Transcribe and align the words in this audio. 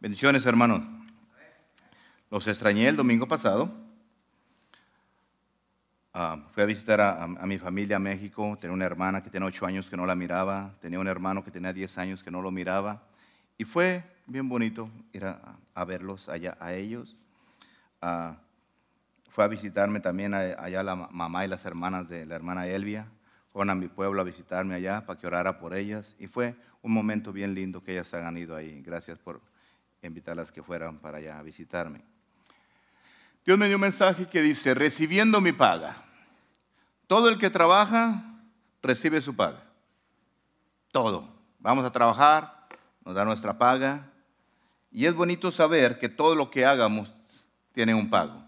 Bendiciones, 0.00 0.46
hermanos. 0.46 0.82
Los 2.30 2.46
extrañé 2.46 2.88
el 2.88 2.96
domingo 2.96 3.26
pasado. 3.26 3.70
Ah, 6.14 6.38
fui 6.52 6.62
a 6.62 6.66
visitar 6.66 7.00
a, 7.00 7.22
a 7.24 7.46
mi 7.46 7.58
familia 7.58 7.96
a 7.96 8.00
México. 8.00 8.56
Tenía 8.60 8.74
una 8.74 8.84
hermana 8.84 9.22
que 9.22 9.30
tenía 9.30 9.46
ocho 9.48 9.66
años 9.66 9.88
que 9.88 9.96
no 9.96 10.06
la 10.06 10.14
miraba. 10.14 10.74
Tenía 10.80 11.00
un 11.00 11.08
hermano 11.08 11.44
que 11.44 11.50
tenía 11.50 11.72
diez 11.72 11.98
años 11.98 12.22
que 12.22 12.30
no 12.30 12.42
lo 12.42 12.50
miraba. 12.50 13.02
Y 13.56 13.64
fue 13.64 14.04
bien 14.26 14.48
bonito 14.48 14.88
ir 15.12 15.24
a, 15.24 15.56
a 15.74 15.84
verlos 15.84 16.28
allá 16.28 16.56
a 16.60 16.74
ellos. 16.74 17.16
Ah, 18.00 18.36
fue 19.30 19.44
a 19.44 19.48
visitarme 19.48 20.00
también 20.00 20.34
a- 20.34 20.40
allá 20.62 20.82
la 20.82 20.94
mamá 20.96 21.44
y 21.44 21.48
las 21.48 21.64
hermanas 21.64 22.08
de 22.08 22.24
la 22.26 22.36
hermana 22.36 22.66
Elvia. 22.66 23.06
Fueron 23.52 23.70
a 23.70 23.74
mi 23.74 23.88
pueblo 23.88 24.20
a 24.20 24.24
visitarme 24.24 24.74
allá 24.74 25.04
para 25.06 25.18
que 25.18 25.26
orara 25.26 25.58
por 25.58 25.74
ellas. 25.74 26.14
Y 26.18 26.26
fue 26.28 26.54
un 26.82 26.92
momento 26.92 27.32
bien 27.32 27.54
lindo 27.54 27.82
que 27.82 27.92
ellas 27.92 28.12
han 28.14 28.36
ido 28.36 28.54
ahí. 28.54 28.80
Gracias 28.82 29.18
por 29.18 29.40
invitarlas 30.02 30.52
que 30.52 30.62
fueran 30.62 30.98
para 30.98 31.18
allá 31.18 31.38
a 31.38 31.42
visitarme. 31.42 32.02
Dios 33.44 33.58
me 33.58 33.66
dio 33.66 33.76
un 33.76 33.82
mensaje 33.82 34.26
que 34.28 34.42
dice, 34.42 34.74
recibiendo 34.74 35.40
mi 35.40 35.52
paga. 35.52 36.04
Todo 37.06 37.28
el 37.28 37.38
que 37.38 37.48
trabaja 37.50 38.22
recibe 38.82 39.20
su 39.20 39.34
paga. 39.34 39.62
Todo. 40.92 41.28
Vamos 41.58 41.84
a 41.84 41.90
trabajar, 41.90 42.68
nos 43.04 43.14
da 43.14 43.24
nuestra 43.24 43.56
paga. 43.56 44.06
Y 44.90 45.06
es 45.06 45.14
bonito 45.14 45.50
saber 45.50 45.98
que 45.98 46.08
todo 46.08 46.34
lo 46.34 46.50
que 46.50 46.64
hagamos 46.66 47.12
tiene 47.72 47.94
un 47.94 48.08
pago. 48.10 48.44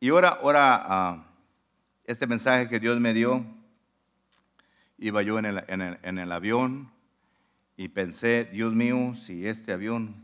Y 0.00 0.10
ahora, 0.10 0.38
ahora 0.42 0.84
ah, 0.86 1.24
este 2.04 2.26
mensaje 2.26 2.68
que 2.68 2.78
Dios 2.80 2.98
me 3.00 3.12
dio, 3.12 3.44
iba 4.98 5.22
yo 5.22 5.38
en 5.38 5.46
el, 5.46 5.64
en 5.68 5.80
el- 5.82 5.98
en 6.02 6.18
el 6.18 6.30
avión 6.32 6.90
y 7.76 7.88
pensé, 7.88 8.44
Dios 8.52 8.72
mío, 8.72 9.14
si 9.14 9.46
este 9.46 9.72
avión 9.72 10.14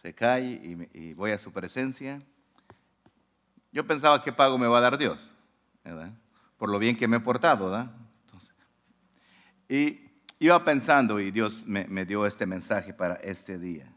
se 0.00 0.14
cae 0.14 0.60
y, 0.92 1.14
voy 1.14 1.30
a 1.30 1.38
su 1.38 1.52
presencia, 1.52 2.18
yo 3.72 3.86
pensaba 3.86 4.22
qué 4.22 4.32
pago 4.32 4.56
me 4.56 4.66
va 4.66 4.78
a 4.78 4.82
dar 4.82 4.96
Dios, 4.98 5.30
¿verdad? 5.84 6.12
Por 6.56 6.70
lo 6.70 6.78
bien 6.78 6.96
que 6.96 7.06
me 7.06 7.18
he 7.18 7.20
portado, 7.20 7.70
¿verdad? 7.70 7.92
Y 9.68 10.10
iba 10.38 10.64
pensando 10.64 11.20
y 11.20 11.30
Dios 11.30 11.66
me, 11.66 12.04
dio 12.04 12.24
este 12.24 12.46
mensaje 12.46 12.94
para 12.94 13.14
este 13.16 13.58
día. 13.58 13.92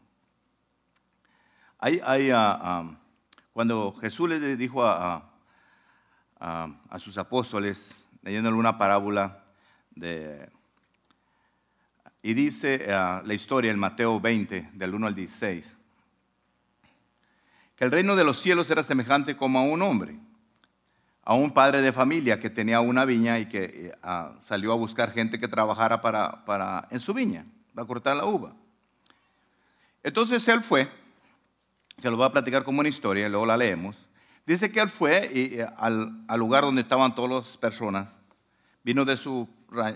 Hay, 1.78 2.00
hay, 2.04 2.30
ah, 2.30 2.58
ah, 2.60 3.00
cuando 3.52 3.94
Jesús 3.94 4.28
le 4.28 4.56
dijo 4.56 4.84
a- 4.84 5.26
a 6.38 6.98
sus 6.98 7.18
apóstoles, 7.18 7.94
leyéndole 8.22 8.56
una 8.56 8.78
parábola 8.78 9.44
de, 9.90 10.50
y 12.22 12.34
dice 12.34 12.86
ah, 12.90 13.22
la 13.24 13.34
historia 13.34 13.70
en 13.70 13.78
Mateo 13.78 14.20
20, 14.20 14.70
del 14.74 14.94
1 14.94 15.06
al 15.06 15.14
16, 15.14 15.76
que 17.76 17.84
el 17.84 17.90
reino 17.90 18.14
de 18.14 18.24
los 18.24 18.38
cielos 18.38 18.70
era 18.70 18.82
semejante 18.82 19.36
como 19.36 19.58
a 19.58 19.62
un 19.62 19.80
hombre, 19.80 20.18
a 21.24 21.34
un 21.34 21.50
padre 21.50 21.80
de 21.80 21.92
familia 21.92 22.38
que 22.38 22.50
tenía 22.50 22.80
una 22.80 23.04
viña 23.04 23.38
y 23.38 23.46
que 23.46 23.64
eh, 23.64 23.98
ah, 24.02 24.32
salió 24.46 24.72
a 24.72 24.76
buscar 24.76 25.12
gente 25.12 25.40
que 25.40 25.48
trabajara 25.48 26.00
para, 26.00 26.44
para, 26.44 26.88
en 26.90 27.00
su 27.00 27.14
viña, 27.14 27.46
para 27.74 27.86
cortar 27.86 28.16
la 28.16 28.26
uva. 28.26 28.54
Entonces 30.02 30.46
él 30.48 30.62
fue, 30.62 30.90
se 32.00 32.10
lo 32.10 32.16
voy 32.16 32.26
a 32.26 32.32
platicar 32.32 32.64
como 32.64 32.80
una 32.80 32.88
historia, 32.88 33.28
luego 33.28 33.46
la 33.46 33.56
leemos. 33.56 33.96
Dice 34.46 34.70
que 34.72 34.80
él 34.80 34.90
fue 34.90 35.30
eh, 35.32 35.66
al, 35.76 36.24
al 36.26 36.38
lugar 36.38 36.64
donde 36.64 36.82
estaban 36.82 37.14
todas 37.14 37.30
las 37.30 37.56
personas, 37.56 38.16
vino 38.82 39.04
de 39.04 39.16
su, 39.16 39.48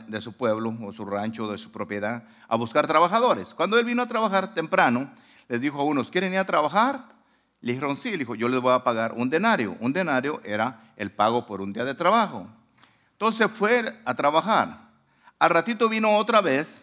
de 0.09 0.21
su 0.21 0.33
pueblo 0.33 0.77
o 0.83 0.93
su 0.93 1.05
rancho, 1.05 1.51
de 1.51 1.59
su 1.59 1.71
propiedad, 1.73 2.25
a 2.49 2.57
buscar 2.57 2.87
trabajadores. 2.87 3.55
Cuando 3.55 3.79
él 3.79 3.85
vino 3.85 4.03
a 4.03 4.07
trabajar 4.07 4.55
temprano, 4.55 5.11
les 5.49 5.61
dijo 5.61 5.81
a 5.81 5.85
unos, 5.85 6.11
¿quieren 6.11 6.33
ir 6.33 6.39
a 6.39 6.45
trabajar? 6.45 7.07
Le 7.61 7.73
dijeron, 7.73 7.97
sí, 7.97 8.17
le 8.17 8.25
yo 8.37 8.49
les 8.49 8.61
voy 8.61 8.73
a 8.73 8.85
pagar 8.85 9.13
un 9.17 9.29
denario. 9.29 9.77
Un 9.81 9.93
denario 9.93 10.41
era 10.45 10.93
el 10.97 11.11
pago 11.11 11.47
por 11.47 11.61
un 11.61 11.73
día 11.73 11.85
de 11.85 11.95
trabajo. 11.95 12.47
Entonces 13.13 13.51
fue 13.51 13.99
a 14.05 14.15
trabajar. 14.15 14.79
Al 15.39 15.51
ratito 15.51 15.89
vino 15.89 16.17
otra 16.17 16.41
vez, 16.41 16.81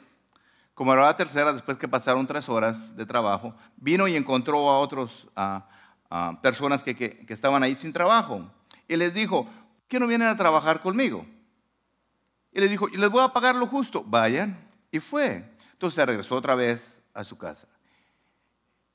como 0.73 0.91
era 0.93 1.03
la 1.03 1.15
tercera, 1.15 1.53
después 1.53 1.77
que 1.77 1.87
pasaron 1.87 2.25
tres 2.25 2.49
horas 2.49 2.95
de 2.95 3.05
trabajo, 3.05 3.53
vino 3.77 4.07
y 4.07 4.15
encontró 4.15 4.69
a 4.69 4.79
otras 4.79 5.27
personas 6.41 6.83
que, 6.83 6.95
que- 6.95 7.25
que 7.25 7.33
estaban 7.33 7.63
ahí 7.63 7.75
sin 7.75 7.93
trabajo. 7.93 8.49
Y 8.87 8.95
les 8.97 9.13
dijo, 9.13 9.47
¿qué 9.87 9.99
no 9.99 10.07
vienen 10.07 10.27
a 10.27 10.35
trabajar 10.37 10.81
conmigo? 10.81 11.25
Y 12.51 12.59
les 12.59 12.69
dijo, 12.69 12.87
les 12.87 13.09
voy 13.09 13.23
a 13.23 13.29
pagar 13.29 13.55
lo 13.55 13.67
justo, 13.67 14.03
vayan. 14.05 14.57
Y 14.91 14.99
fue. 14.99 15.49
Entonces 15.73 16.05
regresó 16.05 16.35
otra 16.35 16.55
vez 16.55 17.01
a 17.13 17.23
su 17.23 17.37
casa. 17.37 17.67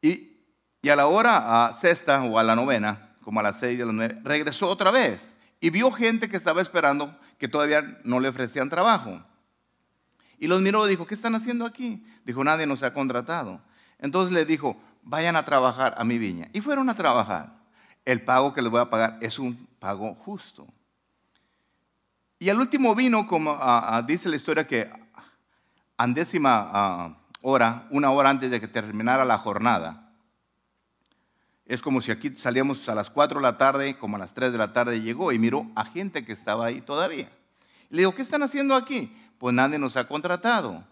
Y, 0.02 0.36
y 0.82 0.88
a 0.88 0.96
la 0.96 1.06
hora 1.06 1.66
a 1.66 1.72
sexta 1.72 2.22
o 2.22 2.38
a 2.38 2.44
la 2.44 2.54
novena, 2.54 3.16
como 3.22 3.40
a 3.40 3.42
las 3.42 3.58
seis 3.58 3.78
de 3.78 3.86
las 3.86 3.94
nueve, 3.94 4.20
regresó 4.22 4.68
otra 4.68 4.90
vez. 4.90 5.20
Y 5.58 5.70
vio 5.70 5.90
gente 5.90 6.28
que 6.28 6.36
estaba 6.36 6.60
esperando 6.60 7.18
que 7.38 7.48
todavía 7.48 7.98
no 8.04 8.20
le 8.20 8.28
ofrecían 8.28 8.68
trabajo. 8.68 9.22
Y 10.38 10.48
los 10.48 10.60
miró 10.60 10.86
y 10.86 10.90
dijo, 10.90 11.06
¿qué 11.06 11.14
están 11.14 11.34
haciendo 11.34 11.64
aquí? 11.64 12.04
Dijo, 12.24 12.44
nadie 12.44 12.66
nos 12.66 12.82
ha 12.82 12.92
contratado. 12.92 13.60
Entonces 13.98 14.32
le 14.32 14.44
dijo, 14.44 14.76
vayan 15.02 15.36
a 15.36 15.44
trabajar 15.44 15.94
a 15.96 16.04
mi 16.04 16.18
viña. 16.18 16.48
Y 16.52 16.60
fueron 16.60 16.90
a 16.90 16.94
trabajar. 16.94 17.56
El 18.04 18.22
pago 18.22 18.52
que 18.52 18.62
les 18.62 18.70
voy 18.70 18.80
a 18.80 18.90
pagar 18.90 19.18
es 19.20 19.38
un 19.38 19.66
pago 19.78 20.14
justo. 20.14 20.66
Y 22.38 22.50
al 22.50 22.60
último 22.60 22.94
vino, 22.94 23.26
como 23.26 23.52
ah, 23.52 23.96
ah, 23.96 24.02
dice 24.02 24.28
la 24.28 24.36
historia, 24.36 24.66
que 24.66 24.90
a 25.96 26.06
décima 26.06 26.70
ah, 26.72 27.16
hora, 27.40 27.86
una 27.90 28.10
hora 28.10 28.30
antes 28.30 28.50
de 28.50 28.60
que 28.60 28.68
terminara 28.68 29.24
la 29.24 29.38
jornada, 29.38 30.12
es 31.64 31.80
como 31.82 32.00
si 32.00 32.12
aquí 32.12 32.36
salíamos 32.36 32.88
a 32.88 32.94
las 32.94 33.10
4 33.10 33.40
de 33.40 33.42
la 33.42 33.58
tarde, 33.58 33.96
como 33.98 34.16
a 34.16 34.18
las 34.18 34.34
3 34.34 34.52
de 34.52 34.58
la 34.58 34.72
tarde 34.72 35.00
llegó 35.00 35.32
y 35.32 35.38
miró 35.38 35.66
a 35.74 35.84
gente 35.84 36.24
que 36.24 36.32
estaba 36.32 36.66
ahí 36.66 36.80
todavía. 36.80 37.30
Le 37.90 37.98
dijo, 38.02 38.14
¿qué 38.14 38.22
están 38.22 38.42
haciendo 38.42 38.74
aquí? 38.74 39.16
Pues 39.38 39.54
nadie 39.54 39.78
nos 39.78 39.96
ha 39.96 40.06
contratado. 40.06 40.84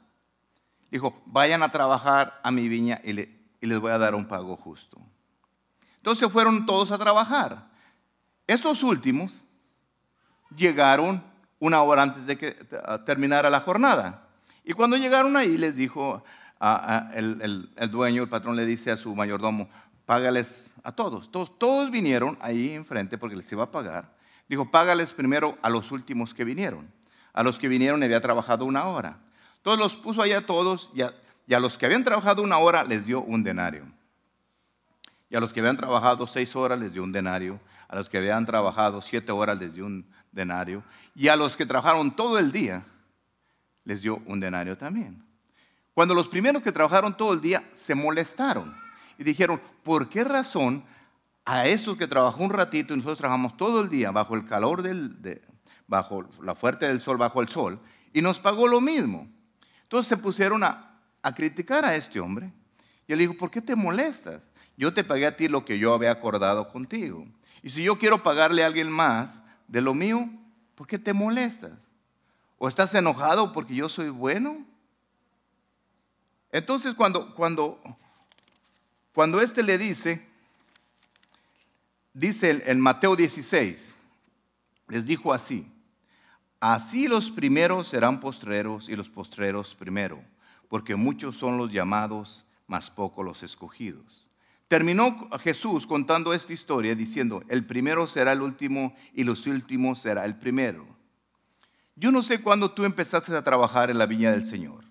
Dijo, 0.91 1.23
vayan 1.27 1.63
a 1.63 1.71
trabajar 1.71 2.41
a 2.43 2.51
mi 2.51 2.69
viña 2.69 3.01
y 3.05 3.13
les 3.13 3.79
voy 3.79 3.93
a 3.93 3.99
dar 3.99 4.15
un 4.15 4.27
pago 4.27 4.57
justo. 4.57 4.99
Entonces 5.97 6.31
fueron 6.31 6.67
todos 6.67 6.91
a 6.91 6.99
trabajar. 6.99 7.69
Estos 8.47 8.83
últimos 8.83 9.33
llegaron 10.55 11.34
una 11.65 11.83
hora 11.83 12.03
antes 12.03 12.27
de 12.27 12.37
que 12.37 12.57
ah, 12.85 12.99
terminara 13.05 13.49
la 13.51 13.61
jornada. 13.61 14.23
Y 14.65 14.73
cuando 14.73 14.97
llegaron 14.97 15.37
ahí, 15.37 15.57
les 15.57 15.75
dijo 15.75 16.23
a- 16.59 16.97
a- 17.11 17.15
el, 17.15 17.69
el- 17.77 17.91
dueño, 17.91 18.23
el 18.23 18.29
patrón 18.29 18.57
le 18.57 18.67
dice 18.67 18.91
a 18.91 18.97
su 18.97 19.15
mayordomo, 19.15 19.69
págales 20.07 20.71
a 20.83 20.93
todos. 20.93 21.31
todos. 21.31 21.59
Todos 21.59 21.91
vinieron 21.91 22.37
ahí 22.41 22.73
enfrente 22.73 23.17
porque 23.19 23.37
les 23.37 23.51
iba 23.53 23.65
a 23.65 23.71
pagar. 23.71 24.13
Dijo, 24.49 24.71
págales 24.71 25.15
primero 25.15 25.57
a 25.63 25.71
los 25.71 25.91
últimos 25.91 26.35
que 26.35 26.45
vinieron. 26.45 26.87
A 27.33 27.43
los 27.43 27.59
que 27.59 27.69
vinieron 27.69 28.03
había 28.03 28.21
trabajado 28.21 28.65
una 28.67 28.85
hora. 28.87 29.17
Entonces 29.57 29.79
los 29.83 29.97
puso 29.97 30.21
ahí 30.23 30.33
a 30.33 30.45
todos 30.47 30.91
y 30.95 31.01
a, 31.03 31.15
y 31.47 31.55
a 31.55 31.61
los 31.61 31.79
que 31.79 31.87
habían 31.87 32.05
trabajado 32.05 32.43
una 32.43 32.59
hora 32.59 32.85
les 32.85 33.07
dio 33.07 33.23
un 33.23 33.43
denario. 33.43 33.85
Y 35.31 35.37
a 35.37 35.41
los 35.41 35.53
que 35.53 35.61
habían 35.61 35.77
trabajado 35.77 36.27
seis 36.27 36.55
horas 36.55 36.79
les 36.79 36.93
dio 36.93 37.03
un 37.03 37.13
denario. 37.13 37.59
A 37.89 37.97
los 37.97 38.09
que 38.09 38.19
habían 38.19 38.45
trabajado 38.47 39.01
siete 39.03 39.33
horas 39.33 39.59
les 39.59 39.73
dio 39.75 39.87
un 39.87 40.07
denario. 40.35 40.83
Y 41.15 41.29
a 41.29 41.37
los 41.37 41.57
que 41.57 41.65
trabajaron 41.67 42.15
todo 42.15 42.39
el 42.39 42.53
día 42.53 42.85
les 43.85 44.03
dio 44.03 44.23
un 44.27 44.41
denario 44.41 44.77
también. 44.77 45.23
Cuando 45.95 46.15
los 46.15 46.29
primeros 46.29 46.63
que 46.63 46.73
trabajaron 46.73 47.17
todo 47.17 47.33
el 47.33 47.41
día 47.41 47.63
se 47.73 47.95
molestaron 47.95 48.77
y 49.17 49.25
dijeron, 49.25 49.61
¿por 49.83 50.09
qué 50.09 50.25
razón 50.25 50.85
a 51.45 51.67
esos 51.67 51.97
que 51.97 52.07
trabajó 52.09 52.43
un 52.43 52.51
ratito 52.51 52.95
y 52.95 52.97
nosotros 52.97 53.19
trabajamos 53.19 53.57
todo 53.57 53.83
el 53.83 53.89
día 53.91 54.11
bajo 54.11 54.35
el 54.35 54.45
calor 54.47 54.83
del, 54.83 55.21
de- 55.23 55.43
bajo 55.87 56.27
la 56.43 56.55
fuerte 56.55 56.87
del 56.87 57.01
sol, 57.01 57.17
bajo 57.19 57.41
el 57.41 57.49
sol, 57.49 57.79
y 58.13 58.23
nos 58.23 58.39
pagó 58.39 58.67
lo 58.67 58.81
mismo? 58.81 59.29
Entonces 59.83 60.09
se 60.09 60.17
pusieron 60.17 60.65
a, 60.65 60.99
a 61.23 61.35
criticar 61.35 61.85
a 61.85 61.95
este 61.95 62.19
hombre. 62.19 62.51
Y 63.07 63.13
él 63.13 63.19
dijo, 63.21 63.35
¿por 63.35 63.51
qué 63.51 63.61
te 63.61 63.77
molestas? 63.77 64.41
Yo 64.77 64.93
te 64.93 65.05
pagué 65.05 65.27
a 65.27 65.37
ti 65.37 65.47
lo 65.47 65.65
que 65.65 65.79
yo 65.79 65.95
había 65.95 66.11
acordado 66.11 66.67
contigo. 66.69 67.27
Y 67.63 67.69
si 67.69 67.85
yo 67.85 67.97
quiero 67.99 68.23
pagarle 68.23 68.65
a 68.65 68.67
alguien 68.67 68.91
más 68.91 69.31
de 69.75 69.81
lo 69.81 69.93
mío, 69.93 70.31
¿por 70.77 70.87
qué 70.87 71.01
te 71.01 71.13
molestas? 71.13 71.73
¿O 72.59 72.69
estás 72.69 72.95
enojado 72.95 73.53
porque 73.53 73.75
yo 73.75 73.89
soy 73.89 74.09
bueno? 74.09 74.65
Entonces 76.53 76.95
cuando, 76.95 77.35
cuando, 77.35 77.83
cuando 79.13 79.41
este 79.41 79.65
le 79.65 79.77
dice, 79.77 80.25
dice 82.13 82.63
en- 82.67 82.79
Mateo 82.79 83.17
16, 83.17 83.97
les 84.87 85.05
dijo 85.07 85.33
así, 85.33 85.69
así 86.61 87.09
los 87.09 87.33
primeros 87.33 87.89
serán 87.89 88.21
postreros 88.21 88.89
y 88.89 88.95
los 88.95 89.09
postreros 89.09 89.75
primero, 89.75 90.23
porque 90.69 90.95
muchos 90.95 91.37
son 91.37 91.59
los 91.59 91.73
llamados, 91.73 92.45
mas 92.69 92.91
pocos 92.91 93.25
los 93.25 93.43
escogidos. 93.43 94.24
Terminó 94.75 95.31
Jesús 95.39 95.87
contando 95.87 96.35
esta 96.35 96.53
historia 96.53 96.97
diciendo, 96.97 97.45
el 97.49 97.65
primero 97.65 98.09
será 98.09 98.33
el 98.33 98.43
último 98.43 98.93
y 99.13 99.23
los 99.23 99.47
últimos 99.47 100.01
será 100.01 100.25
el 100.25 100.35
primero. 100.35 100.85
Yo 101.95 102.11
no 102.11 102.23
sé 102.23 102.43
cuándo 102.43 102.73
tú 102.73 102.85
empezaste 102.85 103.37
a 103.37 103.45
trabajar 103.45 103.89
en 103.93 103.99
la 103.99 104.07
viña 104.07 104.33
del 104.33 104.45
Señor. 104.45 104.83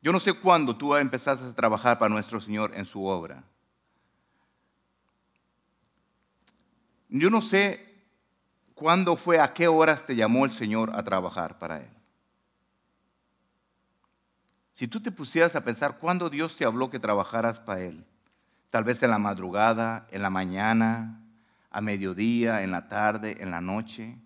Yo 0.00 0.12
no 0.12 0.20
sé 0.20 0.32
cuándo 0.32 0.76
tú 0.76 0.94
empezaste 0.94 1.44
a 1.44 1.56
trabajar 1.56 1.98
para 1.98 2.08
nuestro 2.08 2.40
Señor 2.40 2.70
en 2.76 2.84
su 2.84 3.04
obra. 3.04 3.42
Yo 7.08 7.30
no 7.30 7.42
sé 7.42 8.04
cuándo 8.76 9.16
fue, 9.16 9.40
a 9.40 9.52
qué 9.52 9.66
horas 9.66 10.06
te 10.06 10.14
llamó 10.14 10.44
el 10.44 10.52
Señor 10.52 10.92
a 10.94 11.02
trabajar 11.02 11.58
para 11.58 11.78
Él. 11.78 11.90
Si 14.74 14.88
tú 14.88 15.00
te 15.00 15.12
pusieras 15.12 15.54
a 15.54 15.64
pensar 15.64 15.98
cuándo 15.98 16.28
Dios 16.28 16.56
te 16.56 16.64
habló 16.64 16.90
que 16.90 16.98
trabajaras 16.98 17.60
para 17.60 17.80
Él, 17.80 18.04
tal 18.70 18.82
vez 18.82 19.00
en 19.04 19.10
la 19.10 19.20
madrugada, 19.20 20.08
en 20.10 20.20
la 20.20 20.30
mañana, 20.30 21.22
a 21.70 21.80
mediodía, 21.80 22.62
en 22.62 22.72
la 22.72 22.88
tarde, 22.88 23.36
en 23.38 23.52
la 23.52 23.60
noche. 23.60 24.18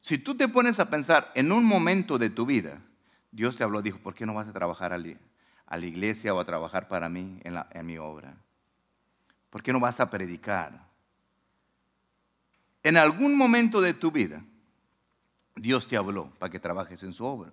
Si 0.00 0.18
tú 0.18 0.36
te 0.36 0.46
pones 0.46 0.78
a 0.78 0.90
pensar 0.90 1.32
en 1.34 1.52
un 1.52 1.64
momento 1.64 2.18
de 2.18 2.28
tu 2.28 2.44
vida, 2.44 2.82
Dios 3.32 3.56
te 3.56 3.64
habló, 3.64 3.80
dijo, 3.80 3.98
¿por 3.98 4.14
qué 4.14 4.26
no 4.26 4.34
vas 4.34 4.46
a 4.46 4.52
trabajar 4.52 4.92
a 4.92 4.98
la 4.98 5.86
iglesia 5.86 6.34
o 6.34 6.40
a 6.40 6.44
trabajar 6.44 6.86
para 6.86 7.08
mí 7.08 7.40
en, 7.42 7.58
en 7.70 7.86
mi 7.86 7.96
obra? 7.96 8.36
¿Por 9.48 9.62
qué 9.62 9.72
no 9.72 9.80
vas 9.80 10.00
a 10.00 10.10
predicar? 10.10 10.86
En 12.82 12.98
algún 12.98 13.36
momento 13.36 13.80
de 13.80 13.94
tu 13.94 14.10
vida, 14.10 14.42
Dios 15.56 15.86
te 15.86 15.96
habló 15.96 16.30
para 16.38 16.50
que 16.50 16.60
trabajes 16.60 17.02
en 17.02 17.14
su 17.14 17.24
obra. 17.24 17.52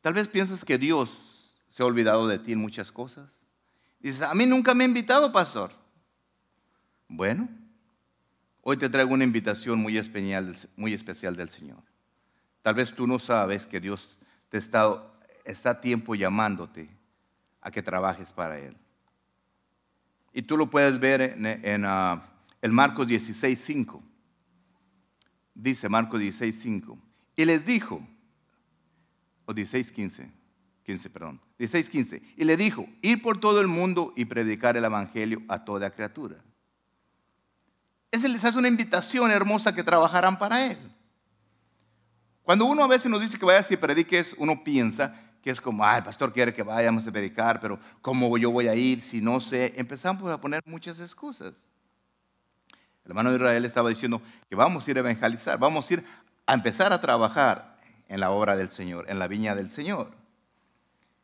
Tal 0.00 0.14
vez 0.14 0.28
piensas 0.28 0.64
que 0.64 0.78
Dios 0.78 1.54
se 1.66 1.82
ha 1.82 1.86
olvidado 1.86 2.26
de 2.28 2.38
ti 2.38 2.52
en 2.52 2.60
muchas 2.60 2.92
cosas. 2.92 3.28
Dices, 4.00 4.22
a 4.22 4.34
mí 4.34 4.46
nunca 4.46 4.74
me 4.74 4.84
ha 4.84 4.88
invitado, 4.88 5.32
pastor. 5.32 5.72
Bueno, 7.08 7.48
hoy 8.62 8.76
te 8.76 8.88
traigo 8.88 9.12
una 9.12 9.24
invitación 9.24 9.80
muy 9.80 9.96
especial, 9.96 11.36
del 11.36 11.48
Señor. 11.48 11.82
Tal 12.62 12.74
vez 12.74 12.92
tú 12.92 13.06
no 13.06 13.18
sabes 13.18 13.66
que 13.66 13.80
Dios 13.80 14.16
te 14.50 14.58
está, 14.58 15.04
a 15.64 15.80
tiempo 15.80 16.14
llamándote 16.14 16.88
a 17.60 17.70
que 17.70 17.82
trabajes 17.82 18.32
para 18.32 18.58
Él. 18.58 18.76
Y 20.32 20.42
tú 20.42 20.56
lo 20.56 20.70
puedes 20.70 21.00
ver 21.00 21.22
en, 21.22 21.84
uh, 21.84 22.20
en 22.62 22.72
Marcos 22.72 23.06
16, 23.06 23.60
5. 23.64 24.02
Dice 25.54 25.88
Marcos 25.88 26.20
16, 26.20 26.60
5. 26.60 26.98
Y 27.36 27.44
les 27.44 27.66
dijo, 27.66 28.06
o 29.48 29.54
16, 29.54 29.90
15, 29.92 30.30
15, 30.84 31.08
perdón, 31.08 31.40
16, 31.58 31.88
15. 31.88 32.22
Y 32.36 32.44
le 32.44 32.54
dijo, 32.58 32.86
ir 33.00 33.22
por 33.22 33.40
todo 33.40 33.62
el 33.62 33.66
mundo 33.66 34.12
y 34.14 34.26
predicar 34.26 34.76
el 34.76 34.84
Evangelio 34.84 35.40
a 35.48 35.64
toda 35.64 35.90
criatura. 35.90 36.36
Ese 38.10 38.28
les 38.28 38.44
hace 38.44 38.58
una 38.58 38.68
invitación 38.68 39.30
hermosa 39.30 39.74
que 39.74 39.82
trabajarán 39.82 40.36
para 40.38 40.66
Él. 40.66 40.76
Cuando 42.42 42.66
uno 42.66 42.84
a 42.84 42.86
veces 42.86 43.10
nos 43.10 43.22
dice 43.22 43.38
que 43.38 43.46
vayas 43.46 43.70
y 43.70 43.78
prediques, 43.78 44.34
uno 44.36 44.62
piensa 44.62 45.18
que 45.42 45.50
es 45.50 45.62
como, 45.62 45.82
ay, 45.82 45.98
el 45.98 46.04
pastor 46.04 46.30
quiere 46.30 46.52
que 46.52 46.62
vayamos 46.62 47.06
a 47.06 47.10
predicar, 47.10 47.58
pero 47.58 47.80
¿cómo 48.02 48.36
yo 48.36 48.50
voy 48.50 48.68
a 48.68 48.74
ir 48.74 49.00
si 49.00 49.22
no 49.22 49.40
sé? 49.40 49.72
Empezamos 49.78 50.30
a 50.30 50.38
poner 50.38 50.62
muchas 50.66 51.00
excusas. 51.00 51.54
El 53.02 53.12
hermano 53.12 53.30
de 53.30 53.36
Israel 53.36 53.64
estaba 53.64 53.88
diciendo 53.88 54.20
que 54.46 54.54
vamos 54.54 54.86
a 54.86 54.90
ir 54.90 54.98
a 54.98 55.00
evangelizar, 55.00 55.58
vamos 55.58 55.88
a 55.88 55.94
ir 55.94 56.04
a 56.44 56.52
empezar 56.52 56.92
a 56.92 57.00
trabajar 57.00 57.67
en 58.08 58.20
la 58.20 58.30
obra 58.30 58.56
del 58.56 58.70
Señor, 58.70 59.06
en 59.08 59.18
la 59.18 59.28
viña 59.28 59.54
del 59.54 59.70
Señor. 59.70 60.10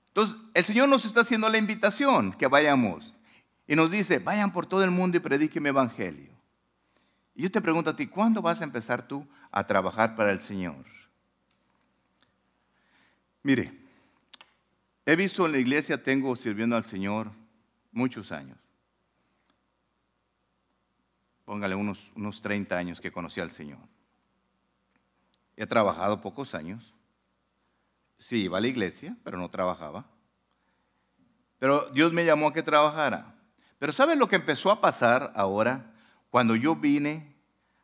Entonces, 0.08 0.36
el 0.54 0.64
Señor 0.64 0.88
nos 0.88 1.04
está 1.04 1.22
haciendo 1.22 1.48
la 1.48 1.58
invitación 1.58 2.32
que 2.32 2.46
vayamos 2.46 3.14
y 3.66 3.74
nos 3.74 3.90
dice, 3.90 4.18
vayan 4.18 4.52
por 4.52 4.66
todo 4.66 4.84
el 4.84 4.90
mundo 4.90 5.16
y 5.16 5.20
prediquen 5.20 5.66
evangelio. 5.66 6.30
Y 7.34 7.42
yo 7.42 7.50
te 7.50 7.60
pregunto 7.60 7.90
a 7.90 7.96
ti, 7.96 8.06
¿cuándo 8.06 8.40
vas 8.40 8.60
a 8.60 8.64
empezar 8.64 9.08
tú 9.08 9.26
a 9.50 9.66
trabajar 9.66 10.14
para 10.14 10.30
el 10.30 10.40
Señor? 10.40 10.84
Mire, 13.42 13.72
he 15.04 15.16
visto 15.16 15.44
en 15.46 15.52
la 15.52 15.58
iglesia, 15.58 16.02
tengo 16.02 16.36
sirviendo 16.36 16.76
al 16.76 16.84
Señor 16.84 17.30
muchos 17.90 18.30
años. 18.30 18.58
Póngale 21.44 21.74
unos, 21.74 22.10
unos 22.14 22.40
30 22.40 22.76
años 22.76 23.00
que 23.00 23.12
conocí 23.12 23.40
al 23.40 23.50
Señor. 23.50 23.80
He 25.56 25.66
trabajado 25.66 26.20
pocos 26.20 26.54
años. 26.54 26.94
Sí, 28.18 28.44
iba 28.44 28.58
a 28.58 28.60
la 28.60 28.68
iglesia, 28.68 29.16
pero 29.22 29.38
no 29.38 29.48
trabajaba. 29.48 30.04
Pero 31.58 31.90
Dios 31.90 32.12
me 32.12 32.24
llamó 32.24 32.48
a 32.48 32.52
que 32.52 32.62
trabajara. 32.62 33.34
Pero 33.78 33.92
¿saben 33.92 34.18
lo 34.18 34.28
que 34.28 34.36
empezó 34.36 34.70
a 34.70 34.80
pasar 34.80 35.32
ahora? 35.34 35.92
Cuando 36.30 36.56
yo 36.56 36.74
vine 36.74 37.36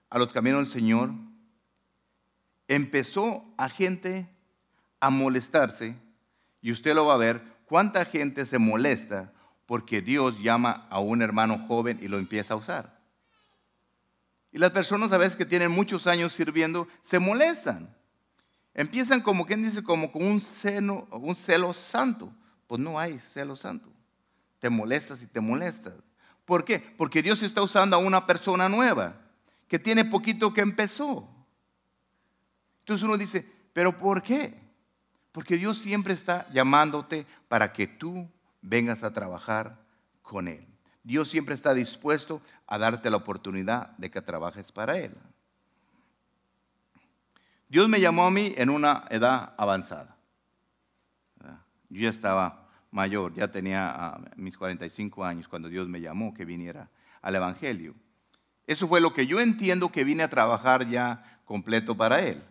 a 0.08 0.18
los 0.18 0.32
caminos 0.32 0.60
del 0.60 0.66
Señor, 0.66 1.10
empezó 2.68 3.44
a 3.56 3.68
gente 3.68 4.28
a 5.00 5.10
molestarse, 5.10 5.96
y 6.60 6.72
usted 6.72 6.94
lo 6.94 7.06
va 7.06 7.14
a 7.14 7.18
ver, 7.18 7.42
cuánta 7.64 8.04
gente 8.04 8.44
se 8.46 8.58
molesta 8.58 9.32
porque 9.66 10.02
Dios 10.02 10.40
llama 10.42 10.86
a 10.90 10.98
un 11.00 11.22
hermano 11.22 11.58
joven 11.66 11.98
y 12.02 12.08
lo 12.08 12.18
empieza 12.18 12.54
a 12.54 12.56
usar. 12.56 12.99
Y 14.52 14.58
las 14.58 14.72
personas 14.72 15.12
a 15.12 15.18
veces 15.18 15.36
que 15.36 15.46
tienen 15.46 15.70
muchos 15.70 16.06
años 16.06 16.32
sirviendo 16.32 16.88
se 17.02 17.18
molestan. 17.18 17.94
Empiezan 18.74 19.20
como 19.20 19.46
quien 19.46 19.62
dice, 19.62 19.82
como 19.82 20.10
con 20.10 20.24
un, 20.24 20.40
seno, 20.40 21.06
un 21.10 21.36
celo 21.36 21.72
santo. 21.74 22.32
Pues 22.66 22.80
no 22.80 22.98
hay 22.98 23.18
celo 23.18 23.56
santo. 23.56 23.92
Te 24.58 24.70
molestas 24.70 25.22
y 25.22 25.26
te 25.26 25.40
molestas. 25.40 25.94
¿Por 26.44 26.64
qué? 26.64 26.78
Porque 26.78 27.22
Dios 27.22 27.42
está 27.42 27.62
usando 27.62 27.96
a 27.96 28.00
una 28.00 28.26
persona 28.26 28.68
nueva 28.68 29.14
que 29.68 29.78
tiene 29.78 30.04
poquito 30.04 30.52
que 30.52 30.60
empezó. 30.60 31.28
Entonces 32.80 33.04
uno 33.04 33.16
dice, 33.16 33.46
¿pero 33.72 33.96
por 33.96 34.22
qué? 34.22 34.60
Porque 35.30 35.56
Dios 35.56 35.78
siempre 35.78 36.12
está 36.12 36.50
llamándote 36.50 37.24
para 37.48 37.72
que 37.72 37.86
tú 37.86 38.28
vengas 38.62 39.04
a 39.04 39.12
trabajar 39.12 39.80
con 40.22 40.48
Él. 40.48 40.69
Dios 41.02 41.28
siempre 41.28 41.54
está 41.54 41.72
dispuesto 41.72 42.42
a 42.66 42.78
darte 42.78 43.10
la 43.10 43.16
oportunidad 43.16 43.96
de 43.96 44.10
que 44.10 44.20
trabajes 44.20 44.70
para 44.70 44.98
Él. 44.98 45.14
Dios 47.68 47.88
me 47.88 48.00
llamó 48.00 48.26
a 48.26 48.30
mí 48.30 48.52
en 48.56 48.68
una 48.68 49.04
edad 49.10 49.54
avanzada. 49.56 50.16
Yo 51.88 52.02
ya 52.02 52.10
estaba 52.10 52.68
mayor, 52.90 53.34
ya 53.34 53.48
tenía 53.48 53.90
ah, 53.90 54.20
mis 54.36 54.56
45 54.56 55.24
años 55.24 55.48
cuando 55.48 55.68
Dios 55.68 55.88
me 55.88 56.00
llamó 56.00 56.34
que 56.34 56.44
viniera 56.44 56.88
al 57.22 57.34
Evangelio. 57.34 57.94
Eso 58.66 58.88
fue 58.88 59.00
lo 59.00 59.12
que 59.12 59.26
yo 59.26 59.40
entiendo 59.40 59.90
que 59.90 60.04
vine 60.04 60.22
a 60.22 60.28
trabajar 60.28 60.88
ya 60.88 61.40
completo 61.44 61.96
para 61.96 62.20
Él. 62.20 62.42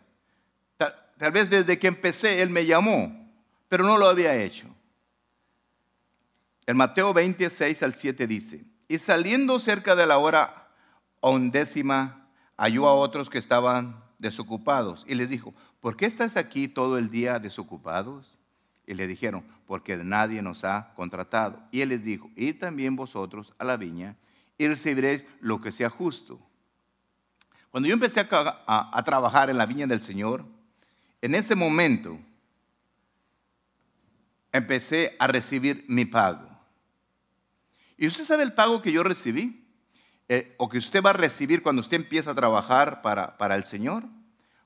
Tal, 0.78 0.94
tal 1.18 1.32
vez 1.32 1.50
desde 1.50 1.80
que 1.80 1.88
empecé 1.88 2.42
Él 2.42 2.50
me 2.50 2.66
llamó, 2.66 3.30
pero 3.68 3.84
no 3.84 3.98
lo 3.98 4.08
había 4.08 4.36
hecho. 4.36 4.69
En 6.70 6.78
Mateo 6.78 7.16
26 7.16 7.82
al 7.82 7.96
7 7.96 8.28
dice, 8.28 8.64
y 8.88 9.00
saliendo 9.00 9.58
cerca 9.58 9.96
de 9.96 10.06
la 10.06 10.20
hora 10.20 10.70
undécima, 11.20 12.28
halló 12.58 12.88
a 12.88 12.94
otros 12.94 13.28
que 13.28 13.40
estaban 13.40 14.04
desocupados 14.20 15.04
y 15.08 15.16
les 15.16 15.30
dijo, 15.30 15.56
¿por 15.80 15.98
qué 15.98 16.06
estás 16.06 16.38
aquí 16.38 16.68
todo 16.68 17.00
el 17.00 17.10
día 17.10 17.40
desocupados? 17.40 18.38
Y 18.86 18.94
le 18.94 19.08
dijeron, 19.08 19.44
porque 19.66 19.98
nadie 19.98 20.44
nos 20.44 20.64
ha 20.64 20.94
contratado. 20.94 21.60
Y 21.72 21.82
él 21.82 21.90
les 21.90 22.04
dijo, 22.04 22.30
y 22.36 22.54
también 22.54 22.96
vosotros 22.96 23.52
a 23.58 23.64
la 23.64 23.76
viña 23.76 24.16
y 24.56 24.68
recibiréis 24.68 25.26
lo 25.40 25.62
que 25.62 25.72
sea 25.72 25.90
justo. 25.90 26.40
Cuando 27.72 27.90
yo 27.90 27.96
empecé 27.96 28.20
a, 28.20 28.28
a 28.68 29.04
trabajar 29.04 29.50
en 29.50 29.58
la 29.58 29.66
viña 29.66 29.88
del 29.88 30.02
Señor, 30.02 30.46
en 31.20 31.34
ese 31.34 31.56
momento 31.56 32.20
empecé 34.52 35.16
a 35.18 35.26
recibir 35.26 35.84
mi 35.88 36.06
pago. 36.06 36.49
¿Y 38.00 38.08
usted 38.08 38.24
sabe 38.24 38.44
el 38.44 38.54
pago 38.54 38.82
que 38.82 38.94
yo 38.94 39.04
recibí? 39.04 39.68
Eh, 40.30 40.56
o 40.58 40.70
que 40.70 40.78
usted 40.78 41.04
va 41.04 41.10
a 41.10 41.14
recibir 41.14 41.62
cuando 41.62 41.82
usted 41.82 41.98
empieza 41.98 42.32
a 42.32 42.36
trabajar 42.36 43.02
para, 43.02 43.38
para 43.38 43.56
el 43.56 43.66
Señor, 43.66 44.06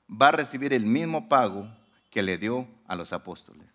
va 0.08 0.28
a 0.28 0.32
recibir 0.32 0.72
el 0.72 0.86
mismo 0.86 1.28
pago 1.28 1.68
que 2.10 2.22
le 2.22 2.38
dio 2.38 2.68
a 2.86 2.94
los 2.94 3.12
apóstoles. 3.12 3.66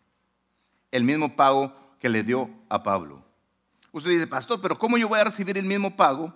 El 0.91 1.03
mismo 1.03 1.35
pago 1.35 1.75
que 1.99 2.07
le 2.07 2.23
dio 2.23 2.49
a 2.69 2.83
Pablo. 2.83 3.21
Usted 3.91 4.11
dice, 4.11 4.27
pastor, 4.27 4.61
pero 4.61 4.77
¿cómo 4.77 4.97
yo 4.97 5.09
voy 5.09 5.19
a 5.19 5.25
recibir 5.25 5.57
el 5.57 5.65
mismo 5.65 5.97
pago 5.97 6.33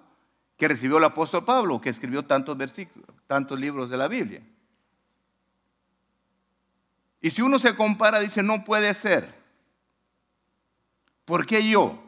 que 0.58 0.68
recibió 0.68 0.98
el 0.98 1.06
apóstol 1.06 1.46
Pablo, 1.46 1.80
que 1.80 1.89
escribió 1.89 2.25
tantos 2.25 2.58
versículos, 2.58 3.08
tantos 3.25 3.58
libros 3.58 3.89
de 3.89 3.96
la 3.96 4.10
Biblia? 4.10 4.42
Y 7.22 7.30
si 7.30 7.42
uno 7.42 7.58
se 7.58 7.74
compara, 7.74 8.20
dice, 8.20 8.44
no 8.44 8.65
puede 8.65 8.94
ser. 8.94 9.34
¿Por 11.24 11.46
qué 11.46 11.65
yo? 11.65 12.02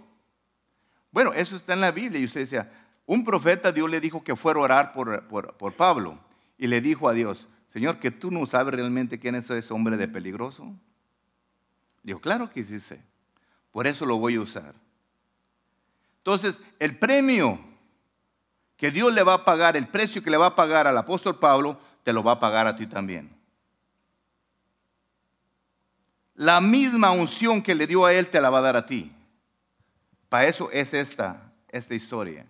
Bueno, 1.15 1.31
eso 1.31 1.55
está 1.55 1.71
en 1.71 1.79
la 1.79 1.93
Biblia. 1.93 2.19
Y 2.19 2.25
usted 2.25 2.41
decía, 2.41 2.69
un 3.05 3.23
profeta 3.23 3.71
Dios 3.71 3.89
le 3.89 4.01
dijo 4.01 4.21
que 4.21 4.35
fuera 4.35 4.59
a 4.59 4.63
orar 4.63 4.91
por, 4.91 5.73
Pablo. 5.77 6.19
Y 6.57 6.67
le 6.67 6.81
dijo 6.81 7.07
a 7.07 7.13
Dios, 7.13 7.47
Señor, 7.69 8.01
que 8.01 8.11
tú 8.11 8.31
no 8.31 8.45
sabes 8.45 8.73
realmente 8.73 9.17
quién 9.17 9.35
es 9.35 9.49
ese 9.49 9.73
hombre 9.73 9.95
de 9.95 10.09
peligroso. 10.09 10.75
Dijo, 12.03 12.19
claro 12.19 12.51
que 12.51 12.65
sí 12.65 12.81
sé. 12.81 12.99
Por 13.71 13.87
eso 13.87 14.05
lo 14.05 14.17
voy 14.17 14.35
a 14.35 14.41
usar. 14.41 14.75
Entonces, 16.17 16.59
el 16.79 16.97
premio 16.99 17.61
que 18.75 18.91
Dios 18.91 19.13
le 19.13 19.23
va 19.23 19.35
a 19.35 19.45
pagar, 19.45 19.77
el 19.77 19.87
precio 19.87 20.21
que 20.21 20.29
le 20.29 20.35
va 20.35 20.47
a 20.47 20.55
pagar 20.55 20.85
al 20.85 20.97
apóstol 20.97 21.39
Pablo, 21.39 21.79
te 22.03 22.11
lo 22.11 22.23
va 22.23 22.33
a 22.33 22.39
pagar 22.41 22.67
a 22.67 22.75
ti 22.75 22.87
también. 22.87 23.33
la 26.35 26.59
misma 26.59 27.11
unción 27.11 27.61
que 27.61 27.73
le 27.73 27.87
dio 27.87 28.05
a 28.05 28.11
él 28.11 28.27
te 28.27 28.41
la 28.41 28.49
va 28.49 28.57
a 28.57 28.63
dar 28.63 28.75
a 28.75 28.85
ti. 28.85 29.14
Para 30.29 30.45
eso 30.45 30.69
es 30.71 30.93
esta, 30.93 31.51
esta 31.69 31.93
historia, 31.95 32.47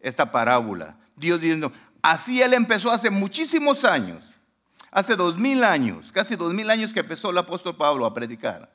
esta 0.00 0.30
parábola. 0.30 0.96
Dios 1.16 1.40
diciendo, 1.40 1.72
así 2.02 2.40
él 2.42 2.54
empezó 2.54 2.90
hace 2.90 3.10
muchísimos 3.10 3.84
años, 3.84 4.24
hace 4.90 5.16
dos 5.16 5.38
mil 5.38 5.64
años, 5.64 6.12
casi 6.12 6.36
dos 6.36 6.52
mil 6.54 6.70
años 6.70 6.92
que 6.92 7.00
empezó 7.00 7.30
el 7.30 7.38
apóstol 7.38 7.76
Pablo 7.76 8.06
a 8.06 8.14
predicar. 8.14 8.70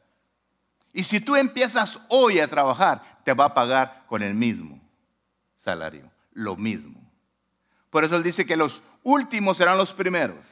Y 0.92 1.04
si 1.04 1.20
tú 1.20 1.36
empiezas 1.36 2.00
hoy 2.10 2.40
a 2.40 2.48
trabajar, 2.48 3.22
te 3.24 3.34
va 3.34 3.46
a 3.46 3.54
pagar 3.54 4.04
con 4.08 4.22
el 4.22 4.36
mismo 4.36 4.80
salario, 5.58 6.12
lo 6.34 6.56
mismo. 6.56 7.02
Por 7.90 8.04
eso 8.04 8.16
él 8.16 8.24
dice 8.24 8.46
que 8.46 8.58
los 8.58 8.84
últimos 9.04 9.58
serán 9.58 9.78
los 9.78 9.94
primeros. 9.94 10.46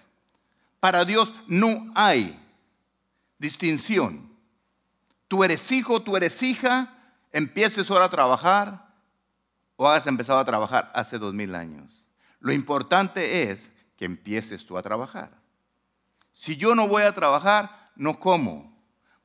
Para 0.80 1.06
Dios 1.06 1.34
no 1.48 1.92
hay 1.94 2.40
distinción. 3.38 4.32
Tú 5.28 5.44
eres 5.44 5.72
hijo, 5.72 6.02
tú 6.02 6.18
eres 6.18 6.42
hija, 6.42 7.01
empieces 7.32 7.90
ahora 7.90 8.06
a 8.06 8.10
trabajar 8.10 8.88
o 9.76 9.88
has 9.88 10.06
empezado 10.08 10.40
a 10.40 10.46
trabajar 10.46 10.92
hace 10.94 11.18
dos 11.18 11.34
mil 11.34 11.56
años. 11.56 12.08
Lo 12.40 12.52
importante 12.52 13.44
es 13.44 13.70
que 13.98 14.06
empieces 14.06 14.66
tú 14.66 14.78
a 14.78 14.82
trabajar. 14.82 15.32
Si 16.32 16.56
yo 16.56 16.76
no 16.76 16.88
voy 16.88 17.04
a 17.04 17.14
trabajar, 17.14 17.92
no 17.96 18.20
como. 18.20 18.72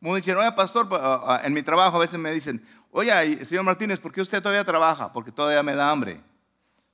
Me 0.01 0.15
dicen, 0.17 0.37
oye, 0.37 0.53
pastor, 0.53 0.89
en 1.43 1.53
mi 1.53 1.63
trabajo 1.63 1.97
a 1.97 2.01
veces 2.01 2.19
me 2.19 2.31
dicen, 2.33 2.65
oye, 2.91 3.45
señor 3.45 3.65
Martínez, 3.65 3.99
¿por 3.99 4.13
qué 4.13 4.21
usted 4.21 4.43
todavía 4.43 4.65
trabaja? 4.65 5.13
Porque 5.13 5.33
todavía 5.33 5.63
me 5.63 5.75
da 5.75 5.91
hambre. 5.91 6.23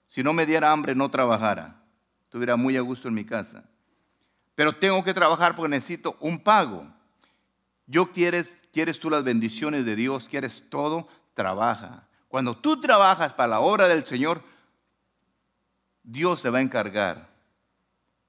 Si 0.06 0.22
no 0.22 0.32
me 0.32 0.46
diera 0.46 0.70
hambre, 0.70 0.94
no 0.94 1.10
trabajara. 1.10 1.82
Estuviera 2.24 2.56
muy 2.56 2.76
a 2.76 2.80
gusto 2.80 3.08
en 3.08 3.14
mi 3.14 3.24
casa. 3.24 3.64
Pero 4.54 4.72
tengo 4.74 5.02
que 5.02 5.14
trabajar 5.14 5.56
porque 5.56 5.70
necesito 5.70 6.16
un 6.20 6.38
pago. 6.38 6.86
Yo 7.92 8.10
quieres, 8.10 8.58
quieres 8.72 8.98
tú 8.98 9.10
las 9.10 9.22
bendiciones 9.22 9.84
de 9.84 9.94
Dios, 9.94 10.26
quieres 10.26 10.64
todo, 10.70 11.08
trabaja. 11.34 12.08
Cuando 12.28 12.56
tú 12.56 12.80
trabajas 12.80 13.34
para 13.34 13.50
la 13.50 13.60
obra 13.60 13.86
del 13.86 14.06
Señor, 14.06 14.42
Dios 16.02 16.40
se 16.40 16.48
va 16.48 16.56
a 16.56 16.62
encargar 16.62 17.28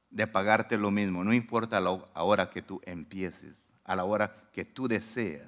de 0.09 0.27
pagarte 0.27 0.77
lo 0.77 0.91
mismo, 0.91 1.23
no 1.23 1.31
importa 1.31 1.79
la 1.79 1.91
hora 1.91 2.49
que 2.49 2.61
tú 2.61 2.81
empieces, 2.83 3.65
a 3.85 3.95
la 3.95 4.03
hora 4.03 4.35
que 4.51 4.65
tú 4.65 4.89
deseas. 4.89 5.47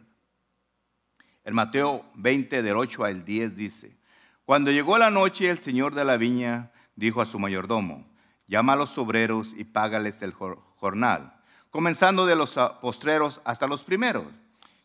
En 1.43 1.53
Mateo 1.53 2.05
20, 2.15 2.63
del 2.63 2.77
8 2.77 3.03
al 3.03 3.25
10 3.25 3.57
dice, 3.57 3.98
cuando 4.45 4.72
llegó 4.72 4.98
la 4.98 5.12
noche, 5.12 5.50
el 5.50 5.60
señor 5.60 5.93
de 5.93 6.05
la 6.05 6.15
viña 6.15 6.72
dijo 6.95 7.19
a 7.19 7.25
su 7.25 7.38
mayordomo, 7.38 8.07
llama 8.48 8.74
a 8.74 8.77
los 8.77 8.98
obreros 8.98 9.53
y 9.57 9.65
págales 9.65 10.22
el 10.22 10.31
jornal 10.31 11.34
comenzando 11.75 12.25
de 12.25 12.38
los 12.38 12.55
postreros 12.79 13.41
hasta 13.44 13.67
los 13.67 13.84
primeros. 13.84 14.24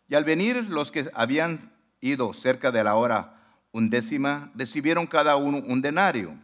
Y 0.09 0.17
al 0.17 0.25
venir 0.25 0.57
los 0.57 0.91
que 0.91 1.09
habían 1.15 1.71
ido 2.01 2.35
cerca 2.35 2.73
de 2.73 2.83
la 2.83 2.97
hora 2.97 3.37
undécima, 3.71 4.51
recibieron 4.57 5.07
cada 5.07 5.37
uno 5.37 5.59
un 5.69 5.83
denario. 5.83 6.35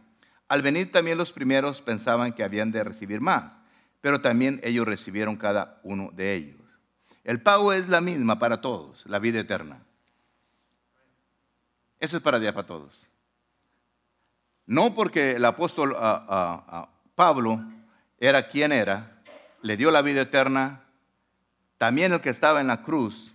Al 0.47 0.61
venir 0.61 0.89
también 0.89 1.17
los 1.17 1.33
primeros 1.33 1.81
pensaban 1.81 2.31
que 2.31 2.45
habían 2.45 2.71
de 2.71 2.81
recibir 2.85 3.19
más, 3.19 3.59
pero 3.99 4.21
también 4.21 4.61
ellos 4.63 4.87
recibieron 4.87 5.35
cada 5.35 5.81
uno 5.83 6.11
de 6.13 6.35
ellos. 6.35 6.61
El 7.25 7.41
pago 7.41 7.73
es 7.73 7.89
la 7.89 7.99
misma 7.99 8.39
para 8.39 8.61
todos, 8.61 9.05
la 9.05 9.19
vida 9.19 9.41
eterna. 9.41 9.83
Eso 11.99 12.15
es 12.15 12.23
para 12.23 12.39
día 12.39 12.53
para 12.53 12.67
todos. 12.67 13.05
No 14.65 14.95
porque 14.95 15.31
el 15.31 15.43
apóstol 15.43 15.93
Pablo 17.15 17.61
era 18.17 18.47
quien 18.47 18.71
era, 18.71 19.16
le 19.67 19.75
dio 19.75 19.91
la 19.91 20.01
vida 20.01 20.21
eterna, 20.21 20.85
también 21.77 22.13
el 22.13 22.21
que 22.21 22.29
estaba 22.29 22.61
en 22.61 22.67
la 22.67 22.83
cruz, 22.83 23.33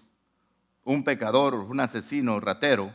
un 0.82 1.04
pecador, 1.04 1.52
un 1.52 1.78
asesino, 1.78 2.40
ratero, 2.40 2.90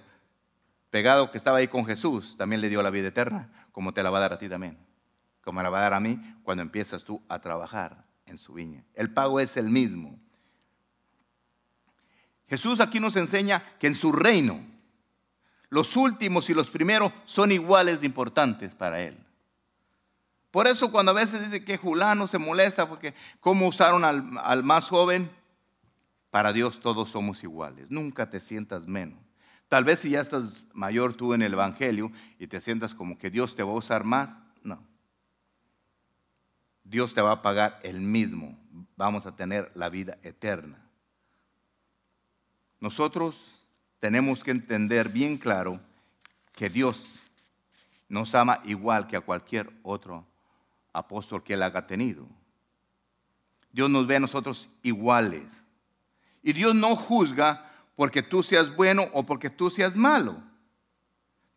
pegado 0.89 1.29
que 1.29 1.37
estaba 1.37 1.59
ahí 1.59 1.67
con 1.67 1.85
Jesús, 1.85 2.35
también 2.35 2.61
le 2.61 2.69
dio 2.69 2.81
la 2.81 2.89
vida 2.89 3.09
eterna, 3.09 3.67
como 3.71 3.93
te 3.93 4.01
la 4.01 4.09
va 4.09 4.17
a 4.17 4.21
dar 4.21 4.33
a 4.33 4.39
ti 4.39 4.49
también, 4.49 4.75
como 5.43 5.61
la 5.61 5.69
va 5.69 5.77
a 5.77 5.81
dar 5.81 5.93
a 5.93 5.99
mí 5.99 6.19
cuando 6.41 6.63
empiezas 6.63 7.03
tú 7.03 7.21
a 7.29 7.39
trabajar 7.39 8.03
en 8.25 8.39
su 8.39 8.53
viña. 8.53 8.83
El 8.95 9.13
pago 9.13 9.39
es 9.39 9.55
el 9.55 9.69
mismo. 9.69 10.19
Jesús 12.47 12.79
aquí 12.79 12.99
nos 12.99 13.15
enseña 13.17 13.63
que 13.77 13.85
en 13.85 13.93
su 13.93 14.13
reino 14.13 14.59
los 15.69 15.95
últimos 15.95 16.49
y 16.49 16.55
los 16.55 16.69
primeros 16.69 17.11
son 17.25 17.51
iguales 17.51 17.99
de 17.99 18.07
importantes 18.07 18.73
para 18.73 18.99
Él. 18.99 19.26
Por 20.57 20.65
eso 20.65 20.91
cuando 20.91 21.11
a 21.11 21.13
veces 21.13 21.39
dice 21.39 21.63
que 21.63 21.77
Julano 21.77 22.25
se 22.25 22.39
molesta 22.39 22.89
porque 22.89 23.13
cómo 23.39 23.67
usaron 23.67 24.03
al, 24.03 24.63
más 24.63 24.89
joven, 24.89 25.29
para 26.31 26.51
Dios 26.51 26.79
todos 26.79 27.11
somos 27.11 27.43
iguales. 27.43 27.91
Nunca 27.91 28.31
te 28.31 28.39
sientas 28.39 28.87
menos. 28.87 29.19
Tal 29.67 29.83
vez 29.83 29.99
si 29.99 30.09
ya 30.09 30.19
estás 30.19 30.65
mayor 30.73 31.13
tú 31.13 31.35
en 31.35 31.43
el 31.43 31.53
Evangelio 31.53 32.11
y 32.39 32.47
te 32.47 32.59
sientas 32.59 32.95
como 32.95 33.19
que 33.19 33.29
Dios 33.29 33.55
te 33.55 33.61
va 33.61 33.69
a 33.69 33.75
usar 33.75 34.03
más, 34.03 34.35
no. 34.63 34.83
Dios 36.83 37.13
te 37.13 37.21
va 37.21 37.33
a 37.33 37.41
pagar 37.43 37.79
el 37.83 38.01
mismo. 38.01 38.57
Vamos 38.95 39.27
a 39.27 39.35
tener 39.35 39.71
la 39.75 39.89
vida 39.89 40.17
eterna. 40.23 40.83
Nosotros 42.79 43.53
tenemos 43.99 44.43
que 44.43 44.49
entender 44.49 45.09
bien 45.09 45.37
claro 45.37 45.79
que 46.53 46.67
Dios 46.67 47.07
nos 48.09 48.33
ama 48.33 48.59
igual 48.65 49.05
que 49.05 49.17
a 49.17 49.21
cualquier 49.21 49.71
otro 49.83 50.25
apóstol 50.97 51.43
que 51.43 51.53
él 51.53 51.63
haga 51.63 51.87
tenido. 51.87 52.27
Dios 53.71 53.89
nos 53.89 54.07
ve 54.07 54.15
a 54.15 54.19
nosotros 54.19 54.69
iguales. 54.83 55.45
Y 56.41 56.53
Dios 56.53 56.73
no 56.73 56.95
juzga 56.95 57.71
porque 57.95 58.23
tú 58.23 58.43
seas 58.43 58.75
bueno 58.75 59.07
o 59.13 59.25
porque 59.25 59.49
tú 59.49 59.69
seas 59.69 59.95
malo. 59.95 60.41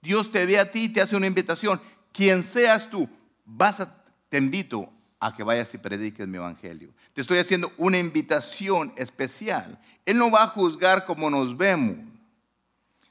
Dios 0.02 0.30
te 0.30 0.46
ve 0.46 0.58
a 0.58 0.70
ti 0.70 0.84
y 0.84 0.88
te 0.88 1.00
hace 1.00 1.16
una 1.16 1.26
invitación. 1.26 1.80
Quien 2.12 2.42
seas 2.42 2.90
tú, 2.90 3.08
vas 3.44 3.80
a, 3.80 4.04
te 4.28 4.38
invito 4.38 4.90
a 5.18 5.34
que 5.34 5.42
vayas 5.42 5.72
y 5.74 5.78
prediques 5.78 6.26
mi 6.26 6.38
evangelio. 6.38 6.92
Te 7.12 7.20
estoy 7.20 7.38
haciendo 7.38 7.72
una 7.76 7.98
invitación 7.98 8.92
especial. 8.96 9.78
Él 10.06 10.16
no 10.16 10.30
va 10.30 10.44
a 10.44 10.48
juzgar 10.48 11.04
como 11.04 11.28
nos 11.30 11.56
vemos. 11.56 11.98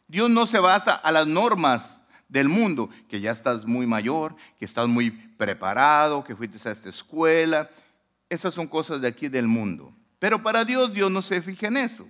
Dios 0.07 0.29
no 0.29 0.48
se 0.48 0.59
basa 0.59 0.95
a 0.95 1.12
las 1.12 1.27
normas 1.27 1.99
del 2.29 2.48
mundo, 2.48 2.89
que 3.09 3.19
ya 3.19 3.31
estás 3.31 3.65
muy 3.65 3.86
mayor, 3.86 4.36
que 4.57 4.65
estás 4.65 4.88
muy 4.88 5.12
preparado, 5.12 6.24
que 6.24 6.36
fuiste 6.36 6.69
a 6.69 6.71
esta 6.71 6.88
escuela. 6.88 7.69
Esas 8.29 8.53
son 8.53 8.67
cosas 8.67 9.01
de 9.01 9.07
aquí 9.07 9.27
del 9.27 9.48
mundo. 9.48 9.91
Pero 10.19 10.41
para 10.41 10.63
Dios, 10.63 10.93
Dios 10.93 11.12
no 11.12 11.21
se 11.21 11.41
fija 11.41 11.67
en 11.67 11.77
eso. 11.77 12.07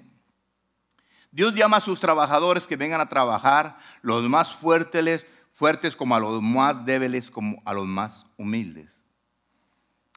Dios 1.32 1.54
llama 1.56 1.78
a 1.78 1.82
sus 1.82 2.00
trabajadores 2.00 2.68
que 2.68 2.76
vengan 2.76 3.02
a 3.02 3.10
trabajar, 3.10 3.78
los 4.02 4.28
más 4.30 4.54
fuertes, 4.54 5.26
fuertes 5.54 5.96
como 5.96 6.16
a 6.16 6.20
los 6.20 6.42
más 6.42 6.86
débiles, 6.86 7.32
como 7.32 7.62
a 7.66 7.74
los 7.74 7.86
más 7.86 8.26
humildes. 8.36 8.94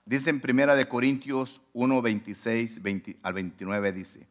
Dice 0.04 0.30
en 0.30 0.40
Primera 0.40 0.74
de 0.74 0.88
Corintios 0.88 1.60
1, 1.74 2.02
26 2.02 2.80
al 3.22 3.32
29, 3.34 3.92
dice, 3.92 4.26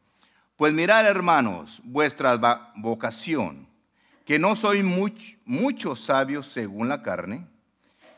pues 0.58 0.74
mirad 0.74 1.08
hermanos, 1.08 1.82
vuestra 1.84 2.38
vocación 2.76 3.71
que 4.32 4.40
no 4.40 4.56
soy 4.56 4.82
muchos 4.82 6.00
sabios 6.00 6.48
según 6.48 6.88
la 6.88 7.04
carne, 7.04 7.46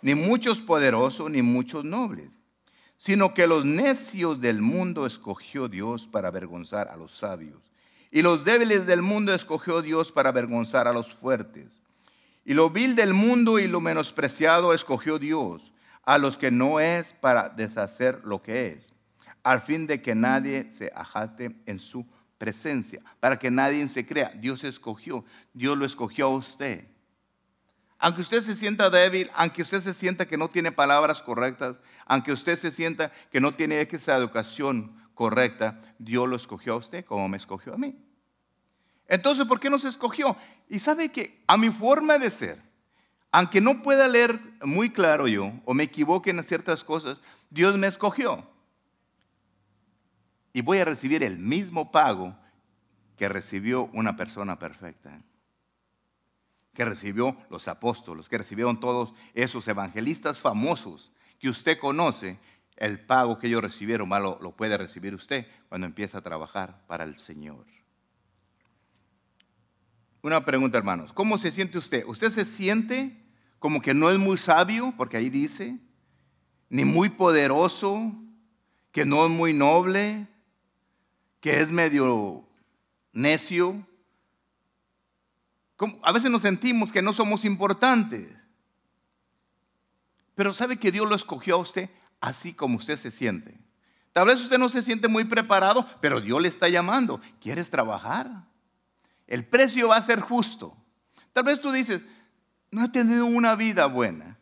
ni 0.03 0.13
muchos 0.13 0.59
poderosos, 0.59 1.31
ni 1.31 1.41
muchos 1.41 1.83
nobles, 1.83 2.29
sino 2.97 3.33
que 3.33 3.47
los 3.47 3.65
necios 3.65 4.39
del 4.39 4.61
mundo 4.61 5.07
escogió 5.07 5.67
Dios 5.67 6.05
para 6.05 6.27
avergonzar 6.27 6.87
a 6.89 6.97
los 6.97 7.13
sabios, 7.13 7.63
y 8.11 8.21
los 8.21 8.45
débiles 8.45 8.85
del 8.85 9.01
mundo 9.01 9.33
escogió 9.33 9.81
Dios 9.81 10.11
para 10.11 10.29
avergonzar 10.29 10.87
a 10.87 10.93
los 10.93 11.11
fuertes. 11.11 11.81
Y 12.45 12.53
lo 12.53 12.69
vil 12.69 12.95
del 12.95 13.15
mundo 13.15 13.57
y 13.57 13.67
lo 13.67 13.81
menospreciado 13.81 14.71
escogió 14.71 15.17
Dios, 15.17 15.73
a 16.03 16.19
los 16.19 16.37
que 16.37 16.51
no 16.51 16.79
es 16.79 17.13
para 17.13 17.49
deshacer 17.49 18.21
lo 18.23 18.43
que 18.43 18.67
es, 18.67 18.93
al 19.41 19.61
fin 19.61 19.87
de 19.87 20.03
que 20.03 20.13
nadie 20.13 20.69
se 20.75 20.91
ajate 20.95 21.55
en 21.65 21.79
su 21.79 22.05
presencia, 22.43 23.01
para 23.21 23.39
que 23.39 23.49
nadie 23.49 23.87
se 23.87 24.05
crea. 24.05 24.33
Dios 24.35 24.65
escogió, 24.65 25.23
Dios 25.53 25.77
lo 25.77 25.85
escogió 25.85 26.25
a 26.25 26.35
usted. 26.35 26.85
Aunque 27.97 28.19
usted 28.19 28.41
se 28.41 28.53
sienta 28.53 28.89
débil, 28.89 29.31
aunque 29.33 29.61
usted 29.61 29.79
se 29.79 29.93
sienta 29.93 30.27
que 30.27 30.35
no 30.35 30.49
tiene 30.49 30.73
palabras 30.73 31.23
correctas, 31.23 31.77
aunque 32.05 32.33
usted 32.33 32.57
se 32.57 32.69
sienta 32.69 33.13
que 33.31 33.39
no 33.39 33.53
tiene 33.53 33.79
esa 33.79 34.17
educación 34.17 34.93
correcta, 35.13 35.79
Dios 35.97 36.27
lo 36.27 36.35
escogió 36.35 36.73
a 36.73 36.75
usted 36.75 37.05
como 37.05 37.29
me 37.29 37.37
escogió 37.37 37.75
a 37.75 37.77
mí. 37.77 37.95
Entonces, 39.07 39.45
¿por 39.45 39.61
qué 39.61 39.69
nos 39.69 39.85
escogió? 39.85 40.35
Y 40.67 40.79
sabe 40.79 41.13
que 41.13 41.41
a 41.47 41.55
mi 41.55 41.69
forma 41.69 42.17
de 42.17 42.29
ser, 42.29 42.61
aunque 43.31 43.61
no 43.61 43.81
pueda 43.81 44.05
leer 44.09 44.37
muy 44.63 44.89
claro 44.89 45.29
yo 45.29 45.53
o 45.63 45.73
me 45.73 45.83
equivoque 45.83 46.31
en 46.31 46.43
ciertas 46.43 46.83
cosas, 46.83 47.19
Dios 47.49 47.77
me 47.77 47.87
escogió 47.87 48.52
y 50.53 50.61
voy 50.61 50.79
a 50.79 50.85
recibir 50.85 51.23
el 51.23 51.39
mismo 51.39 51.91
pago 51.91 52.37
que 53.17 53.27
recibió 53.27 53.89
una 53.93 54.15
persona 54.15 54.59
perfecta, 54.59 55.21
que 56.73 56.85
recibió 56.85 57.35
los 57.49 57.67
apóstoles, 57.67 58.29
que 58.29 58.37
recibieron 58.37 58.79
todos 58.79 59.13
esos 59.33 59.67
evangelistas 59.67 60.39
famosos 60.39 61.11
que 61.39 61.49
usted 61.49 61.79
conoce, 61.79 62.39
el 62.77 62.99
pago 62.99 63.37
que 63.37 63.47
ellos 63.47 63.61
recibieron, 63.61 64.09
más 64.09 64.21
lo, 64.21 64.39
lo 64.41 64.55
puede 64.55 64.77
recibir 64.77 65.13
usted 65.13 65.47
cuando 65.69 65.85
empieza 65.85 66.19
a 66.19 66.21
trabajar 66.21 66.85
para 66.87 67.03
el 67.03 67.19
Señor. 67.19 67.65
Una 70.21 70.45
pregunta, 70.45 70.77
hermanos. 70.77 71.11
¿Cómo 71.11 71.37
se 71.37 71.51
siente 71.51 71.77
usted? 71.77 72.05
¿Usted 72.07 72.31
se 72.31 72.45
siente 72.45 73.23
como 73.59 73.81
que 73.81 73.93
no 73.93 74.09
es 74.09 74.19
muy 74.19 74.37
sabio, 74.37 74.93
porque 74.97 75.15
ahí 75.15 75.29
dice, 75.29 75.79
ni 76.69 76.83
muy 76.83 77.07
poderoso, 77.07 78.13
que 78.91 79.05
no 79.05 79.25
es 79.25 79.31
muy 79.31 79.53
noble, 79.53 80.27
que 81.43 81.59
es 81.59 81.73
medio 81.73 82.41
necio? 83.11 83.85
A 86.01 86.13
veces 86.13 86.31
nos 86.31 86.41
sentimos 86.41 86.89
que 86.89 87.01
no 87.01 87.11
somos 87.11 87.43
importantes. 87.43 88.33
Pero 90.35 90.53
sabe 90.53 90.77
que 90.77 90.89
Dios 90.89 91.07
lo 91.07 91.15
escogió 91.15 91.55
a 91.55 91.57
usted 91.57 91.89
así 92.21 92.53
como 92.53 92.77
usted 92.77 92.95
se 92.95 93.11
siente. 93.11 93.59
Tal 94.13 94.25
vez 94.25 94.41
usted 94.41 94.57
no 94.57 94.69
se 94.69 94.81
siente 94.81 95.09
muy 95.09 95.25
preparado, 95.25 95.85
pero 95.99 96.21
Dios 96.21 96.41
le 96.41 96.47
está 96.47 96.69
llamando. 96.69 97.19
¿Quieres 97.41 97.69
trabajar? 97.69 98.45
El 99.27 99.45
precio 99.45 99.89
va 99.89 99.97
a 99.97 100.01
ser 100.05 100.21
justo. 100.21 100.77
Tal 101.33 101.43
vez 101.43 101.59
tú 101.59 101.73
dices, 101.73 102.03
no 102.71 102.85
he 102.85 102.89
tenido 102.89 103.25
una 103.25 103.55
vida 103.55 103.87
buena. 103.87 104.39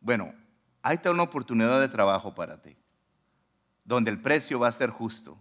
Bueno, 0.00 0.34
hay 0.82 0.96
está 0.96 1.12
una 1.12 1.22
oportunidad 1.22 1.80
de 1.80 1.88
trabajo 1.88 2.34
para 2.34 2.60
ti, 2.60 2.76
donde 3.84 4.10
el 4.10 4.20
precio 4.20 4.58
va 4.58 4.68
a 4.68 4.72
ser 4.72 4.90
justo, 4.90 5.38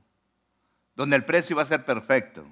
donde 0.96 1.16
el 1.16 1.26
precio 1.26 1.56
va 1.56 1.64
a 1.64 1.68
ser 1.68 1.86
perfecto, 1.86 2.46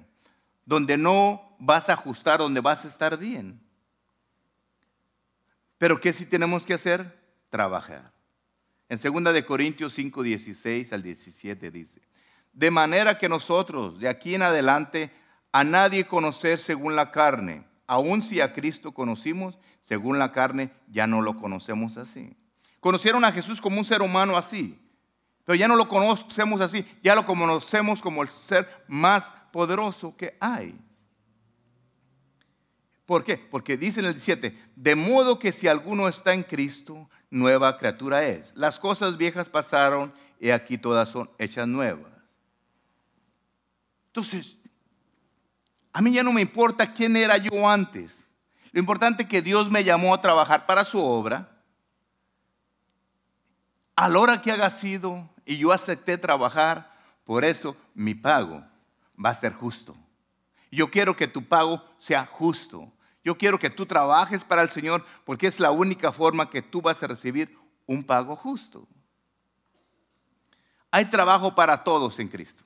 donde 0.64 0.96
no 0.96 1.56
vas 1.58 1.88
a 1.88 1.94
ajustar, 1.94 2.38
donde 2.38 2.60
vas 2.60 2.84
a 2.84 2.88
estar 2.88 3.16
bien. 3.16 3.60
Pero 5.78 6.00
¿qué 6.00 6.12
sí 6.12 6.26
tenemos 6.26 6.64
que 6.64 6.74
hacer? 6.74 7.18
Trabajar. 7.48 8.12
En 8.88 8.98
2 8.98 9.32
de 9.32 9.44
Corintios 9.44 9.92
5, 9.94 10.22
16 10.22 10.92
al 10.92 11.02
17 11.02 11.70
dice, 11.70 12.00
de 12.52 12.70
manera 12.70 13.18
que 13.18 13.28
nosotros 13.28 14.00
de 14.00 14.08
aquí 14.08 14.34
en 14.34 14.42
adelante 14.42 15.12
a 15.52 15.64
nadie 15.64 16.06
conocer 16.06 16.58
según 16.58 16.96
la 16.96 17.12
carne, 17.12 17.64
aun 17.86 18.22
si 18.22 18.40
a 18.40 18.52
Cristo 18.52 18.92
conocimos 18.92 19.58
según 19.82 20.18
la 20.18 20.32
carne, 20.32 20.70
ya 20.88 21.06
no 21.06 21.20
lo 21.20 21.36
conocemos 21.36 21.96
así. 21.96 22.36
Conocieron 22.78 23.24
a 23.24 23.32
Jesús 23.32 23.60
como 23.60 23.78
un 23.78 23.84
ser 23.84 24.02
humano 24.02 24.36
así, 24.36 24.79
pero 25.50 25.58
ya 25.58 25.66
no 25.66 25.74
lo 25.74 25.88
conocemos 25.88 26.60
así, 26.60 26.86
ya 27.02 27.16
lo 27.16 27.26
conocemos 27.26 28.00
como 28.00 28.22
el 28.22 28.28
ser 28.28 28.84
más 28.86 29.32
poderoso 29.50 30.16
que 30.16 30.36
hay. 30.38 30.78
¿Por 33.04 33.24
qué? 33.24 33.36
Porque 33.36 33.76
dice 33.76 33.98
en 33.98 34.06
el 34.06 34.12
17, 34.12 34.56
de 34.76 34.94
modo 34.94 35.40
que 35.40 35.50
si 35.50 35.66
alguno 35.66 36.06
está 36.06 36.34
en 36.34 36.44
Cristo, 36.44 37.10
nueva 37.30 37.78
criatura 37.78 38.24
es. 38.24 38.52
Las 38.54 38.78
cosas 38.78 39.16
viejas 39.16 39.48
pasaron 39.48 40.14
y 40.38 40.50
aquí 40.50 40.78
todas 40.78 41.08
son 41.08 41.28
hechas 41.36 41.66
nuevas. 41.66 42.12
Entonces, 44.06 44.56
a 45.92 46.00
mí 46.00 46.12
ya 46.12 46.22
no 46.22 46.32
me 46.32 46.42
importa 46.42 46.94
quién 46.94 47.16
era 47.16 47.36
yo 47.38 47.68
antes. 47.68 48.14
Lo 48.70 48.78
importante 48.78 49.24
es 49.24 49.28
que 49.28 49.42
Dios 49.42 49.68
me 49.68 49.82
llamó 49.82 50.14
a 50.14 50.20
trabajar 50.20 50.64
para 50.66 50.84
su 50.84 51.02
obra. 51.02 51.60
A 53.96 54.08
la 54.08 54.18
hora 54.20 54.40
que 54.40 54.52
haga 54.52 54.70
sido 54.70 55.28
y 55.50 55.58
yo 55.58 55.72
acepté 55.72 56.16
trabajar, 56.16 56.96
por 57.24 57.44
eso 57.44 57.76
mi 57.92 58.14
pago 58.14 58.64
va 59.22 59.30
a 59.30 59.34
ser 59.34 59.52
justo. 59.52 59.96
Yo 60.70 60.92
quiero 60.92 61.16
que 61.16 61.26
tu 61.26 61.44
pago 61.44 61.84
sea 61.98 62.24
justo. 62.24 62.92
Yo 63.24 63.36
quiero 63.36 63.58
que 63.58 63.68
tú 63.68 63.84
trabajes 63.84 64.44
para 64.44 64.62
el 64.62 64.70
Señor 64.70 65.04
porque 65.24 65.48
es 65.48 65.58
la 65.58 65.72
única 65.72 66.12
forma 66.12 66.48
que 66.48 66.62
tú 66.62 66.80
vas 66.80 67.02
a 67.02 67.08
recibir 67.08 67.58
un 67.86 68.04
pago 68.04 68.36
justo. 68.36 68.86
Hay 70.92 71.06
trabajo 71.06 71.52
para 71.52 71.82
todos 71.82 72.20
en 72.20 72.28
Cristo. 72.28 72.62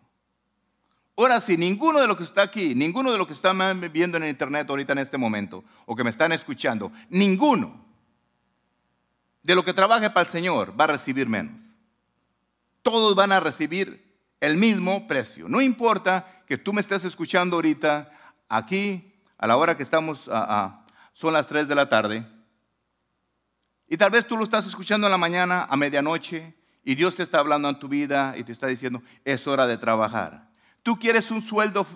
Ahora, 1.16 1.40
si 1.40 1.56
ninguno 1.56 2.02
de 2.02 2.06
los 2.06 2.18
que 2.18 2.24
está 2.24 2.42
aquí, 2.42 2.74
ninguno 2.74 3.12
de 3.12 3.16
los 3.16 3.26
que 3.26 3.32
están 3.32 3.80
viendo 3.90 4.18
en 4.18 4.26
internet 4.26 4.68
ahorita 4.68 4.92
en 4.92 4.98
este 4.98 5.16
momento, 5.16 5.64
o 5.86 5.96
que 5.96 6.04
me 6.04 6.10
están 6.10 6.32
escuchando, 6.32 6.92
ninguno 7.08 7.82
de 9.42 9.54
lo 9.54 9.64
que 9.64 9.72
trabaje 9.72 10.10
para 10.10 10.26
el 10.26 10.30
Señor 10.30 10.78
va 10.78 10.84
a 10.84 10.88
recibir 10.88 11.26
menos. 11.26 11.63
Todos 12.84 13.16
van 13.16 13.32
a 13.32 13.40
recibir 13.40 14.20
el 14.38 14.56
mismo 14.56 15.08
precio. 15.08 15.48
No 15.48 15.60
importa 15.60 16.44
que 16.46 16.58
tú 16.58 16.72
me 16.72 16.80
estés 16.80 17.02
escuchando 17.04 17.56
ahorita 17.56 18.12
aquí 18.48 19.20
a 19.38 19.48
la 19.48 19.56
hora 19.56 19.76
que 19.76 19.82
estamos, 19.82 20.30
son 21.12 21.32
las 21.32 21.48
3 21.48 21.66
de 21.66 21.74
la 21.74 21.88
tarde, 21.88 22.24
y 23.86 23.96
tal 23.96 24.10
vez 24.10 24.26
tú 24.26 24.36
lo 24.36 24.44
estás 24.44 24.66
escuchando 24.66 25.06
en 25.06 25.10
la 25.10 25.18
mañana, 25.18 25.66
a 25.68 25.76
medianoche, 25.76 26.54
y 26.84 26.94
Dios 26.94 27.16
te 27.16 27.22
está 27.22 27.38
hablando 27.38 27.68
en 27.68 27.78
tu 27.78 27.88
vida 27.88 28.34
y 28.36 28.44
te 28.44 28.52
está 28.52 28.66
diciendo, 28.66 29.02
es 29.24 29.46
hora 29.46 29.66
de 29.66 29.78
trabajar. 29.78 30.50
Tú 30.82 30.98
quieres 30.98 31.30
un 31.30 31.42
sueldo 31.42 31.86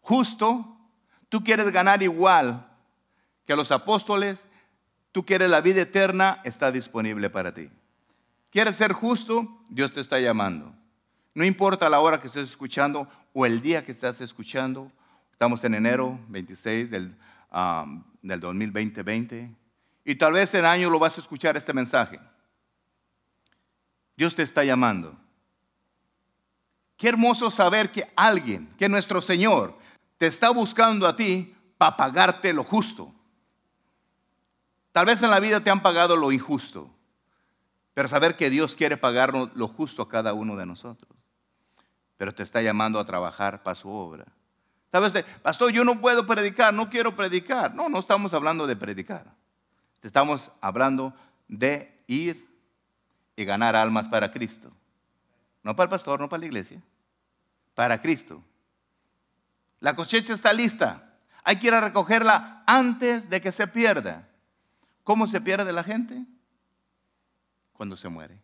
justo, 0.00 0.78
tú 1.28 1.42
quieres 1.42 1.70
ganar 1.72 2.02
igual 2.02 2.68
que 3.44 3.52
a 3.52 3.56
los 3.56 3.70
apóstoles, 3.70 4.44
tú 5.12 5.24
quieres 5.24 5.48
la 5.50 5.60
vida 5.60 5.82
eterna, 5.82 6.40
está 6.44 6.72
disponible 6.72 7.30
para 7.30 7.54
ti. 7.54 7.70
¿Quieres 8.50 8.76
ser 8.76 8.92
justo? 8.92 9.62
Dios 9.68 9.92
te 9.92 10.00
está 10.00 10.18
llamando. 10.20 10.74
No 11.34 11.44
importa 11.44 11.90
la 11.90 12.00
hora 12.00 12.20
que 12.20 12.28
estés 12.28 12.50
escuchando 12.50 13.08
o 13.32 13.44
el 13.44 13.60
día 13.60 13.84
que 13.84 13.92
estás 13.92 14.20
escuchando, 14.20 14.90
Estamos 15.36 15.62
en 15.64 15.74
enero 15.74 16.18
26 16.28 16.90
del, 16.90 17.14
del 18.22 18.40
2020 18.40 19.54
y 20.06 20.14
tal 20.14 20.32
vez 20.32 20.54
en 20.54 20.64
año 20.64 20.88
lo 20.88 20.98
vas 20.98 21.18
a 21.18 21.20
escuchar 21.20 21.58
este 21.58 21.74
mensaje. 21.74 22.18
Dios 24.16 24.34
te 24.34 24.42
está 24.42 24.64
llamando. 24.64 25.14
Qué 26.96 27.10
hermoso 27.10 27.50
saber 27.50 27.92
que 27.92 28.10
alguien, 28.16 28.74
que 28.78 28.88
nuestro 28.88 29.20
Señor, 29.20 29.76
te 30.16 30.26
está 30.26 30.48
buscando 30.48 31.06
a 31.06 31.14
ti 31.14 31.54
para 31.76 31.98
pagarte 31.98 32.54
lo 32.54 32.64
justo. 32.64 33.14
Tal 34.90 35.04
vez 35.04 35.20
en 35.20 35.30
la 35.30 35.38
vida 35.38 35.60
te 35.60 35.68
han 35.68 35.82
pagado 35.82 36.16
lo 36.16 36.32
injusto, 36.32 36.88
pero 37.96 38.08
saber 38.08 38.36
que 38.36 38.50
Dios 38.50 38.74
quiere 38.74 38.98
pagarnos 38.98 39.48
lo 39.54 39.68
justo 39.68 40.02
a 40.02 40.08
cada 40.10 40.34
uno 40.34 40.54
de 40.54 40.66
nosotros. 40.66 41.10
Pero 42.18 42.34
te 42.34 42.42
está 42.42 42.60
llamando 42.60 43.00
a 43.00 43.06
trabajar 43.06 43.62
para 43.62 43.74
su 43.74 43.88
obra. 43.88 44.26
¿Sabes? 44.92 45.24
Pastor, 45.40 45.72
yo 45.72 45.82
no 45.82 45.98
puedo 45.98 46.26
predicar, 46.26 46.74
no 46.74 46.90
quiero 46.90 47.16
predicar. 47.16 47.74
No, 47.74 47.88
no 47.88 47.98
estamos 47.98 48.34
hablando 48.34 48.66
de 48.66 48.76
predicar. 48.76 49.32
Estamos 50.02 50.50
hablando 50.60 51.14
de 51.48 52.04
ir 52.06 52.46
y 53.34 53.46
ganar 53.46 53.74
almas 53.74 54.10
para 54.10 54.30
Cristo. 54.30 54.70
No 55.62 55.74
para 55.74 55.84
el 55.84 55.90
pastor, 55.90 56.20
no 56.20 56.28
para 56.28 56.40
la 56.40 56.46
iglesia. 56.48 56.82
Para 57.74 58.02
Cristo. 58.02 58.42
La 59.80 59.96
cosecha 59.96 60.34
está 60.34 60.52
lista. 60.52 61.14
Hay 61.42 61.56
que 61.56 61.68
ir 61.68 61.72
a 61.72 61.80
recogerla 61.80 62.62
antes 62.66 63.30
de 63.30 63.40
que 63.40 63.52
se 63.52 63.66
pierda. 63.66 64.28
¿Cómo 65.02 65.26
se 65.26 65.40
pierde 65.40 65.72
la 65.72 65.82
gente? 65.82 66.26
Cuando 67.76 67.96
se 67.96 68.08
muere. 68.08 68.40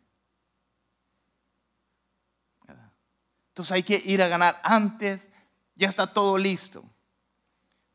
Entonces 3.49 3.73
hay 3.73 3.83
que 3.83 4.03
ir 4.05 4.23
a 4.23 4.29
ganar 4.29 4.61
antes 4.65 5.29
ya 5.75 5.89
está 5.89 6.07
todo 6.07 6.39
listo. 6.39 6.85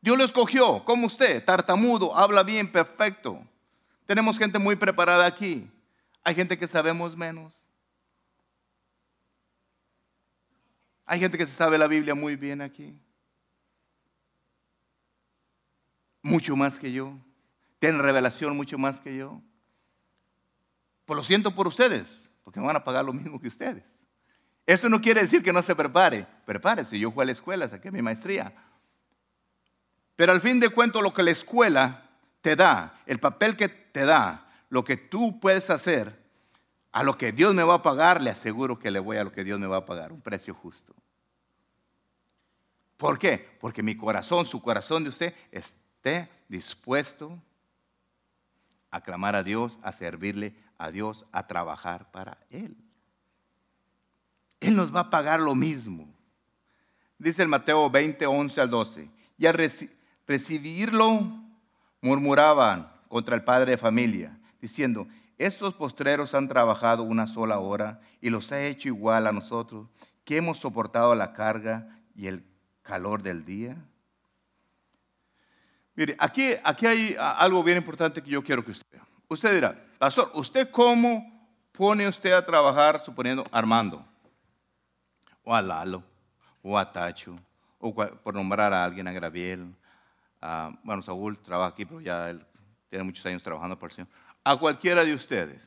Dios 0.00 0.16
lo 0.16 0.24
escogió, 0.24 0.84
como 0.84 1.06
usted, 1.06 1.44
tartamudo, 1.44 2.16
habla 2.16 2.42
bien, 2.42 2.70
perfecto. 2.70 3.44
Tenemos 4.06 4.38
gente 4.38 4.58
muy 4.58 4.76
preparada 4.76 5.26
aquí. 5.26 5.70
Hay 6.22 6.34
gente 6.34 6.58
que 6.58 6.68
sabemos 6.68 7.16
menos. 7.16 7.60
Hay 11.04 11.18
gente 11.18 11.38
que 11.38 11.46
se 11.46 11.54
sabe 11.54 11.78
la 11.78 11.86
Biblia 11.86 12.14
muy 12.14 12.36
bien 12.36 12.60
aquí. 12.60 12.96
Mucho 16.22 16.54
más 16.54 16.78
que 16.78 16.92
yo. 16.92 17.14
Tienen 17.78 18.02
revelación 18.02 18.56
mucho 18.56 18.78
más 18.78 19.00
que 19.00 19.16
yo. 19.16 19.40
Pues 21.08 21.16
lo 21.16 21.24
siento 21.24 21.54
por 21.54 21.66
ustedes, 21.66 22.06
porque 22.44 22.60
me 22.60 22.66
van 22.66 22.76
a 22.76 22.84
pagar 22.84 23.02
lo 23.02 23.14
mismo 23.14 23.40
que 23.40 23.48
ustedes. 23.48 23.82
Eso 24.66 24.90
no 24.90 25.00
quiere 25.00 25.22
decir 25.22 25.42
que 25.42 25.54
no 25.54 25.62
se 25.62 25.74
prepare. 25.74 26.26
Prepárese. 26.44 26.98
Yo 26.98 27.10
fui 27.10 27.22
a 27.22 27.24
la 27.24 27.32
escuela, 27.32 27.66
saqué 27.66 27.90
mi 27.90 28.02
maestría. 28.02 28.52
Pero 30.16 30.32
al 30.32 30.42
fin 30.42 30.60
de 30.60 30.68
cuentas, 30.68 31.00
lo 31.00 31.14
que 31.14 31.22
la 31.22 31.30
escuela 31.30 32.10
te 32.42 32.56
da, 32.56 33.00
el 33.06 33.18
papel 33.20 33.56
que 33.56 33.70
te 33.70 34.04
da, 34.04 34.52
lo 34.68 34.84
que 34.84 34.98
tú 34.98 35.40
puedes 35.40 35.70
hacer, 35.70 36.14
a 36.92 37.02
lo 37.02 37.16
que 37.16 37.32
Dios 37.32 37.54
me 37.54 37.62
va 37.62 37.76
a 37.76 37.82
pagar, 37.82 38.20
le 38.20 38.28
aseguro 38.28 38.78
que 38.78 38.90
le 38.90 38.98
voy 38.98 39.16
a 39.16 39.24
lo 39.24 39.32
que 39.32 39.44
Dios 39.44 39.58
me 39.58 39.66
va 39.66 39.78
a 39.78 39.86
pagar, 39.86 40.12
un 40.12 40.20
precio 40.20 40.52
justo. 40.52 40.94
¿Por 42.98 43.18
qué? 43.18 43.56
Porque 43.58 43.82
mi 43.82 43.96
corazón, 43.96 44.44
su 44.44 44.60
corazón 44.60 45.04
de 45.04 45.08
usted, 45.08 45.34
esté 45.52 46.28
dispuesto 46.48 47.42
a 48.90 49.00
clamar 49.00 49.34
a 49.36 49.42
Dios, 49.42 49.78
a 49.82 49.90
servirle 49.90 50.67
a 50.78 50.90
Dios, 50.90 51.26
a 51.32 51.46
trabajar 51.46 52.10
para 52.10 52.38
Él. 52.50 52.76
Él 54.60 54.76
nos 54.76 54.94
va 54.94 55.00
a 55.00 55.10
pagar 55.10 55.40
lo 55.40 55.54
mismo. 55.54 56.08
Dice 57.18 57.42
el 57.42 57.48
Mateo 57.48 57.90
20, 57.90 58.26
11 58.26 58.60
al 58.60 58.70
12. 58.70 59.10
Y 59.36 59.46
al 59.46 59.70
recibirlo, 60.26 61.20
murmuraban 62.00 62.90
contra 63.08 63.34
el 63.34 63.44
padre 63.44 63.72
de 63.72 63.76
familia, 63.76 64.38
diciendo, 64.60 65.08
estos 65.36 65.74
postreros 65.74 66.34
han 66.34 66.48
trabajado 66.48 67.02
una 67.04 67.26
sola 67.26 67.58
hora 67.58 68.00
y 68.20 68.30
los 68.30 68.50
ha 68.52 68.62
hecho 68.62 68.88
igual 68.88 69.26
a 69.26 69.32
nosotros, 69.32 69.88
que 70.24 70.36
hemos 70.36 70.58
soportado 70.58 71.14
la 71.14 71.32
carga 71.32 72.00
y 72.14 72.26
el 72.26 72.44
calor 72.82 73.22
del 73.22 73.44
día. 73.44 73.76
Mire, 75.94 76.16
aquí, 76.18 76.54
aquí 76.62 76.86
hay 76.86 77.16
algo 77.18 77.62
bien 77.62 77.78
importante 77.78 78.22
que 78.22 78.30
yo 78.30 78.42
quiero 78.42 78.64
que 78.64 78.72
usted 78.72 78.86
vea. 78.92 79.06
Usted 79.28 79.54
dirá, 79.54 79.87
pastor, 79.98 80.30
¿usted 80.34 80.70
cómo 80.70 81.38
pone 81.72 82.08
usted 82.08 82.32
a 82.32 82.44
trabajar, 82.44 83.04
suponiendo 83.04 83.44
Armando, 83.50 84.04
o 85.44 85.54
a 85.54 85.62
Lalo, 85.62 86.02
o 86.62 86.78
a 86.78 86.92
Tacho, 86.92 87.38
o 87.78 87.94
por 87.94 88.34
nombrar 88.34 88.72
a 88.72 88.84
alguien, 88.84 89.06
a 89.08 89.12
Graviel, 89.12 89.74
bueno, 90.82 91.02
Saúl 91.02 91.38
trabaja 91.38 91.70
aquí, 91.70 91.84
pero 91.84 92.00
ya 92.00 92.30
él 92.30 92.44
tiene 92.88 93.04
muchos 93.04 93.24
años 93.26 93.42
trabajando 93.42 93.78
por 93.78 93.90
el 93.90 93.96
Señor, 93.96 94.08
a 94.44 94.56
cualquiera 94.56 95.04
de 95.04 95.14
ustedes? 95.14 95.60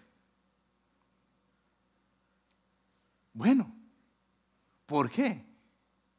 Bueno, 3.33 3.73
¿por 4.85 5.09
qué? 5.09 5.45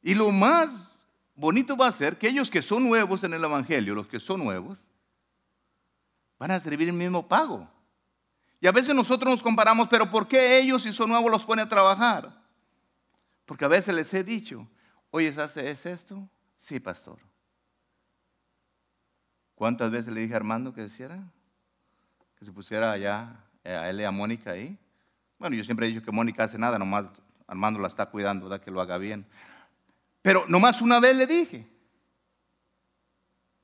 Y 0.03 0.15
lo 0.15 0.31
más 0.31 0.71
bonito 1.35 1.77
va 1.77 1.89
a 1.89 1.93
ser 1.93 2.17
que 2.17 2.29
ellos 2.29 2.51
que 2.51 2.63
son 2.63 2.89
nuevos 2.89 3.23
en 3.25 3.35
el 3.35 3.45
Evangelio, 3.45 3.95
los 3.95 4.07
que 4.07 4.19
son 4.19 4.43
nuevos, 4.43 4.83
van 6.39 6.51
a 6.51 6.59
recibir 6.59 6.89
el 6.89 6.95
mismo 6.95 7.29
pago. 7.29 7.69
Y 8.63 8.69
a 8.69 8.73
veces 8.73 8.95
nosotros 8.95 9.29
nos 9.29 9.43
comparamos, 9.43 9.89
pero 9.89 10.09
¿por 10.09 10.29
qué 10.29 10.61
ellos 10.61 10.85
si 10.85 10.93
son 10.93 11.11
nuevos 11.11 11.29
los 11.29 11.43
pone 11.43 11.63
a 11.63 11.69
trabajar? 11.69 12.33
Porque 13.45 13.65
a 13.65 13.69
veces 13.69 13.93
les 13.93 14.15
he 14.15 14.23
dicho, 14.23 14.69
oye, 15.11 15.35
¿es 15.57 15.85
esto? 15.85 16.29
Sí, 16.59 16.79
pastor. 16.79 17.19
¿Cuántas 19.57 19.91
veces 19.91 20.15
le 20.15 20.21
dije 20.21 20.35
a 20.35 20.37
Armando 20.37 20.73
que 20.73 20.85
hiciera? 20.85 21.21
Que 22.39 22.45
se 22.45 22.53
pusiera 22.53 22.93
allá 22.93 23.35
eh, 23.65 23.75
a 23.75 23.91
él 23.91 24.01
y 24.01 24.05
a 24.05 24.13
Mónica 24.13 24.53
ahí. 24.53 24.79
Bueno, 25.41 25.57
yo 25.57 25.65
siempre 25.65 25.87
he 25.87 25.89
dicho 25.89 26.05
que 26.05 26.13
Mónica 26.13 26.45
hace 26.45 26.57
nada, 26.57 26.79
nomás 26.79 27.07
Armando 27.49 27.81
la 27.81 27.89
está 27.89 28.07
cuidando, 28.07 28.49
da 28.49 28.61
que 28.61 28.71
lo 28.71 28.81
haga 28.81 28.97
bien. 28.97 29.27
Pero 30.23 30.45
nomás 30.47 30.81
una 30.81 31.01
vez 31.01 31.17
le 31.17 31.27
dije. 31.27 31.67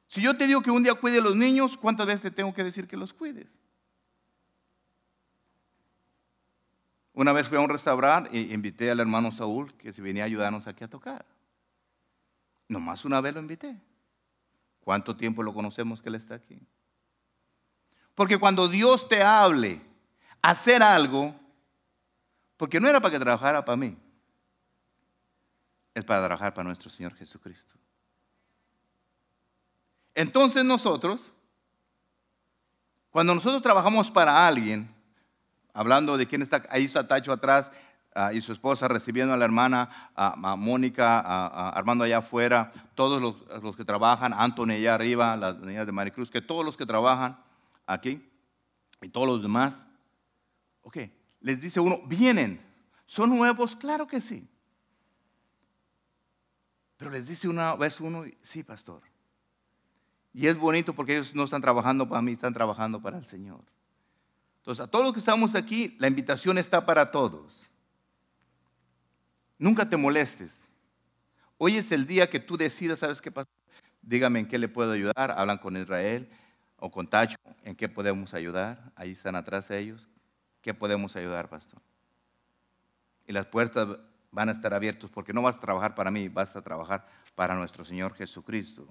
Si 0.08 0.20
yo 0.20 0.36
te 0.36 0.48
digo 0.48 0.60
que 0.60 0.72
un 0.72 0.82
día 0.82 0.94
cuide 0.94 1.18
a 1.18 1.22
los 1.22 1.36
niños, 1.36 1.76
¿cuántas 1.76 2.08
veces 2.08 2.22
te 2.22 2.30
tengo 2.32 2.52
que 2.52 2.64
decir 2.64 2.88
que 2.88 2.96
los 2.96 3.12
cuides? 3.12 3.58
Una 7.18 7.32
vez 7.32 7.48
fui 7.48 7.56
a 7.56 7.60
un 7.60 7.68
restaurante 7.68 8.30
e 8.32 8.54
invité 8.54 8.92
al 8.92 9.00
hermano 9.00 9.32
Saúl 9.32 9.74
que 9.74 9.92
se 9.92 10.00
venía 10.00 10.22
a 10.22 10.26
ayudarnos 10.26 10.68
aquí 10.68 10.84
a 10.84 10.88
tocar. 10.88 11.26
Nomás 12.68 13.04
una 13.04 13.20
vez 13.20 13.34
lo 13.34 13.40
invité. 13.40 13.76
¿Cuánto 14.78 15.16
tiempo 15.16 15.42
lo 15.42 15.52
conocemos 15.52 16.00
que 16.00 16.10
él 16.10 16.14
está 16.14 16.36
aquí? 16.36 16.60
Porque 18.14 18.38
cuando 18.38 18.68
Dios 18.68 19.08
te 19.08 19.20
hable 19.20 19.82
hacer 20.42 20.80
algo, 20.80 21.34
porque 22.56 22.78
no 22.78 22.86
era 22.86 23.00
para 23.00 23.10
que 23.10 23.18
trabajara 23.18 23.64
para 23.64 23.76
mí, 23.76 23.98
es 25.94 26.04
para 26.04 26.24
trabajar 26.24 26.54
para 26.54 26.68
nuestro 26.68 26.88
Señor 26.88 27.16
Jesucristo. 27.16 27.74
Entonces 30.14 30.64
nosotros, 30.64 31.32
cuando 33.10 33.34
nosotros 33.34 33.60
trabajamos 33.60 34.08
para 34.08 34.46
alguien, 34.46 34.97
hablando 35.72 36.16
de 36.16 36.26
quién 36.26 36.42
está, 36.42 36.64
ahí 36.70 36.84
está 36.84 37.06
Tacho 37.06 37.32
atrás 37.32 37.70
ah, 38.14 38.32
y 38.32 38.40
su 38.40 38.52
esposa 38.52 38.88
recibiendo 38.88 39.34
a 39.34 39.36
la 39.36 39.44
hermana 39.44 40.10
a, 40.14 40.56
Mónica, 40.56 41.20
Armando 41.70 42.04
allá 42.04 42.18
afuera, 42.18 42.72
todos 42.94 43.20
los, 43.22 43.76
que 43.76 43.84
trabajan, 43.84 44.32
Anthony 44.32 44.72
allá 44.72 44.94
arriba, 44.94 45.36
las 45.36 45.58
niñas 45.58 45.86
de 45.86 45.92
Maricruz, 45.92 46.30
que 46.30 46.40
todos 46.40 46.64
los 46.64 46.76
que 46.76 46.86
trabajan 46.86 47.38
aquí 47.86 48.28
y 49.02 49.08
todos 49.08 49.26
los 49.26 49.42
demás, 49.42 49.78
ok, 50.82 50.98
les 51.40 51.60
dice 51.60 51.80
uno, 51.80 52.00
vienen, 52.06 52.60
¿son 53.06 53.30
nuevos? 53.30 53.76
Claro 53.76 54.06
que 54.06 54.20
sí. 54.20 54.48
Pero 56.96 57.12
les 57.12 57.28
dice 57.28 57.48
una 57.48 57.76
vez 57.76 58.00
uno, 58.00 58.24
sí, 58.42 58.64
pastor. 58.64 59.02
Y 60.34 60.46
es 60.46 60.58
bonito 60.58 60.92
porque 60.92 61.14
ellos 61.14 61.34
no 61.34 61.44
están 61.44 61.62
trabajando 61.62 62.08
para 62.08 62.20
mí, 62.20 62.32
están 62.32 62.52
trabajando 62.52 63.00
para 63.00 63.18
el 63.18 63.24
Señor. 63.24 63.60
Entonces, 64.68 64.84
a 64.84 64.90
todos 64.90 65.06
los 65.06 65.14
que 65.14 65.20
estamos 65.20 65.54
aquí, 65.54 65.96
la 65.98 66.08
invitación 66.08 66.58
está 66.58 66.84
para 66.84 67.10
todos. 67.10 67.64
Nunca 69.56 69.88
te 69.88 69.96
molestes. 69.96 70.54
Hoy 71.56 71.78
es 71.78 71.90
el 71.90 72.06
día 72.06 72.28
que 72.28 72.38
tú 72.38 72.58
decidas, 72.58 72.98
¿sabes 72.98 73.22
qué 73.22 73.32
pasa? 73.32 73.48
Dígame 74.02 74.40
en 74.40 74.46
qué 74.46 74.58
le 74.58 74.68
puedo 74.68 74.92
ayudar. 74.92 75.30
Hablan 75.30 75.56
con 75.56 75.74
Israel 75.74 76.28
o 76.76 76.90
con 76.90 77.08
Tacho, 77.08 77.38
en 77.64 77.74
qué 77.76 77.88
podemos 77.88 78.34
ayudar. 78.34 78.92
Ahí 78.94 79.12
están 79.12 79.36
atrás 79.36 79.70
ellos. 79.70 80.06
¿Qué 80.60 80.74
podemos 80.74 81.16
ayudar, 81.16 81.48
pastor? 81.48 81.80
Y 83.26 83.32
las 83.32 83.46
puertas 83.46 83.88
van 84.30 84.50
a 84.50 84.52
estar 84.52 84.74
abiertos 84.74 85.10
porque 85.10 85.32
no 85.32 85.40
vas 85.40 85.56
a 85.56 85.60
trabajar 85.60 85.94
para 85.94 86.10
mí, 86.10 86.28
vas 86.28 86.54
a 86.56 86.60
trabajar 86.60 87.08
para 87.34 87.54
nuestro 87.54 87.86
Señor 87.86 88.12
Jesucristo. 88.12 88.86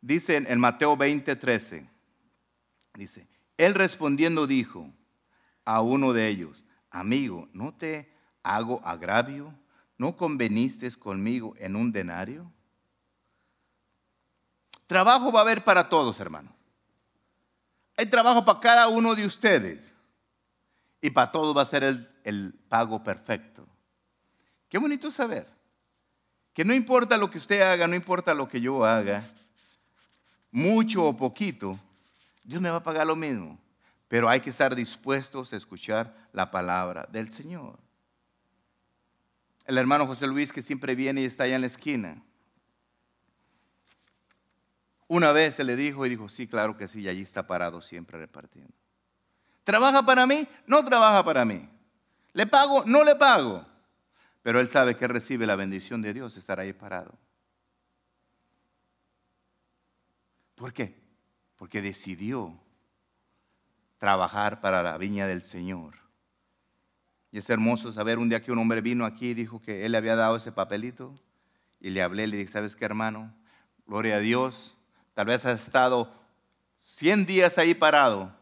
Dice 0.00 0.38
en 0.38 0.58
Mateo 0.58 0.96
20, 0.96 1.36
13, 1.36 1.86
dice, 2.94 3.35
él 3.56 3.74
respondiendo 3.74 4.46
dijo 4.46 4.90
a 5.64 5.80
uno 5.80 6.12
de 6.12 6.28
ellos, 6.28 6.64
amigo, 6.90 7.48
¿no 7.52 7.74
te 7.74 8.12
hago 8.42 8.80
agravio? 8.84 9.54
¿No 9.98 10.16
conveniste 10.16 10.90
conmigo 10.92 11.54
en 11.58 11.74
un 11.74 11.90
denario? 11.90 12.52
Trabajo 14.86 15.32
va 15.32 15.40
a 15.40 15.42
haber 15.42 15.64
para 15.64 15.88
todos, 15.88 16.20
hermano. 16.20 16.54
Hay 17.96 18.06
trabajo 18.06 18.44
para 18.44 18.60
cada 18.60 18.88
uno 18.88 19.14
de 19.14 19.26
ustedes. 19.26 19.90
Y 21.00 21.10
para 21.10 21.32
todos 21.32 21.56
va 21.56 21.62
a 21.62 21.66
ser 21.66 21.82
el, 21.82 22.08
el 22.24 22.52
pago 22.68 23.02
perfecto. 23.02 23.66
Qué 24.68 24.78
bonito 24.78 25.10
saber 25.10 25.46
que 26.52 26.64
no 26.64 26.74
importa 26.74 27.16
lo 27.16 27.30
que 27.30 27.38
usted 27.38 27.60
haga, 27.60 27.86
no 27.86 27.94
importa 27.94 28.34
lo 28.34 28.48
que 28.48 28.60
yo 28.60 28.84
haga, 28.84 29.28
mucho 30.50 31.04
o 31.04 31.16
poquito, 31.16 31.78
Dios 32.46 32.62
me 32.62 32.70
va 32.70 32.76
a 32.76 32.82
pagar 32.82 33.06
lo 33.06 33.16
mismo. 33.16 33.58
Pero 34.08 34.28
hay 34.28 34.40
que 34.40 34.50
estar 34.50 34.74
dispuestos 34.74 35.52
a 35.52 35.56
escuchar 35.56 36.14
la 36.32 36.50
palabra 36.50 37.08
del 37.10 37.32
Señor. 37.32 37.78
El 39.64 39.78
hermano 39.78 40.06
José 40.06 40.28
Luis 40.28 40.52
que 40.52 40.62
siempre 40.62 40.94
viene 40.94 41.22
y 41.22 41.24
está 41.24 41.44
allá 41.44 41.56
en 41.56 41.62
la 41.62 41.66
esquina. 41.66 42.22
Una 45.08 45.32
vez 45.32 45.56
se 45.56 45.64
le 45.64 45.74
dijo 45.74 46.06
y 46.06 46.08
dijo, 46.08 46.28
sí, 46.28 46.46
claro 46.46 46.76
que 46.76 46.86
sí, 46.86 47.00
y 47.00 47.08
allí 47.08 47.22
está 47.22 47.48
parado 47.48 47.80
siempre 47.80 48.18
repartiendo. 48.18 48.72
¿Trabaja 49.64 50.04
para 50.04 50.24
mí? 50.24 50.46
No 50.66 50.84
trabaja 50.84 51.24
para 51.24 51.44
mí. 51.44 51.68
¿Le 52.32 52.46
pago? 52.46 52.84
No 52.86 53.02
le 53.02 53.16
pago. 53.16 53.66
Pero 54.42 54.60
él 54.60 54.68
sabe 54.68 54.96
que 54.96 55.08
recibe 55.08 55.46
la 55.46 55.56
bendición 55.56 56.00
de 56.00 56.14
Dios 56.14 56.36
estar 56.36 56.60
ahí 56.60 56.72
parado. 56.72 57.18
¿Por 60.54 60.72
qué? 60.72 61.05
Porque 61.56 61.82
decidió 61.82 62.58
trabajar 63.98 64.60
para 64.60 64.82
la 64.82 64.98
viña 64.98 65.26
del 65.26 65.42
Señor. 65.42 65.94
Y 67.30 67.38
es 67.38 67.50
hermoso 67.50 67.92
saber 67.92 68.18
un 68.18 68.28
día 68.28 68.42
que 68.42 68.52
un 68.52 68.58
hombre 68.58 68.80
vino 68.80 69.04
aquí 69.04 69.28
y 69.28 69.34
dijo 69.34 69.60
que 69.60 69.84
él 69.84 69.92
le 69.92 69.98
había 69.98 70.16
dado 70.16 70.36
ese 70.36 70.52
papelito 70.52 71.18
y 71.80 71.90
le 71.90 72.02
hablé, 72.02 72.26
le 72.26 72.36
dije, 72.36 72.52
¿sabes 72.52 72.76
qué 72.76 72.84
hermano? 72.84 73.34
Gloria 73.86 74.16
a 74.16 74.20
Dios. 74.20 74.76
Tal 75.14 75.26
vez 75.26 75.44
has 75.44 75.64
estado 75.64 76.12
100 76.82 77.26
días 77.26 77.58
ahí 77.58 77.74
parado, 77.74 78.34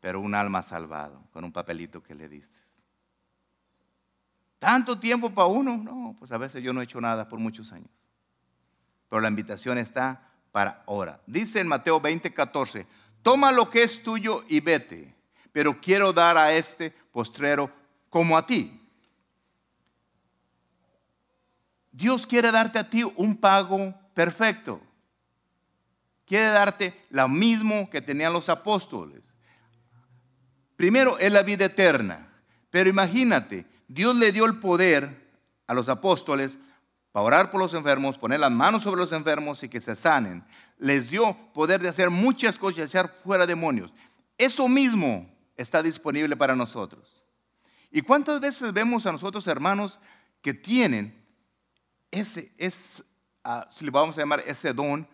pero 0.00 0.20
un 0.20 0.34
alma 0.34 0.62
salvado 0.62 1.22
con 1.32 1.44
un 1.44 1.52
papelito 1.52 2.02
que 2.02 2.14
le 2.14 2.28
dices. 2.28 2.62
¿Tanto 4.58 4.98
tiempo 4.98 5.30
para 5.30 5.48
uno? 5.48 5.76
No, 5.76 6.16
pues 6.18 6.32
a 6.32 6.38
veces 6.38 6.62
yo 6.62 6.72
no 6.72 6.80
he 6.80 6.84
hecho 6.84 7.00
nada 7.00 7.28
por 7.28 7.38
muchos 7.38 7.70
años. 7.72 7.90
Pero 9.08 9.20
la 9.20 9.28
invitación 9.28 9.78
está 9.78 10.33
para 10.54 10.84
ahora. 10.86 11.20
Dice 11.26 11.58
en 11.58 11.66
Mateo 11.66 12.00
20, 12.00 12.32
14, 12.32 12.86
toma 13.24 13.50
lo 13.50 13.68
que 13.68 13.82
es 13.82 14.00
tuyo 14.04 14.44
y 14.48 14.60
vete, 14.60 15.12
pero 15.50 15.80
quiero 15.80 16.12
dar 16.12 16.38
a 16.38 16.52
este 16.52 16.92
postrero 17.10 17.72
como 18.08 18.38
a 18.38 18.46
ti. 18.46 18.80
Dios 21.90 22.24
quiere 22.24 22.52
darte 22.52 22.78
a 22.78 22.88
ti 22.88 23.02
un 23.02 23.36
pago 23.36 23.92
perfecto. 24.14 24.80
Quiere 26.24 26.50
darte 26.50 27.04
lo 27.10 27.28
mismo 27.28 27.90
que 27.90 28.00
tenían 28.00 28.32
los 28.32 28.48
apóstoles. 28.48 29.24
Primero 30.76 31.18
es 31.18 31.32
la 31.32 31.42
vida 31.42 31.64
eterna. 31.64 32.28
Pero 32.70 32.88
imagínate, 32.88 33.66
Dios 33.88 34.14
le 34.14 34.30
dio 34.30 34.44
el 34.44 34.60
poder 34.60 35.32
a 35.66 35.74
los 35.74 35.88
apóstoles 35.88 36.52
para 37.14 37.26
orar 37.26 37.50
por 37.52 37.60
los 37.60 37.72
enfermos, 37.74 38.18
poner 38.18 38.40
las 38.40 38.50
manos 38.50 38.82
sobre 38.82 39.00
los 39.00 39.12
enfermos 39.12 39.62
y 39.62 39.68
que 39.68 39.80
se 39.80 39.94
sanen. 39.94 40.44
Les 40.78 41.10
dio 41.10 41.32
poder 41.52 41.80
de 41.80 41.88
hacer 41.88 42.10
muchas 42.10 42.58
cosas 42.58 42.78
y 42.78 42.82
echar 42.82 43.20
fuera 43.22 43.46
demonios. 43.46 43.92
Eso 44.36 44.66
mismo 44.68 45.32
está 45.56 45.80
disponible 45.80 46.36
para 46.36 46.56
nosotros. 46.56 47.22
¿Y 47.92 48.00
cuántas 48.00 48.40
veces 48.40 48.72
vemos 48.72 49.06
a 49.06 49.12
nosotros 49.12 49.46
hermanos 49.46 50.00
que 50.42 50.54
tienen 50.54 51.24
ese, 52.10 52.52
es, 52.58 53.04
uh, 53.44 53.62
si 53.70 53.84
le 53.84 53.92
vamos 53.92 54.18
a 54.18 54.22
llamar 54.22 54.42
ese 54.44 54.72
don, 54.72 55.06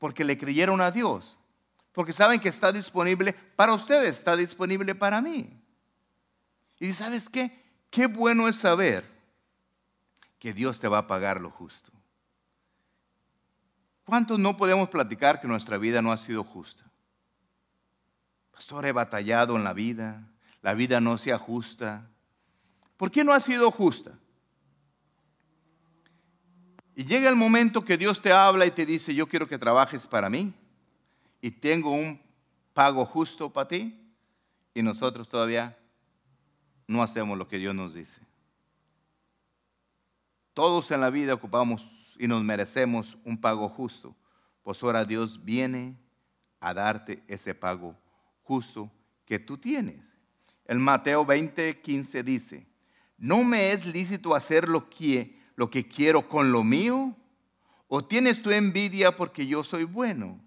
porque 0.00 0.24
le 0.24 0.36
creyeron 0.36 0.80
a 0.80 0.90
Dios? 0.90 1.38
Porque 1.92 2.12
saben 2.12 2.40
que 2.40 2.48
está 2.48 2.72
disponible 2.72 3.32
para 3.54 3.72
ustedes, 3.72 4.18
está 4.18 4.34
disponible 4.34 4.96
para 4.96 5.20
mí. 5.20 5.56
Y 6.80 6.92
sabes 6.92 7.28
qué? 7.28 7.62
Qué 7.88 8.08
bueno 8.08 8.48
es 8.48 8.56
saber 8.56 9.15
que 10.38 10.52
Dios 10.52 10.80
te 10.80 10.88
va 10.88 10.98
a 10.98 11.06
pagar 11.06 11.40
lo 11.40 11.50
justo. 11.50 11.92
¿Cuántos 14.04 14.38
no 14.38 14.56
podemos 14.56 14.88
platicar 14.88 15.40
que 15.40 15.48
nuestra 15.48 15.78
vida 15.78 16.00
no 16.00 16.12
ha 16.12 16.16
sido 16.16 16.44
justa? 16.44 16.84
Pastor, 18.52 18.86
he 18.86 18.92
batallado 18.92 19.56
en 19.56 19.64
la 19.64 19.72
vida, 19.72 20.22
la 20.62 20.74
vida 20.74 21.00
no 21.00 21.18
se 21.18 21.32
ajusta. 21.32 22.08
¿Por 22.96 23.10
qué 23.10 23.24
no 23.24 23.32
ha 23.32 23.40
sido 23.40 23.70
justa? 23.70 24.12
Y 26.94 27.04
llega 27.04 27.28
el 27.28 27.36
momento 27.36 27.84
que 27.84 27.98
Dios 27.98 28.22
te 28.22 28.32
habla 28.32 28.64
y 28.64 28.70
te 28.70 28.86
dice, 28.86 29.14
yo 29.14 29.28
quiero 29.28 29.46
que 29.46 29.58
trabajes 29.58 30.06
para 30.06 30.30
mí 30.30 30.54
y 31.42 31.50
tengo 31.50 31.90
un 31.90 32.20
pago 32.72 33.04
justo 33.04 33.52
para 33.52 33.68
ti. 33.68 34.00
Y 34.72 34.82
nosotros 34.82 35.28
todavía 35.28 35.76
no 36.86 37.02
hacemos 37.02 37.36
lo 37.36 37.48
que 37.48 37.58
Dios 37.58 37.74
nos 37.74 37.94
dice. 37.94 38.25
Todos 40.56 40.90
en 40.90 41.02
la 41.02 41.10
vida 41.10 41.34
ocupamos 41.34 41.86
y 42.18 42.26
nos 42.26 42.42
merecemos 42.42 43.18
un 43.24 43.38
pago 43.38 43.68
justo. 43.68 44.16
Pues 44.62 44.82
ahora 44.82 45.04
Dios 45.04 45.44
viene 45.44 45.98
a 46.60 46.72
darte 46.72 47.22
ese 47.28 47.54
pago 47.54 47.94
justo 48.42 48.90
que 49.26 49.38
tú 49.38 49.58
tienes. 49.58 50.00
El 50.64 50.78
Mateo 50.78 51.26
20, 51.26 51.82
15 51.82 52.22
dice, 52.22 52.66
no 53.18 53.44
me 53.44 53.72
es 53.72 53.84
lícito 53.84 54.34
hacer 54.34 54.66
lo 54.66 54.88
que, 54.88 55.36
quiero 55.94 56.26
con 56.26 56.50
lo 56.50 56.64
mío, 56.64 57.14
o 57.86 58.02
tienes 58.02 58.42
tu 58.42 58.50
envidia 58.50 59.14
porque 59.14 59.46
yo 59.46 59.62
soy 59.62 59.84
bueno. 59.84 60.40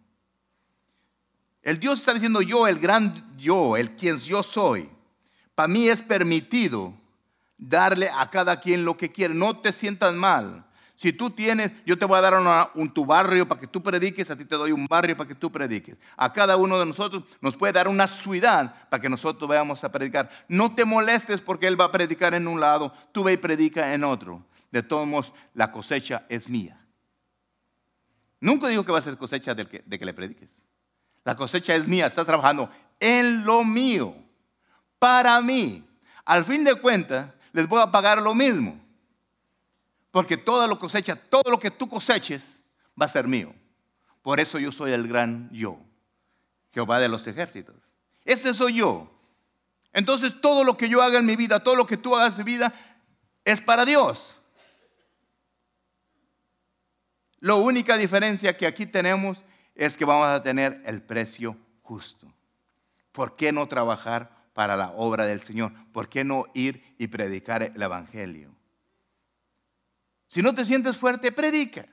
El 1.61 1.79
Dios 1.79 1.99
está 1.99 2.15
diciendo 2.15 2.41
yo, 2.41 2.65
el 2.65 2.79
gran 2.79 3.37
yo, 3.37 3.77
el 3.77 3.95
quien 3.95 4.17
yo 4.17 4.41
soy. 4.41 4.89
Para 5.53 5.67
mí 5.67 5.87
es 5.87 6.01
permitido 6.01 6.95
darle 7.59 8.09
a 8.09 8.29
cada 8.29 8.59
quien 8.59 8.85
lo 8.85 8.97
que 8.97 9.11
quiere. 9.11 9.33
No 9.33 9.59
te 9.59 9.71
sientas 9.71 10.15
mal. 10.15 10.65
Si 10.95 11.13
tú 11.13 11.29
tienes, 11.29 11.71
yo 11.85 11.97
te 11.97 12.05
voy 12.05 12.17
a 12.17 12.21
dar 12.21 12.71
un, 12.75 12.89
tu 12.89 13.05
barrio 13.05 13.47
para 13.47 13.61
que 13.61 13.67
tú 13.67 13.81
prediques, 13.81 14.29
a 14.29 14.35
ti 14.35 14.43
te 14.43 14.55
doy 14.55 14.73
un 14.73 14.85
barrio 14.85 15.15
para 15.15 15.29
que 15.29 15.35
tú 15.35 15.49
prediques. 15.49 15.97
A 16.17 16.33
cada 16.33 16.57
uno 16.57 16.77
de 16.77 16.85
nosotros 16.85 17.23
nos 17.39 17.55
puede 17.55 17.71
dar 17.71 17.87
una 17.87 18.05
ciudad 18.05 18.89
para 18.89 18.99
que 18.99 19.09
nosotros 19.09 19.47
vayamos 19.47 19.81
a 19.83 19.91
predicar. 19.91 20.29
No 20.49 20.75
te 20.75 20.83
molestes 20.83 21.39
porque 21.39 21.67
Él 21.67 21.79
va 21.79 21.85
a 21.85 21.91
predicar 21.91 22.33
en 22.33 22.49
un 22.49 22.59
lado, 22.59 22.91
tú 23.13 23.23
ve 23.23 23.33
y 23.33 23.37
predica 23.37 23.93
en 23.93 24.03
otro. 24.03 24.43
De 24.71 24.83
todos 24.83 25.07
modos, 25.07 25.31
la 25.53 25.71
cosecha 25.71 26.25
es 26.27 26.49
mía. 26.49 26.77
Nunca 28.41 28.67
digo 28.67 28.83
que 28.83 28.91
va 28.91 28.99
a 28.99 29.01
ser 29.01 29.17
cosecha 29.17 29.55
que, 29.55 29.83
de 29.85 29.99
que 29.99 30.05
le 30.05 30.13
prediques. 30.13 30.49
La 31.23 31.37
cosecha 31.37 31.75
es 31.75 31.87
mía, 31.87 32.07
está 32.07 32.25
trabajando 32.25 32.69
en 32.99 33.45
lo 33.45 33.63
mío, 33.63 34.15
para 34.97 35.39
mí. 35.41 35.85
Al 36.25 36.43
fin 36.43 36.65
de 36.65 36.75
cuentas, 36.75 37.31
les 37.51 37.67
voy 37.67 37.81
a 37.81 37.91
pagar 37.91 38.21
lo 38.21 38.33
mismo. 38.33 38.79
Porque 40.11 40.37
toda 40.37 40.67
lo 40.67 40.79
cosecha, 40.79 41.15
todo 41.15 41.51
lo 41.51 41.59
que 41.59 41.71
tú 41.71 41.87
coseches 41.87 42.59
va 42.99 43.05
a 43.05 43.09
ser 43.09 43.27
mío. 43.27 43.53
Por 44.21 44.39
eso 44.39 44.59
yo 44.59 44.71
soy 44.71 44.91
el 44.91 45.07
gran 45.07 45.49
yo, 45.51 45.79
Jehová 46.71 46.99
de 46.99 47.07
los 47.07 47.25
ejércitos. 47.27 47.75
Ese 48.25 48.53
soy 48.53 48.75
yo. 48.75 49.09
Entonces 49.93 50.39
todo 50.41 50.63
lo 50.63 50.77
que 50.77 50.89
yo 50.89 51.01
haga 51.01 51.19
en 51.19 51.25
mi 51.25 51.35
vida, 51.35 51.63
todo 51.63 51.75
lo 51.75 51.87
que 51.87 51.97
tú 51.97 52.15
hagas 52.15 52.37
en 52.37 52.45
mi 52.45 52.51
vida, 52.51 52.73
es 53.43 53.61
para 53.61 53.85
Dios. 53.85 54.35
La 57.39 57.55
única 57.55 57.97
diferencia 57.97 58.55
que 58.57 58.67
aquí 58.67 58.85
tenemos 58.85 59.43
es 59.73 59.95
que 59.95 60.05
vamos 60.05 60.27
a 60.27 60.43
tener 60.43 60.81
el 60.85 61.01
precio 61.01 61.57
justo. 61.81 62.31
¿Por 63.11 63.35
qué 63.35 63.51
no 63.51 63.67
trabajar 63.67 64.38
para 64.59 64.75
la 64.75 64.89
obra 64.89 65.25
del 65.25 65.41
Señor? 65.41 65.71
¿Por 65.93 66.09
qué 66.09 66.25
no 66.25 66.47
ir 66.53 66.83
y 66.97 67.07
predicar 67.07 67.63
el 67.63 67.81
Evangelio? 67.81 68.53
Si 70.27 70.41
no 70.41 70.53
te 70.53 70.65
sientes 70.65 70.97
fuerte, 70.97 71.31
predica. 71.31 71.85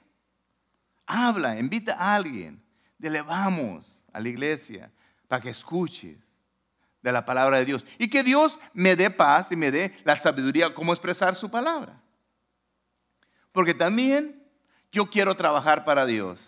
Habla, 1.06 1.60
invita 1.60 1.92
a 1.92 2.16
alguien. 2.16 2.60
Dile, 2.98 3.22
vamos 3.22 3.94
a 4.12 4.18
la 4.18 4.28
iglesia 4.28 4.90
para 5.28 5.40
que 5.40 5.50
escuches 5.50 6.18
de 7.02 7.12
la 7.12 7.24
palabra 7.24 7.58
de 7.58 7.66
Dios. 7.66 7.86
Y 8.00 8.10
que 8.10 8.24
Dios 8.24 8.58
me 8.72 8.96
dé 8.96 9.10
paz 9.10 9.52
y 9.52 9.54
me 9.54 9.70
dé 9.70 9.96
la 10.02 10.16
sabiduría 10.16 10.74
cómo 10.74 10.92
expresar 10.92 11.36
su 11.36 11.48
palabra. 11.48 12.02
Porque 13.52 13.74
también 13.74 14.44
yo 14.90 15.08
quiero 15.08 15.36
trabajar 15.36 15.84
para 15.84 16.04
Dios. 16.04 16.40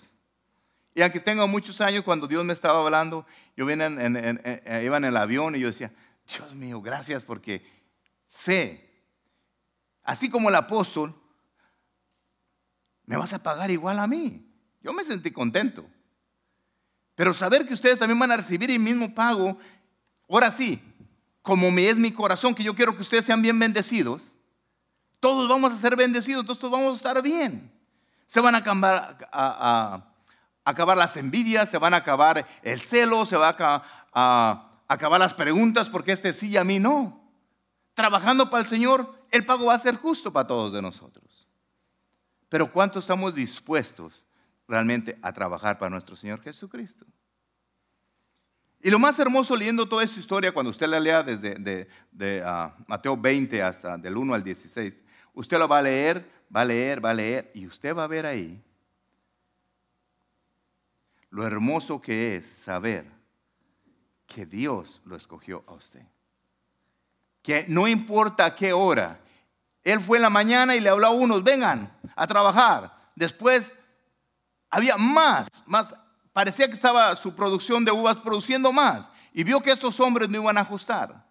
Y 0.96 1.02
aunque 1.02 1.20
tengo 1.20 1.46
muchos 1.46 1.80
años, 1.80 2.02
cuando 2.02 2.26
Dios 2.26 2.44
me 2.44 2.54
estaba 2.54 2.84
hablando, 2.84 3.24
yo 3.56 3.70
iba 3.70 4.96
en 4.96 5.04
el 5.04 5.16
avión 5.16 5.54
y 5.54 5.60
yo 5.60 5.68
decía, 5.68 5.92
Dios 6.28 6.54
mío, 6.54 6.80
gracias 6.82 7.24
porque 7.24 7.66
sé, 8.26 9.02
así 10.02 10.28
como 10.28 10.50
el 10.50 10.54
apóstol, 10.54 11.14
me 13.06 13.16
vas 13.16 13.32
a 13.32 13.42
pagar 13.42 13.70
igual 13.70 13.98
a 13.98 14.06
mí. 14.06 14.44
Yo 14.82 14.92
me 14.92 15.04
sentí 15.04 15.30
contento. 15.30 15.88
Pero 17.14 17.32
saber 17.32 17.66
que 17.66 17.74
ustedes 17.74 17.98
también 17.98 18.18
van 18.18 18.30
a 18.30 18.36
recibir 18.36 18.70
el 18.70 18.78
mismo 18.78 19.12
pago, 19.14 19.58
ahora 20.28 20.52
sí, 20.52 20.80
como 21.42 21.70
me 21.70 21.88
es 21.88 21.96
mi 21.96 22.12
corazón, 22.12 22.54
que 22.54 22.62
yo 22.62 22.74
quiero 22.74 22.94
que 22.94 23.02
ustedes 23.02 23.24
sean 23.24 23.40
bien 23.40 23.58
bendecidos, 23.58 24.22
todos 25.18 25.48
vamos 25.48 25.72
a 25.72 25.78
ser 25.78 25.96
bendecidos, 25.96 26.44
todos 26.44 26.70
vamos 26.70 26.92
a 26.92 26.96
estar 26.96 27.22
bien. 27.22 27.72
Se 28.26 28.40
van 28.40 28.54
a 28.54 28.58
acabar, 28.58 29.28
a, 29.32 30.04
acabar 30.64 30.96
las 30.96 31.16
envidias, 31.16 31.70
se 31.70 31.78
van 31.78 31.94
a 31.94 31.98
acabar 31.98 32.46
el 32.62 32.82
celo, 32.82 33.24
se 33.24 33.36
van 33.36 33.56
a, 33.58 34.67
acabar 34.88 35.20
las 35.20 35.34
preguntas, 35.34 35.88
porque 35.88 36.12
este 36.12 36.32
sí 36.32 36.50
y 36.50 36.56
a 36.56 36.64
mí 36.64 36.78
no. 36.78 37.30
Trabajando 37.94 38.50
para 38.50 38.62
el 38.62 38.68
Señor, 38.68 39.14
el 39.30 39.44
pago 39.44 39.66
va 39.66 39.74
a 39.74 39.78
ser 39.78 39.96
justo 39.96 40.32
para 40.32 40.46
todos 40.46 40.72
de 40.72 40.82
nosotros. 40.82 41.46
Pero 42.48 42.72
¿cuánto 42.72 42.98
estamos 42.98 43.34
dispuestos 43.34 44.24
realmente 44.66 45.18
a 45.22 45.32
trabajar 45.32 45.78
para 45.78 45.90
nuestro 45.90 46.16
Señor 46.16 46.40
Jesucristo? 46.40 47.06
Y 48.80 48.90
lo 48.90 48.98
más 48.98 49.18
hermoso 49.18 49.56
leyendo 49.56 49.88
toda 49.88 50.04
esa 50.04 50.20
historia, 50.20 50.52
cuando 50.52 50.70
usted 50.70 50.86
la 50.86 51.00
lea 51.00 51.22
desde 51.22 51.88
de, 52.12 52.42
ah, 52.44 52.74
Mateo 52.86 53.16
20 53.16 53.62
hasta 53.62 53.98
del 53.98 54.16
1 54.16 54.34
al 54.34 54.44
16, 54.44 54.96
usted 55.34 55.58
lo 55.58 55.68
va 55.68 55.78
a 55.78 55.82
leer, 55.82 56.30
va 56.54 56.60
a 56.62 56.64
leer, 56.64 57.04
va 57.04 57.10
a 57.10 57.14
leer, 57.14 57.50
y 57.54 57.66
usted 57.66 57.94
va 57.94 58.04
a 58.04 58.06
ver 58.08 58.24
ahí 58.24 58.62
lo 61.30 61.44
hermoso 61.44 62.00
que 62.00 62.36
es 62.36 62.46
saber 62.46 63.17
que 64.28 64.46
Dios 64.46 65.00
lo 65.04 65.16
escogió 65.16 65.64
a 65.66 65.72
usted. 65.72 66.02
Que 67.42 67.64
no 67.66 67.88
importa 67.88 68.44
a 68.44 68.54
qué 68.54 68.72
hora, 68.72 69.18
él 69.82 70.00
fue 70.00 70.18
en 70.18 70.22
la 70.22 70.30
mañana 70.30 70.76
y 70.76 70.80
le 70.80 70.90
habló 70.90 71.06
a 71.06 71.10
unos, 71.10 71.42
vengan 71.42 71.90
a 72.14 72.26
trabajar. 72.26 72.94
Después 73.16 73.74
había 74.68 74.98
más, 74.98 75.48
más, 75.64 75.86
parecía 76.32 76.68
que 76.68 76.74
estaba 76.74 77.16
su 77.16 77.34
producción 77.34 77.84
de 77.84 77.90
uvas 77.90 78.18
produciendo 78.18 78.70
más. 78.70 79.08
Y 79.32 79.44
vio 79.44 79.60
que 79.60 79.72
estos 79.72 79.98
hombres 79.98 80.28
no 80.28 80.42
iban 80.42 80.58
a 80.58 80.60
ajustar. 80.60 81.26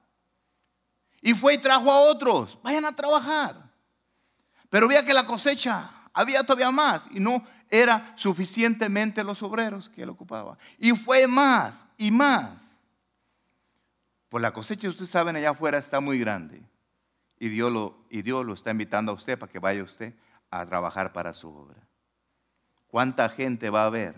Y 1.21 1.33
fue 1.33 1.53
y 1.53 1.57
trajo 1.60 1.91
a 1.91 1.99
otros, 1.99 2.57
vayan 2.63 2.86
a 2.86 2.95
trabajar. 2.95 3.71
Pero 4.69 4.88
veía 4.88 5.05
que 5.05 5.13
la 5.13 5.25
cosecha 5.25 5.91
había 6.13 6.43
todavía 6.43 6.71
más 6.71 7.03
y 7.12 7.19
no 7.19 7.43
era 7.69 8.13
suficientemente 8.15 9.23
los 9.23 9.43
obreros 9.43 9.88
que 9.88 10.01
él 10.01 10.10
ocupaba. 10.10 10.57
Y 10.79 10.93
fue 10.93 11.27
más 11.27 11.86
y 11.95 12.10
más. 12.10 12.66
Pues 14.38 14.43
la 14.43 14.54
cosecha, 14.54 14.88
ustedes 14.88 15.10
saben, 15.10 15.36
allá 15.36 15.50
afuera 15.50 15.80
está 15.80 16.00
muy 16.00 16.19
grande. 16.19 16.62
Y 17.39 17.50
Dios, 17.50 17.73
lo, 17.73 18.06
y 18.12 18.21
Dios 18.21 18.45
lo 18.45 18.54
está 18.54 18.69
invitando 18.69 19.12
a 19.12 19.15
usted 19.15 19.36
para 19.36 19.52
que 19.52 19.58
vaya 19.58 19.82
usted 19.82 20.13
a 20.52 20.63
trabajar 20.63 21.12
para 21.12 21.34
su 21.34 21.50
obra. 21.50 21.82
¿Cuánta 22.86 23.30
gente 23.30 23.71
va 23.71 23.82
a 23.82 23.86
haber 23.88 24.13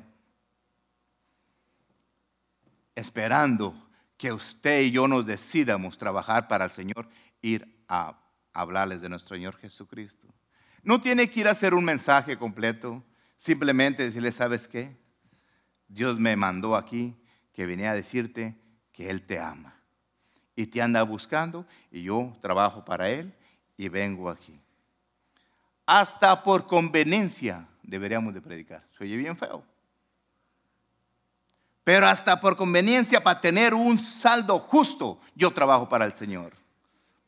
esperando 2.95 3.89
que 4.17 4.33
usted 4.33 4.81
y 4.81 4.91
yo 4.91 5.07
nos 5.07 5.25
decidamos 5.25 5.97
trabajar 5.97 6.49
para 6.49 6.65
el 6.65 6.71
Señor, 6.71 7.07
ir 7.41 7.81
a 7.87 8.19
hablarles 8.51 8.99
de 8.99 9.07
nuestro 9.07 9.37
Señor 9.37 9.55
Jesucristo? 9.55 10.27
No 10.83 10.99
tiene 10.99 11.29
que 11.29 11.39
ir 11.39 11.47
a 11.47 11.51
hacer 11.51 11.73
un 11.73 11.85
mensaje 11.85 12.37
completo, 12.37 13.05
simplemente 13.37 14.03
decirle, 14.03 14.33
¿sabes 14.33 14.67
qué? 14.67 14.97
Dios 15.87 16.19
me 16.19 16.35
mandó 16.35 16.75
aquí 16.75 17.15
que 17.53 17.65
venía 17.65 17.91
a 17.91 17.95
decirte 17.95 18.59
que 18.91 19.09
Él 19.09 19.25
te 19.25 19.39
ama 19.39 19.78
y 20.59 20.67
te 20.67 20.81
anda 20.81 21.01
buscando 21.03 21.65
y 21.89 22.03
yo 22.03 22.35
trabajo 22.41 22.83
para 22.83 23.09
Él 23.09 23.33
y 23.77 23.87
vengo 23.87 24.29
aquí. 24.29 24.59
Hasta 25.85 26.43
por 26.43 26.67
conveniencia 26.67 27.65
deberíamos 27.81 28.33
de 28.33 28.41
predicar. 28.41 28.83
Se 28.97 29.05
oye 29.05 29.15
bien 29.15 29.37
feo. 29.37 29.63
Pero 31.85 32.07
hasta 32.07 32.41
por 32.41 32.57
conveniencia, 32.57 33.23
para 33.23 33.39
tener 33.39 33.73
un 33.73 33.97
saldo 33.97 34.59
justo, 34.59 35.21
yo 35.33 35.49
trabajo 35.51 35.87
para 35.87 36.03
el 36.03 36.13
Señor. 36.13 36.51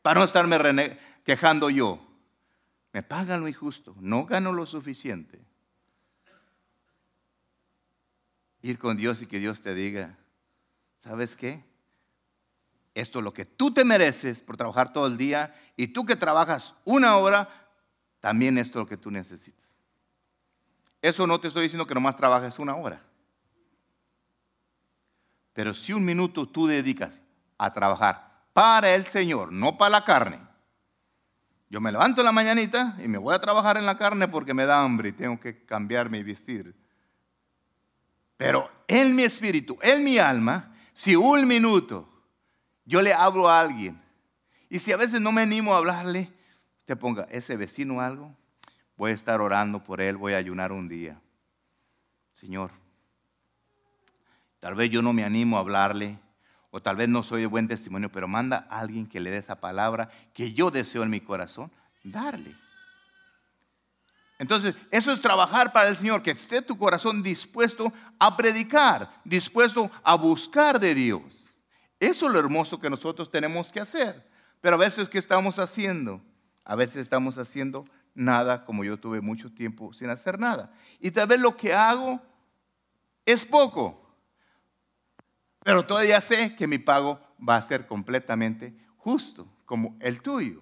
Para 0.02 0.20
no 0.20 0.26
estarme 0.26 0.98
quejando 1.24 1.70
yo. 1.70 2.06
Me 2.92 3.02
pagan 3.02 3.40
lo 3.40 3.48
injusto, 3.48 3.96
no 3.98 4.26
gano 4.26 4.52
lo 4.52 4.66
suficiente. 4.66 5.40
Ir 8.60 8.78
con 8.78 8.98
Dios 8.98 9.22
y 9.22 9.26
que 9.26 9.38
Dios 9.38 9.62
te 9.62 9.74
diga, 9.74 10.18
¿sabes 10.98 11.34
qué? 11.34 11.71
Esto 12.94 13.18
es 13.18 13.24
lo 13.24 13.32
que 13.32 13.44
tú 13.44 13.72
te 13.72 13.84
mereces 13.84 14.42
por 14.42 14.56
trabajar 14.56 14.92
todo 14.92 15.06
el 15.06 15.16
día 15.16 15.54
y 15.76 15.88
tú 15.88 16.04
que 16.04 16.16
trabajas 16.16 16.74
una 16.84 17.16
hora, 17.16 17.48
también 18.20 18.58
esto 18.58 18.78
es 18.78 18.82
lo 18.84 18.88
que 18.88 18.96
tú 18.96 19.10
necesitas. 19.10 19.72
Eso 21.00 21.26
no 21.26 21.40
te 21.40 21.48
estoy 21.48 21.64
diciendo 21.64 21.86
que 21.86 21.94
nomás 21.94 22.16
trabajes 22.16 22.58
una 22.58 22.76
hora. 22.76 23.02
Pero 25.52 25.74
si 25.74 25.92
un 25.92 26.04
minuto 26.04 26.48
tú 26.48 26.66
dedicas 26.66 27.20
a 27.58 27.72
trabajar 27.72 28.44
para 28.52 28.94
el 28.94 29.06
Señor, 29.06 29.52
no 29.52 29.76
para 29.76 29.90
la 29.90 30.04
carne. 30.04 30.38
Yo 31.68 31.80
me 31.80 31.90
levanto 31.90 32.20
en 32.20 32.26
la 32.26 32.32
mañanita 32.32 32.96
y 33.02 33.08
me 33.08 33.18
voy 33.18 33.34
a 33.34 33.40
trabajar 33.40 33.78
en 33.78 33.86
la 33.86 33.96
carne 33.96 34.28
porque 34.28 34.52
me 34.52 34.66
da 34.66 34.82
hambre 34.82 35.08
y 35.08 35.12
tengo 35.12 35.40
que 35.40 35.64
cambiarme 35.64 36.18
y 36.18 36.22
vestir. 36.22 36.74
Pero 38.36 38.70
en 38.86 39.14
mi 39.14 39.22
espíritu, 39.22 39.78
en 39.80 40.04
mi 40.04 40.18
alma, 40.18 40.74
si 40.92 41.16
un 41.16 41.46
minuto 41.46 42.11
yo 42.84 43.02
le 43.02 43.12
hablo 43.12 43.48
a 43.48 43.60
alguien 43.60 44.02
y 44.72 44.78
si 44.78 44.90
a 44.90 44.96
veces 44.96 45.20
no 45.20 45.32
me 45.32 45.42
animo 45.42 45.74
a 45.74 45.76
hablarle, 45.76 46.32
te 46.86 46.96
ponga 46.96 47.24
ese 47.30 47.56
vecino 47.58 48.00
algo, 48.00 48.34
voy 48.96 49.10
a 49.10 49.14
estar 49.14 49.42
orando 49.42 49.84
por 49.84 50.00
él, 50.00 50.16
voy 50.16 50.32
a 50.32 50.38
ayunar 50.38 50.72
un 50.72 50.88
día. 50.88 51.20
Señor, 52.32 52.70
tal 54.60 54.74
vez 54.74 54.88
yo 54.88 55.02
no 55.02 55.12
me 55.12 55.24
animo 55.24 55.58
a 55.58 55.60
hablarle, 55.60 56.18
o 56.70 56.80
tal 56.80 56.96
vez 56.96 57.10
no 57.10 57.22
soy 57.22 57.42
de 57.42 57.48
buen 57.48 57.68
testimonio, 57.68 58.10
pero 58.10 58.26
manda 58.26 58.66
a 58.70 58.80
alguien 58.80 59.06
que 59.06 59.20
le 59.20 59.30
dé 59.30 59.36
esa 59.36 59.60
palabra 59.60 60.08
que 60.32 60.54
yo 60.54 60.70
deseo 60.70 61.02
en 61.02 61.10
mi 61.10 61.20
corazón, 61.20 61.70
darle. 62.02 62.56
Entonces, 64.38 64.74
eso 64.90 65.12
es 65.12 65.20
trabajar 65.20 65.70
para 65.70 65.88
el 65.88 65.98
Señor, 65.98 66.22
que 66.22 66.30
esté 66.30 66.62
tu 66.62 66.78
corazón 66.78 67.22
dispuesto 67.22 67.92
a 68.18 68.34
predicar, 68.38 69.20
dispuesto 69.22 69.90
a 70.02 70.14
buscar 70.14 70.80
de 70.80 70.94
Dios. 70.94 71.51
Eso 72.02 72.26
es 72.26 72.32
lo 72.32 72.40
hermoso 72.40 72.80
que 72.80 72.90
nosotros 72.90 73.30
tenemos 73.30 73.70
que 73.70 73.78
hacer. 73.78 74.28
Pero 74.60 74.74
a 74.74 74.78
veces, 74.80 75.08
¿qué 75.08 75.18
estamos 75.18 75.60
haciendo? 75.60 76.20
A 76.64 76.74
veces 76.74 76.96
estamos 76.96 77.38
haciendo 77.38 77.84
nada, 78.12 78.64
como 78.64 78.82
yo 78.82 78.98
tuve 78.98 79.20
mucho 79.20 79.52
tiempo 79.52 79.92
sin 79.92 80.10
hacer 80.10 80.36
nada. 80.36 80.74
Y 80.98 81.12
tal 81.12 81.28
vez 81.28 81.38
lo 81.38 81.56
que 81.56 81.72
hago 81.72 82.20
es 83.24 83.46
poco, 83.46 84.04
pero 85.62 85.86
todavía 85.86 86.20
sé 86.20 86.56
que 86.56 86.66
mi 86.66 86.78
pago 86.78 87.20
va 87.38 87.54
a 87.54 87.62
ser 87.62 87.86
completamente 87.86 88.76
justo, 88.96 89.46
como 89.64 89.96
el 90.00 90.22
tuyo. 90.22 90.60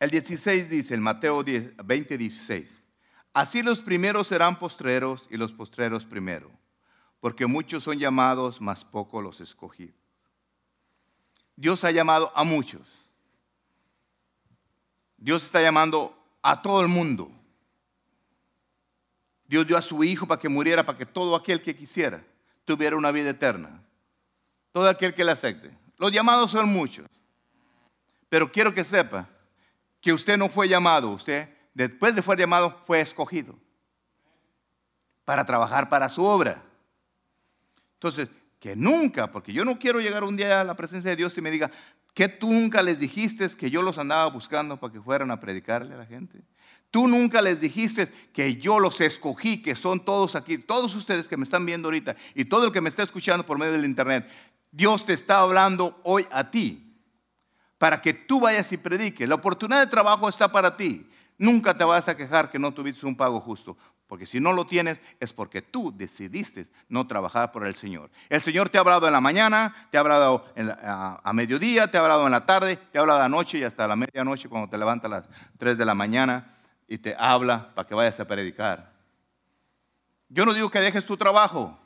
El 0.00 0.08
16 0.08 0.70
dice, 0.70 0.94
el 0.94 1.02
Mateo 1.02 1.44
20, 1.44 2.16
16, 2.16 2.70
así 3.34 3.62
los 3.62 3.80
primeros 3.80 4.28
serán 4.28 4.58
postreros 4.58 5.26
y 5.28 5.36
los 5.36 5.52
postreros 5.52 6.06
primero, 6.06 6.50
porque 7.22 7.46
muchos 7.46 7.84
son 7.84 8.00
llamados, 8.00 8.60
mas 8.60 8.84
pocos 8.84 9.22
los 9.22 9.40
escogidos. 9.40 9.94
Dios 11.54 11.84
ha 11.84 11.92
llamado 11.92 12.32
a 12.34 12.42
muchos. 12.42 12.80
Dios 15.18 15.44
está 15.44 15.62
llamando 15.62 16.18
a 16.42 16.60
todo 16.60 16.80
el 16.80 16.88
mundo. 16.88 17.30
Dios 19.46 19.64
dio 19.68 19.76
a 19.76 19.82
su 19.82 20.02
Hijo 20.02 20.26
para 20.26 20.40
que 20.40 20.48
muriera, 20.48 20.84
para 20.84 20.98
que 20.98 21.06
todo 21.06 21.36
aquel 21.36 21.62
que 21.62 21.76
quisiera 21.76 22.24
tuviera 22.64 22.96
una 22.96 23.12
vida 23.12 23.30
eterna. 23.30 23.84
Todo 24.72 24.88
aquel 24.88 25.14
que 25.14 25.24
le 25.24 25.30
acepte. 25.30 25.70
Los 25.98 26.10
llamados 26.10 26.50
son 26.50 26.68
muchos. 26.68 27.06
Pero 28.28 28.50
quiero 28.50 28.74
que 28.74 28.82
sepa 28.82 29.28
que 30.00 30.12
usted 30.12 30.36
no 30.36 30.48
fue 30.48 30.68
llamado, 30.68 31.10
usted 31.10 31.48
después 31.72 32.16
de 32.16 32.22
fue 32.22 32.36
llamado 32.36 32.82
fue 32.84 33.00
escogido 33.00 33.54
para 35.24 35.46
trabajar 35.46 35.88
para 35.88 36.08
su 36.08 36.24
obra. 36.24 36.64
Entonces, 38.02 38.30
que 38.58 38.74
nunca, 38.74 39.30
porque 39.30 39.52
yo 39.52 39.64
no 39.64 39.78
quiero 39.78 40.00
llegar 40.00 40.24
un 40.24 40.36
día 40.36 40.60
a 40.60 40.64
la 40.64 40.74
presencia 40.74 41.10
de 41.10 41.14
Dios 41.14 41.38
y 41.38 41.40
me 41.40 41.52
diga, 41.52 41.70
que 42.14 42.26
tú 42.26 42.52
nunca 42.52 42.82
les 42.82 42.98
dijiste 42.98 43.48
que 43.56 43.70
yo 43.70 43.80
los 43.80 43.96
andaba 43.96 44.28
buscando 44.28 44.76
para 44.76 44.92
que 44.92 45.00
fueran 45.00 45.30
a 45.30 45.38
predicarle 45.38 45.94
a 45.94 45.98
la 45.98 46.06
gente? 46.06 46.42
Tú 46.90 47.06
nunca 47.06 47.40
les 47.40 47.60
dijiste 47.60 48.08
que 48.32 48.56
yo 48.56 48.80
los 48.80 49.00
escogí, 49.00 49.62
que 49.62 49.76
son 49.76 50.04
todos 50.04 50.34
aquí, 50.34 50.58
todos 50.58 50.96
ustedes 50.96 51.28
que 51.28 51.36
me 51.36 51.44
están 51.44 51.64
viendo 51.64 51.86
ahorita 51.86 52.16
y 52.34 52.44
todo 52.44 52.66
el 52.66 52.72
que 52.72 52.80
me 52.80 52.88
está 52.88 53.04
escuchando 53.04 53.46
por 53.46 53.56
medio 53.56 53.70
del 53.70 53.84
internet. 53.84 54.28
Dios 54.72 55.06
te 55.06 55.12
está 55.12 55.38
hablando 55.38 56.00
hoy 56.02 56.26
a 56.32 56.50
ti 56.50 56.92
para 57.78 58.02
que 58.02 58.14
tú 58.14 58.40
vayas 58.40 58.72
y 58.72 58.78
prediques. 58.78 59.28
La 59.28 59.36
oportunidad 59.36 59.78
de 59.78 59.86
trabajo 59.86 60.28
está 60.28 60.50
para 60.50 60.76
ti. 60.76 61.08
Nunca 61.38 61.76
te 61.78 61.84
vas 61.84 62.08
a 62.08 62.16
quejar 62.16 62.50
que 62.50 62.58
no 62.58 62.74
tuviste 62.74 63.06
un 63.06 63.16
pago 63.16 63.40
justo, 63.40 63.76
porque 64.12 64.26
si 64.26 64.40
no 64.40 64.52
lo 64.52 64.66
tienes 64.66 65.00
es 65.20 65.32
porque 65.32 65.62
tú 65.62 65.90
decidiste 65.96 66.66
no 66.90 67.06
trabajar 67.06 67.50
por 67.50 67.66
el 67.66 67.76
Señor. 67.76 68.10
El 68.28 68.42
Señor 68.42 68.68
te 68.68 68.76
ha 68.76 68.82
hablado 68.82 69.06
en 69.06 69.12
la 69.14 69.22
mañana, 69.22 69.74
te 69.90 69.96
ha 69.96 70.00
hablado 70.00 70.44
a, 70.84 71.18
a, 71.24 71.32
mediodía, 71.32 71.90
te 71.90 71.96
ha 71.96 72.02
hablado 72.02 72.26
en 72.26 72.32
la 72.32 72.44
tarde, 72.44 72.76
te 72.76 72.98
ha 72.98 73.00
hablado 73.00 73.22
anoche 73.22 73.56
y 73.56 73.64
hasta 73.64 73.88
la 73.88 73.96
medianoche 73.96 74.50
cuando 74.50 74.68
te 74.68 74.76
levantas 74.76 75.10
a 75.10 75.14
las 75.14 75.24
3 75.56 75.78
de 75.78 75.86
la 75.86 75.94
mañana 75.94 76.54
y 76.86 76.98
te 76.98 77.16
habla 77.18 77.74
para 77.74 77.88
que 77.88 77.94
vayas 77.94 78.20
a 78.20 78.26
predicar. 78.26 78.92
Yo 80.28 80.44
no 80.44 80.52
digo 80.52 80.70
que 80.70 80.80
dejes 80.80 81.06
tu 81.06 81.16
trabajo. 81.16 81.78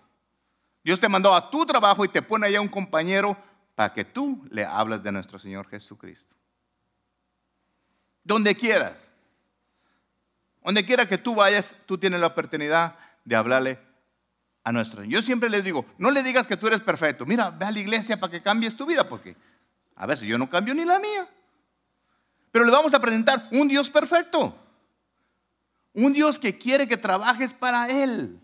Dios 0.82 0.98
te 0.98 1.08
mandó 1.08 1.32
a 1.32 1.48
tu 1.48 1.64
trabajo 1.64 2.04
y 2.04 2.08
te 2.08 2.22
pone 2.22 2.48
allá 2.48 2.60
un 2.60 2.66
compañero 2.66 3.36
para 3.76 3.94
que 3.94 4.04
tú 4.04 4.44
le 4.50 4.64
hables 4.64 5.00
de 5.00 5.12
nuestro 5.12 5.38
Señor 5.38 5.68
Jesucristo. 5.68 6.34
Donde 8.24 8.56
quieras. 8.56 9.05
Donde 10.66 10.84
quiera 10.84 11.06
que 11.06 11.16
tú 11.16 11.36
vayas, 11.36 11.76
tú 11.86 11.96
tienes 11.96 12.18
la 12.18 12.26
oportunidad 12.26 12.96
de 13.24 13.36
hablarle 13.36 13.78
a 14.64 14.72
nuestro 14.72 15.00
Señor. 15.00 15.20
Yo 15.20 15.22
siempre 15.22 15.48
les 15.48 15.62
digo, 15.62 15.86
no 15.96 16.10
le 16.10 16.24
digas 16.24 16.44
que 16.44 16.56
tú 16.56 16.66
eres 16.66 16.80
perfecto. 16.80 17.24
Mira, 17.24 17.50
ve 17.50 17.66
a 17.66 17.70
la 17.70 17.78
iglesia 17.78 18.18
para 18.18 18.32
que 18.32 18.42
cambies 18.42 18.76
tu 18.76 18.84
vida, 18.84 19.08
porque 19.08 19.36
a 19.94 20.06
veces 20.06 20.26
yo 20.26 20.36
no 20.36 20.50
cambio 20.50 20.74
ni 20.74 20.84
la 20.84 20.98
mía. 20.98 21.28
Pero 22.50 22.64
le 22.64 22.72
vamos 22.72 22.92
a 22.94 22.98
presentar 22.98 23.48
un 23.52 23.68
Dios 23.68 23.88
perfecto. 23.88 24.58
Un 25.92 26.12
Dios 26.12 26.36
que 26.36 26.58
quiere 26.58 26.88
que 26.88 26.96
trabajes 26.96 27.54
para 27.54 27.88
Él. 27.88 28.40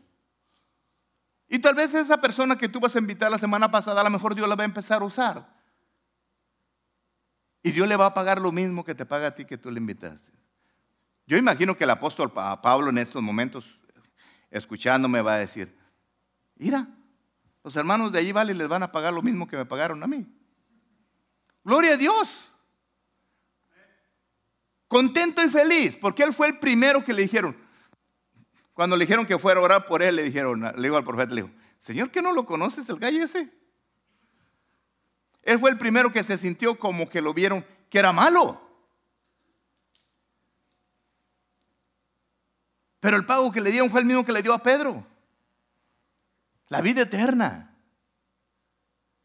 Y 1.49 1.59
tal 1.59 1.75
vez 1.75 1.93
esa 1.93 2.21
persona 2.21 2.57
que 2.57 2.69
tú 2.69 2.79
vas 2.79 2.95
a 2.95 3.01
invitar 3.01 3.33
la 3.33 3.39
semana 3.39 3.69
pasada, 3.69 4.01
a 4.01 4.05
lo 4.05 4.11
mejor 4.11 4.37
Dios 4.37 4.49
la 4.49 4.55
va 4.55 4.63
a 4.63 4.67
empezar 4.67 5.03
a 5.03 5.07
usar. 5.07 5.45
Y 7.65 7.73
Dios 7.73 7.89
le 7.89 7.97
va 7.97 8.07
a 8.07 8.15
pagar 8.15 8.41
lo 8.41 8.53
mismo 8.53 8.85
que 8.85 8.95
te 8.95 9.05
paga 9.05 9.27
a 9.27 9.35
ti 9.35 9.45
que 9.45 9.59
tú 9.59 9.73
le 9.73 9.81
invitaste. 9.81 10.32
Yo 11.27 11.37
imagino 11.37 11.77
que 11.77 11.85
el 11.85 11.91
apóstol 11.91 12.33
Pablo 12.33 12.91
en 12.91 12.99
estos 12.99 13.23
momentos, 13.23 13.79
escuchándome, 14.51 15.23
va 15.23 15.35
a 15.35 15.39
decir, 15.39 15.77
mira, 16.57 16.89
los 17.63 17.77
hermanos 17.77 18.13
de 18.13 18.19
allí 18.19 18.33
vale 18.33 18.55
les 18.55 18.69
van 18.69 18.83
a 18.83 18.93
pagar 18.93 19.13
lo 19.13 19.23
mismo 19.23 19.47
que 19.47 19.57
me 19.57 19.65
pagaron 19.65 20.03
a 20.03 20.07
mí. 20.07 20.27
Gloria 21.65 21.95
a 21.95 21.97
Dios 21.97 22.53
contento 24.93 25.43
y 25.43 25.49
feliz, 25.49 25.97
porque 25.97 26.23
él 26.23 26.35
fue 26.35 26.49
el 26.49 26.59
primero 26.59 27.03
que 27.03 27.15
le 27.15 27.23
dijeron, 27.23 27.57
cuando 28.75 28.95
le 28.95 29.07
dijeron 29.07 29.25
que 29.25 29.39
fuera 29.39 29.59
a 29.59 29.63
orar 29.63 29.87
por 29.87 30.03
él, 30.03 30.17
le 30.17 30.23
dijeron, 30.23 30.61
le 30.61 30.83
dijo 30.83 30.99
al 30.99 31.05
profeta, 31.05 31.33
le 31.33 31.41
dijo, 31.41 31.55
Señor, 31.79 32.11
¿que 32.11 32.21
no 32.21 32.31
lo 32.35 32.45
conoces 32.45 32.87
el 32.91 32.99
gallo 32.99 33.25
ese? 33.25 33.51
Él 35.43 35.59
fue 35.59 35.71
el 35.71 35.79
primero 35.79 36.13
que 36.13 36.23
se 36.23 36.37
sintió 36.37 36.79
como 36.79 37.09
que 37.09 37.23
lo 37.23 37.33
vieron 37.33 37.65
que 37.89 38.01
era 38.01 38.13
malo. 38.13 38.61
Pero 43.03 43.17
el 43.17 43.27
pago 43.27 43.51
que 43.51 43.61
le 43.61 43.73
dieron 43.73 43.91
fue 43.91 43.99
el 43.99 44.07
mismo 44.07 44.25
que 44.25 44.31
le 44.31 44.45
dio 44.45 44.55
a 44.55 44.63
Pedro. 44.63 45.05
La 46.69 46.81
vida 46.81 47.03
eterna. 47.03 47.75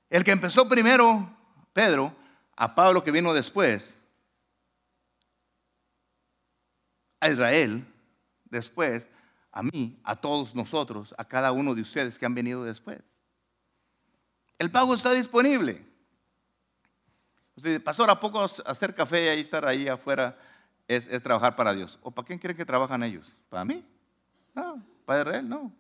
El 0.10 0.24
que 0.24 0.32
empezó 0.32 0.68
primero, 0.68 1.30
Pedro, 1.74 2.12
a 2.56 2.74
Pablo 2.74 3.04
que 3.04 3.12
vino 3.12 3.36
después, 3.36 3.84
a 7.20 7.30
Israel, 7.30 7.86
después 8.46 9.08
a 9.52 9.62
mí, 9.62 10.00
a 10.04 10.16
todos 10.16 10.56
nosotros, 10.56 11.14
a 11.16 11.26
cada 11.26 11.52
uno 11.52 11.76
de 11.76 11.82
ustedes 11.82 12.18
que 12.18 12.26
han 12.26 12.34
venido 12.34 12.64
después. 12.64 12.98
El 14.58 14.72
pago 14.72 14.96
está 14.96 15.12
disponible. 15.12 15.86
Usted, 17.56 17.84
pastor, 17.84 18.10
¿a 18.10 18.20
poco 18.20 18.42
hacer 18.42 18.96
café 18.96 19.38
y 19.38 19.42
estar 19.42 19.68
ahí 19.68 19.88
afuera 19.88 20.36
es, 20.88 21.08
trabajar 21.22 21.56
para 21.56 21.74
Dios? 21.74 22.00
¿O 22.02 22.12
para 22.12 22.26
quién 22.26 22.40
creen 22.40 22.58
que 22.58 22.66
trabajan 22.66 23.04
ellos? 23.04 23.32
¿Para 23.50 23.66
mí? 23.66 23.86
No, 24.56 24.84
para 25.06 25.22
Israel, 25.22 25.50
no. 25.50 25.72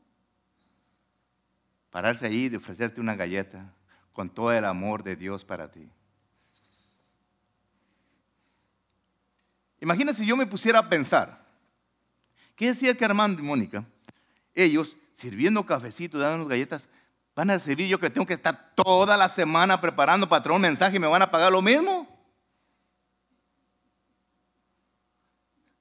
Pararse 1.89 2.25
ahí 2.25 2.49
y 2.51 2.55
ofrecerte 2.55 2.99
una 2.99 3.15
galleta 3.15 3.73
con 4.13 4.29
todo 4.29 4.51
el 4.51 4.65
amor 4.65 5.03
de 5.03 5.15
Dios 5.15 5.45
para 5.45 5.71
ti. 5.71 5.89
Imagínense 9.79 10.21
si 10.21 10.27
yo 10.27 10.35
me 10.35 10.47
pusiera 10.47 10.79
a 10.79 10.89
pensar, 10.89 11.45
¿qué 12.55 12.67
decía 12.67 12.97
que 12.97 13.05
Armando 13.05 13.41
y 13.41 13.45
Mónica? 13.45 13.85
Ellos 14.53 14.97
sirviendo 15.13 15.65
cafecito, 15.65 16.17
dándonos 16.17 16.47
galletas, 16.47 16.87
van 17.35 17.51
a 17.51 17.59
servir 17.59 17.87
yo 17.87 17.99
que 17.99 18.09
tengo 18.09 18.25
que 18.25 18.33
estar 18.33 18.73
toda 18.75 19.15
la 19.15 19.29
semana 19.29 19.79
preparando 19.79 20.27
para 20.27 20.41
traer 20.41 20.55
un 20.55 20.61
mensaje 20.61 20.97
y 20.97 20.99
me 20.99 21.07
van 21.07 21.21
a 21.21 21.31
pagar 21.31 21.51
lo 21.51 21.61
mismo. 21.61 22.16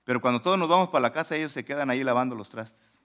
Pero 0.07 0.21
cuando 0.21 0.41
todos 0.41 0.57
nos 0.57 0.69
vamos 0.69 0.89
para 0.89 1.03
la 1.03 1.13
casa, 1.13 1.35
ellos 1.35 1.53
se 1.53 1.65
quedan 1.65 1.91
ahí 1.91 2.05
lavando 2.05 2.37
los 2.37 2.49
trastes. 2.49 2.97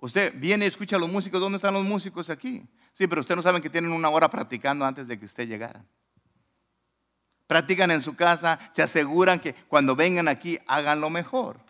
Usted 0.00 0.34
viene 0.36 0.64
y 0.64 0.68
escucha 0.68 0.96
a 0.96 0.98
los 0.98 1.08
músicos, 1.08 1.40
¿dónde 1.40 1.56
están 1.56 1.72
los 1.72 1.84
músicos 1.84 2.30
aquí? 2.30 2.66
Sí, 2.94 3.06
pero 3.06 3.20
ustedes 3.20 3.36
no 3.36 3.42
saben 3.44 3.62
que 3.62 3.70
tienen 3.70 3.92
una 3.92 4.08
hora 4.08 4.28
practicando 4.28 4.84
antes 4.84 5.06
de 5.06 5.16
que 5.16 5.26
usted 5.26 5.46
llegara. 5.46 5.84
Practican 7.46 7.92
en 7.92 8.00
su 8.00 8.16
casa, 8.16 8.58
se 8.72 8.82
aseguran 8.82 9.38
que 9.38 9.54
cuando 9.54 9.94
vengan 9.94 10.26
aquí 10.26 10.58
hagan 10.66 11.00
lo 11.00 11.10
mejor. 11.10 11.60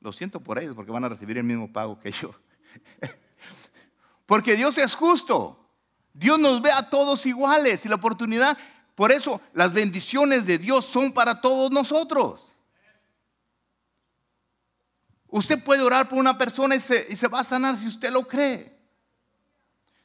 Lo 0.00 0.12
siento 0.12 0.40
por 0.40 0.58
ellos 0.58 0.74
porque 0.74 0.90
van 0.90 1.04
a 1.04 1.08
recibir 1.08 1.38
el 1.38 1.44
mismo 1.44 1.72
pago 1.72 2.00
que 2.00 2.10
yo. 2.10 2.34
porque 4.26 4.56
Dios 4.56 4.76
es 4.78 4.96
justo. 4.96 5.63
Dios 6.14 6.38
nos 6.38 6.62
ve 6.62 6.70
a 6.70 6.88
todos 6.88 7.26
iguales 7.26 7.84
y 7.84 7.88
la 7.88 7.96
oportunidad, 7.96 8.56
por 8.94 9.10
eso 9.10 9.40
las 9.52 9.72
bendiciones 9.72 10.46
de 10.46 10.58
Dios 10.58 10.84
son 10.84 11.12
para 11.12 11.40
todos 11.40 11.72
nosotros. 11.72 12.52
Usted 15.26 15.62
puede 15.64 15.82
orar 15.82 16.08
por 16.08 16.16
una 16.16 16.38
persona 16.38 16.76
y 16.76 16.80
se, 16.80 17.26
va 17.26 17.40
a 17.40 17.44
sanar 17.44 17.76
si 17.76 17.88
usted 17.88 18.12
lo 18.12 18.22
cree. 18.28 18.72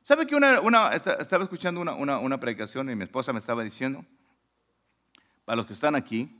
¿Sabe 0.01 0.26
que 0.26 0.36
una, 0.36 0.91
estaba 0.95 1.43
escuchando 1.43 1.80
una, 1.80 2.18
una, 2.18 2.39
predicación 2.39 2.89
y 2.89 2.95
mi 2.95 3.03
esposa 3.03 3.32
me 3.32 3.38
estaba 3.38 3.64
diciendo, 3.64 4.03
para 5.45 5.57
los 5.57 5.68
que 5.68 5.74
están 5.74 5.93
aquí, 5.93 6.36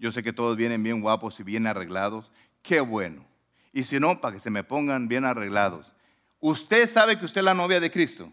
yo 0.00 0.10
sé 0.10 0.24
que 0.24 0.32
todos 0.32 0.56
vienen 0.56 0.82
bien 0.82 1.00
guapos 1.00 1.38
y 1.38 1.44
bien 1.44 1.68
arreglados, 1.68 2.32
qué 2.60 2.80
bueno. 2.80 3.24
Y 3.72 3.84
si 3.84 4.00
no, 4.00 4.20
para 4.20 4.34
que 4.34 4.40
se 4.40 4.50
me 4.50 4.64
pongan 4.64 5.06
bien 5.06 5.24
arreglados. 5.24 5.94
Usted 6.40 6.88
sabe 6.88 7.16
que 7.16 7.24
usted 7.24 7.42
es 7.42 7.44
la 7.44 7.54
novia 7.54 7.78
de 7.78 7.92
Cristo. 7.92 8.32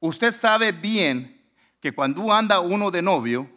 Usted 0.00 0.32
sabe 0.34 0.72
bien 0.72 1.40
que 1.80 1.92
cuando 1.92 2.32
anda 2.32 2.60
uno 2.60 2.90
de 2.90 3.02
novio, 3.02 3.48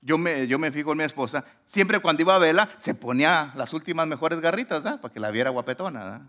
yo 0.00 0.18
me, 0.18 0.46
yo 0.46 0.58
me 0.58 0.72
fijo 0.72 0.92
en 0.92 0.98
mi 0.98 1.04
esposa, 1.04 1.44
siempre 1.64 2.00
cuando 2.00 2.22
iba 2.22 2.34
a 2.34 2.38
verla, 2.38 2.68
se 2.78 2.94
ponía 2.94 3.52
las 3.54 3.72
últimas 3.72 4.06
mejores 4.06 4.40
garritas, 4.40 4.82
¿verdad? 4.82 5.00
Para 5.00 5.14
que 5.14 5.20
la 5.20 5.30
viera 5.30 5.50
guapetona, 5.50 6.04
¿verdad? 6.04 6.22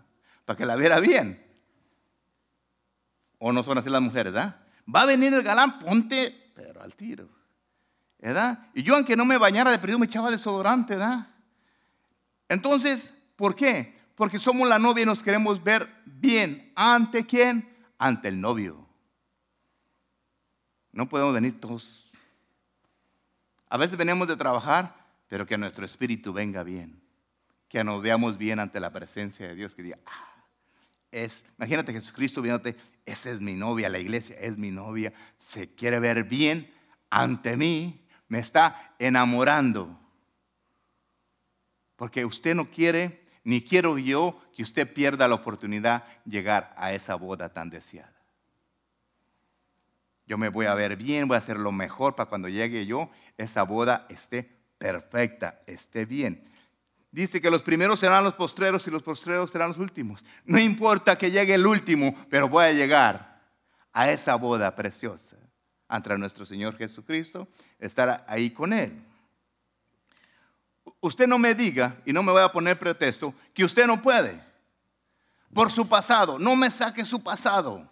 Para 0.44 0.56
que 0.56 0.66
la 0.66 0.76
viera 0.76 1.00
bien. 1.00 1.44
O 3.38 3.52
no 3.52 3.62
son 3.62 3.78
así 3.78 3.90
las 3.90 4.00
mujeres, 4.00 4.32
¿verdad? 4.32 4.60
Va 4.92 5.02
a 5.02 5.06
venir 5.06 5.34
el 5.34 5.42
galán, 5.42 5.78
ponte, 5.78 6.52
pero 6.54 6.82
al 6.82 6.94
tiro. 6.94 7.28
¿Verdad? 8.18 8.70
Y 8.74 8.82
yo, 8.82 8.94
aunque 8.94 9.16
no 9.16 9.24
me 9.24 9.36
bañara 9.36 9.70
de 9.70 9.78
periodo, 9.78 9.98
me 9.98 10.06
echaba 10.06 10.30
desodorante, 10.30 10.96
¿verdad? 10.96 11.26
Entonces, 12.48 13.12
¿por 13.36 13.54
qué? 13.54 13.98
Porque 14.14 14.38
somos 14.38 14.68
la 14.68 14.78
novia 14.78 15.02
y 15.02 15.06
nos 15.06 15.22
queremos 15.22 15.62
ver 15.62 15.88
bien. 16.04 16.72
¿Ante 16.76 17.26
quién? 17.26 17.73
Ante 17.98 18.28
el 18.28 18.40
novio. 18.40 18.86
No 20.92 21.08
podemos 21.08 21.34
venir 21.34 21.60
todos 21.60 22.04
a 23.74 23.76
veces 23.76 23.96
venimos 23.96 24.28
de 24.28 24.36
trabajar, 24.36 24.94
pero 25.26 25.46
que 25.46 25.58
nuestro 25.58 25.84
espíritu 25.84 26.32
venga 26.32 26.62
bien. 26.62 27.02
Que 27.68 27.82
nos 27.82 28.00
veamos 28.00 28.38
bien 28.38 28.60
ante 28.60 28.78
la 28.78 28.92
presencia 28.92 29.48
de 29.48 29.56
Dios. 29.56 29.74
Que 29.74 29.82
diga, 29.82 29.98
ah, 30.06 30.44
es, 31.10 31.42
imagínate 31.58 31.92
Jesucristo 31.92 32.40
viéndote, 32.40 32.76
esa 33.04 33.30
es 33.30 33.40
mi 33.40 33.54
novia, 33.54 33.88
la 33.88 33.98
iglesia 33.98 34.36
es 34.38 34.56
mi 34.56 34.70
novia, 34.70 35.12
se 35.36 35.74
quiere 35.74 35.98
ver 35.98 36.22
bien 36.22 36.72
ante 37.10 37.56
mí, 37.56 38.06
me 38.28 38.38
está 38.38 38.94
enamorando. 39.00 39.98
Porque 41.96 42.24
usted 42.24 42.54
no 42.54 42.70
quiere, 42.70 43.23
ni 43.44 43.62
quiero 43.62 43.98
yo 43.98 44.40
que 44.54 44.62
usted 44.62 44.92
pierda 44.92 45.28
la 45.28 45.36
oportunidad 45.36 46.04
de 46.24 46.32
llegar 46.32 46.74
a 46.76 46.92
esa 46.92 47.14
boda 47.14 47.50
tan 47.50 47.70
deseada. 47.70 48.12
Yo 50.26 50.38
me 50.38 50.48
voy 50.48 50.66
a 50.66 50.74
ver 50.74 50.96
bien, 50.96 51.28
voy 51.28 51.34
a 51.34 51.38
hacer 51.38 51.58
lo 51.58 51.70
mejor 51.70 52.16
para 52.16 52.28
cuando 52.28 52.48
llegue 52.48 52.86
yo, 52.86 53.10
esa 53.36 53.62
boda 53.62 54.06
esté 54.08 54.50
perfecta, 54.78 55.60
esté 55.66 56.06
bien. 56.06 56.50
Dice 57.10 57.40
que 57.40 57.50
los 57.50 57.62
primeros 57.62 58.00
serán 58.00 58.24
los 58.24 58.34
postreros 58.34 58.86
y 58.88 58.90
los 58.90 59.02
postreros 59.02 59.50
serán 59.50 59.68
los 59.68 59.78
últimos. 59.78 60.24
No 60.44 60.58
importa 60.58 61.16
que 61.16 61.30
llegue 61.30 61.54
el 61.54 61.66
último, 61.66 62.14
pero 62.30 62.48
voy 62.48 62.64
a 62.64 62.72
llegar 62.72 63.40
a 63.92 64.10
esa 64.10 64.34
boda 64.34 64.74
preciosa 64.74 65.36
ante 65.86 66.16
nuestro 66.18 66.44
Señor 66.44 66.76
Jesucristo, 66.76 67.46
estar 67.78 68.24
ahí 68.26 68.50
con 68.50 68.72
Él. 68.72 69.04
Usted 71.00 71.26
no 71.26 71.38
me 71.38 71.54
diga, 71.54 72.00
y 72.04 72.12
no 72.12 72.22
me 72.22 72.32
voy 72.32 72.42
a 72.42 72.52
poner 72.52 72.78
pretexto, 72.78 73.34
que 73.52 73.64
usted 73.64 73.86
no 73.86 74.00
puede. 74.00 74.42
Por 75.52 75.70
su 75.70 75.88
pasado, 75.88 76.38
no 76.38 76.56
me 76.56 76.70
saque 76.70 77.04
su 77.04 77.22
pasado. 77.22 77.88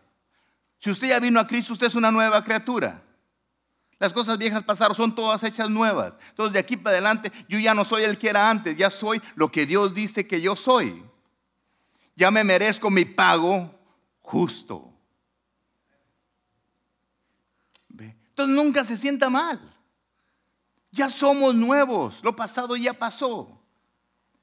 Si 0.78 0.90
usted 0.90 1.08
ya 1.08 1.20
vino 1.20 1.38
a 1.38 1.46
Cristo, 1.46 1.72
usted 1.72 1.86
es 1.86 1.94
una 1.94 2.10
nueva 2.10 2.42
criatura. 2.42 3.02
Las 3.98 4.12
cosas 4.12 4.36
viejas 4.36 4.64
pasaron, 4.64 4.96
son 4.96 5.14
todas 5.14 5.44
hechas 5.44 5.70
nuevas. 5.70 6.14
Entonces 6.30 6.52
de 6.52 6.58
aquí 6.58 6.76
para 6.76 6.94
adelante 6.94 7.30
yo 7.48 7.60
ya 7.60 7.72
no 7.72 7.84
soy 7.84 8.02
el 8.02 8.18
que 8.18 8.30
era 8.30 8.50
antes, 8.50 8.76
ya 8.76 8.90
soy 8.90 9.22
lo 9.36 9.48
que 9.48 9.64
Dios 9.64 9.94
dice 9.94 10.26
que 10.26 10.40
yo 10.40 10.56
soy. 10.56 11.04
Ya 12.16 12.32
me 12.32 12.42
merezco 12.42 12.90
mi 12.90 13.04
pago 13.04 13.72
justo. 14.20 14.92
Entonces 17.96 18.56
nunca 18.56 18.84
se 18.84 18.96
sienta 18.96 19.30
mal. 19.30 19.71
Ya 20.92 21.08
somos 21.08 21.54
nuevos, 21.54 22.22
lo 22.22 22.36
pasado 22.36 22.76
ya 22.76 22.92
pasó. 22.92 23.58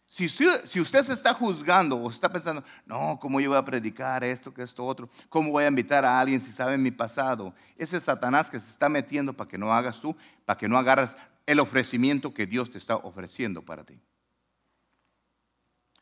Si, 0.08 0.26
usted 0.26 1.04
se 1.04 1.14
está 1.14 1.36
juzgando 1.36 1.96
o 1.96 2.10
está 2.10 2.32
pensando, 2.32 2.64
no, 2.88 3.20
¿cómo 3.22 3.40
yo 3.40 3.52
voy 3.52 3.60
a 3.60 3.64
predicar 3.64 4.24
esto, 4.24 4.52
que 4.52 4.64
esto, 4.64 4.84
otro? 4.84 5.08
¿Cómo 5.30 5.52
voy 5.52 5.64
a 5.64 5.68
invitar 5.68 6.04
a 6.04 6.20
alguien 6.20 6.42
si 6.42 6.52
sabe 6.52 6.80
mi 6.80 6.90
pasado? 6.90 7.54
Ese 7.78 7.98
es 7.98 8.04
Satanás 8.04 8.50
que 8.50 8.60
se 8.60 8.72
está 8.72 8.90
metiendo 8.90 9.34
para 9.34 9.48
que 9.48 9.60
no 9.60 9.72
hagas 9.72 10.02
tú, 10.02 10.18
para 10.46 10.58
que 10.58 10.68
no 10.68 10.80
agarras 10.80 11.16
el 11.46 11.60
ofrecimiento 11.60 12.34
que 12.34 12.48
Dios 12.48 12.72
te 12.72 12.80
está 12.80 12.96
ofreciendo 12.96 13.62
para 13.62 13.84
ti. 13.84 14.02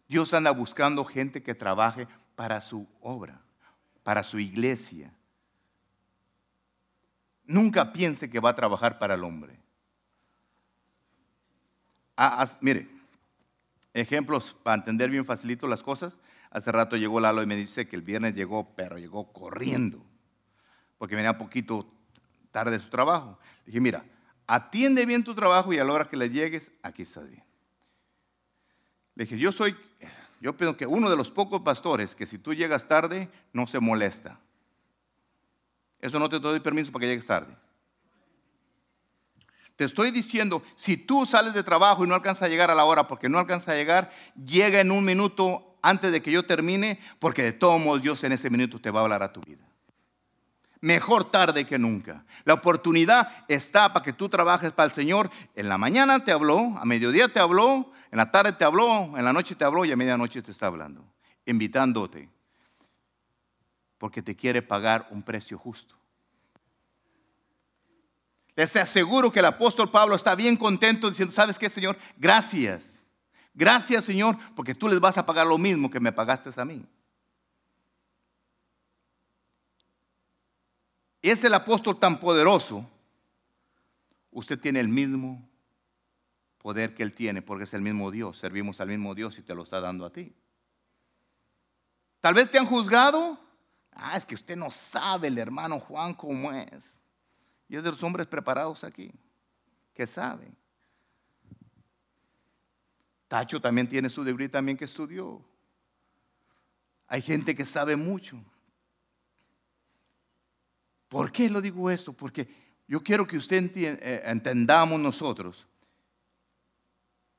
Dios 0.08 0.34
anda 0.34 0.52
buscando 0.52 1.04
gente 1.04 1.44
que 1.44 1.54
trabaje 1.54 2.08
para 2.38 2.62
su 2.62 2.88
obra, 3.02 3.42
para 4.04 4.24
su 4.24 4.40
iglesia. 4.40 5.14
Nunca 7.44 7.92
piense 7.92 8.30
que 8.30 8.40
va 8.40 8.52
a 8.52 8.56
trabajar 8.56 9.00
para 9.00 9.16
el 9.16 9.26
hombre. 9.26 9.67
Ah, 12.18 12.42
ah, 12.42 12.58
mire, 12.62 12.90
ejemplos 13.94 14.56
para 14.64 14.78
entender 14.78 15.12
bien 15.12 15.26
facilito 15.26 15.68
las 15.68 15.84
cosas. 15.84 16.20
Hace 16.50 16.72
rato 16.72 16.98
llegó 16.98 17.20
Lalo 17.20 17.44
y 17.44 17.46
me 17.46 17.56
dice 17.56 17.88
que 17.88 17.96
el 17.96 18.02
viernes 18.02 18.34
llegó, 18.34 18.76
pero 18.76 18.98
llegó 18.98 19.32
corriendo, 19.32 20.04
porque 20.98 21.16
venía 21.16 21.32
un 21.32 21.38
poquito 21.38 21.88
tarde 22.52 22.72
de 22.72 22.80
su 22.80 22.90
trabajo. 22.90 23.38
Le 23.60 23.66
dije, 23.68 23.82
mira, 23.82 24.04
atiende 24.48 25.06
bien 25.06 25.24
tu 25.24 25.36
trabajo 25.36 25.72
y 25.74 25.78
a 25.78 25.84
la 25.84 25.94
hora 25.94 26.10
que 26.10 26.18
le 26.18 26.30
llegues, 26.30 26.72
aquí 26.82 27.04
estás 27.04 27.30
bien. 27.30 27.44
Le 29.14 29.26
dije, 29.26 29.38
yo 29.38 29.52
soy, 29.52 29.76
yo 30.42 30.58
pienso 30.58 30.76
que 30.76 30.88
uno 30.88 31.10
de 31.10 31.18
los 31.18 31.30
pocos 31.30 31.62
pastores 31.62 32.16
que 32.16 32.26
si 32.26 32.40
tú 32.40 32.54
llegas 32.54 32.88
tarde, 32.88 33.30
no 33.54 33.68
se 33.68 33.80
molesta. 33.80 34.40
Eso 36.00 36.18
no 36.18 36.30
te 36.30 36.40
doy 36.40 36.60
permiso 36.62 36.92
para 36.92 37.02
que 37.02 37.08
llegues 37.10 37.28
tarde. 37.28 37.56
Te 39.78 39.86
estoy 39.86 40.10
diciendo, 40.10 40.64
si 40.76 40.98
tú 40.98 41.26
sales 41.28 41.54
de 41.54 41.64
trabajo 41.64 42.04
y 42.04 42.08
no 42.08 42.16
alcanzas 42.16 42.44
a 42.44 42.48
llegar 42.50 42.72
a 42.72 42.76
la 42.76 42.84
hora 42.84 43.08
porque 43.08 43.30
no 43.30 43.38
alcanzas 43.38 43.70
a 43.70 43.76
llegar, 43.76 44.10
llega 44.36 44.82
en 44.82 44.92
un 44.92 45.06
minuto 45.06 45.78
antes 45.84 46.12
de 46.12 46.22
que 46.22 46.32
yo 46.32 46.44
termine, 46.44 47.00
porque 47.20 47.44
de 47.44 47.54
todos 47.54 47.80
modos 47.80 48.02
Dios 48.02 48.24
en 48.24 48.32
ese 48.32 48.50
minuto 48.50 48.82
te 48.82 48.90
va 48.90 49.02
a 49.02 49.04
hablar 49.04 49.22
a 49.22 49.32
tu 49.32 49.40
vida. 49.42 49.64
Mejor 50.82 51.30
tarde 51.30 51.66
que 51.66 51.78
nunca. 51.78 52.26
La 52.44 52.56
oportunidad 52.56 53.46
está 53.48 53.94
para 53.94 54.04
que 54.04 54.14
tú 54.14 54.30
trabajes 54.30 54.72
para 54.72 54.88
el 54.88 54.94
Señor. 54.94 55.30
En 55.56 55.70
la 55.70 55.78
mañana 55.78 56.26
te 56.26 56.32
habló, 56.32 56.76
a 56.80 56.84
mediodía 56.84 57.28
te 57.28 57.40
habló, 57.40 57.92
en 58.12 58.18
la 58.18 58.32
tarde 58.32 58.54
te 58.54 58.66
habló, 58.66 59.16
en 59.16 59.24
la 59.24 59.32
noche 59.32 59.54
te 59.54 59.64
habló 59.64 59.86
y 59.86 59.92
a 59.92 59.96
medianoche 59.96 60.42
te 60.42 60.52
está 60.52 60.66
hablando, 60.68 61.06
invitándote, 61.46 62.30
porque 64.00 64.24
te 64.24 64.36
quiere 64.36 64.64
pagar 64.64 65.08
un 65.12 65.22
precio 65.22 65.58
justo. 65.60 65.96
Les 68.58 68.76
aseguro 68.76 69.32
que 69.32 69.38
el 69.38 69.46
apóstol 69.46 69.92
Pablo 69.92 70.16
está 70.16 70.34
bien 70.34 70.58
contento 70.58 71.08
diciendo, 71.08 71.32
¿sabes 71.32 71.60
qué, 71.60 71.70
Señor? 71.70 71.96
Gracias. 72.18 72.86
Gracias, 73.54 74.04
Señor, 74.04 74.36
porque 74.56 74.74
tú 74.74 74.88
les 74.88 75.00
vas 75.00 75.16
a 75.20 75.28
pagar 75.28 75.46
lo 75.46 75.60
mismo 75.60 75.92
que 75.92 76.00
me 76.00 76.12
pagaste 76.12 76.50
a 76.60 76.66
mí. 76.66 76.84
Es 81.22 81.44
el 81.44 81.54
apóstol 81.54 82.00
tan 82.00 82.20
poderoso. 82.20 82.90
Usted 84.32 84.60
tiene 84.60 84.80
el 84.80 84.88
mismo 84.88 85.48
poder 86.58 86.96
que 86.96 87.04
él 87.04 87.14
tiene, 87.14 87.44
porque 87.44 87.66
es 87.66 87.74
el 87.76 87.84
mismo 87.84 88.10
Dios. 88.10 88.40
Servimos 88.40 88.82
al 88.82 88.88
mismo 88.88 89.14
Dios 89.14 89.38
y 89.38 89.44
te 89.44 89.54
lo 89.54 89.62
está 89.62 89.80
dando 89.80 90.04
a 90.04 90.10
ti. 90.10 90.36
Tal 92.22 92.34
vez 92.34 92.50
te 92.50 92.58
han 92.58 92.66
juzgado. 92.66 93.40
Ah, 93.92 94.18
es 94.18 94.26
que 94.26 94.34
usted 94.34 94.56
no 94.56 94.72
sabe 94.72 95.28
el 95.28 95.38
hermano 95.38 95.80
Juan 95.80 96.16
cómo 96.16 96.52
es. 96.52 96.97
Y 97.70 97.76
es 97.76 97.84
de 97.84 97.92
los 97.92 98.02
hombres 98.04 98.28
preparados 98.28 98.84
aquí, 98.84 99.12
que 99.94 100.08
saben. 100.08 100.56
Tacho 103.28 103.60
también 103.60 103.90
tiene 103.90 104.10
su 104.10 104.24
degree 104.24 104.48
también 104.48 104.78
que 104.78 104.86
estudió. 104.86 105.44
Hay 107.08 107.22
gente 107.22 107.56
que 107.56 107.66
sabe 107.66 107.96
mucho. 107.96 108.38
¿Por 111.10 111.32
qué 111.32 111.50
lo 111.50 111.62
digo 111.62 111.90
esto? 111.90 112.14
Porque 112.14 112.48
yo 112.88 113.02
quiero 113.02 113.28
que 113.28 113.38
usted 113.38 113.72
eh, 113.76 114.22
entendamos 114.26 115.00
nosotros 115.00 115.68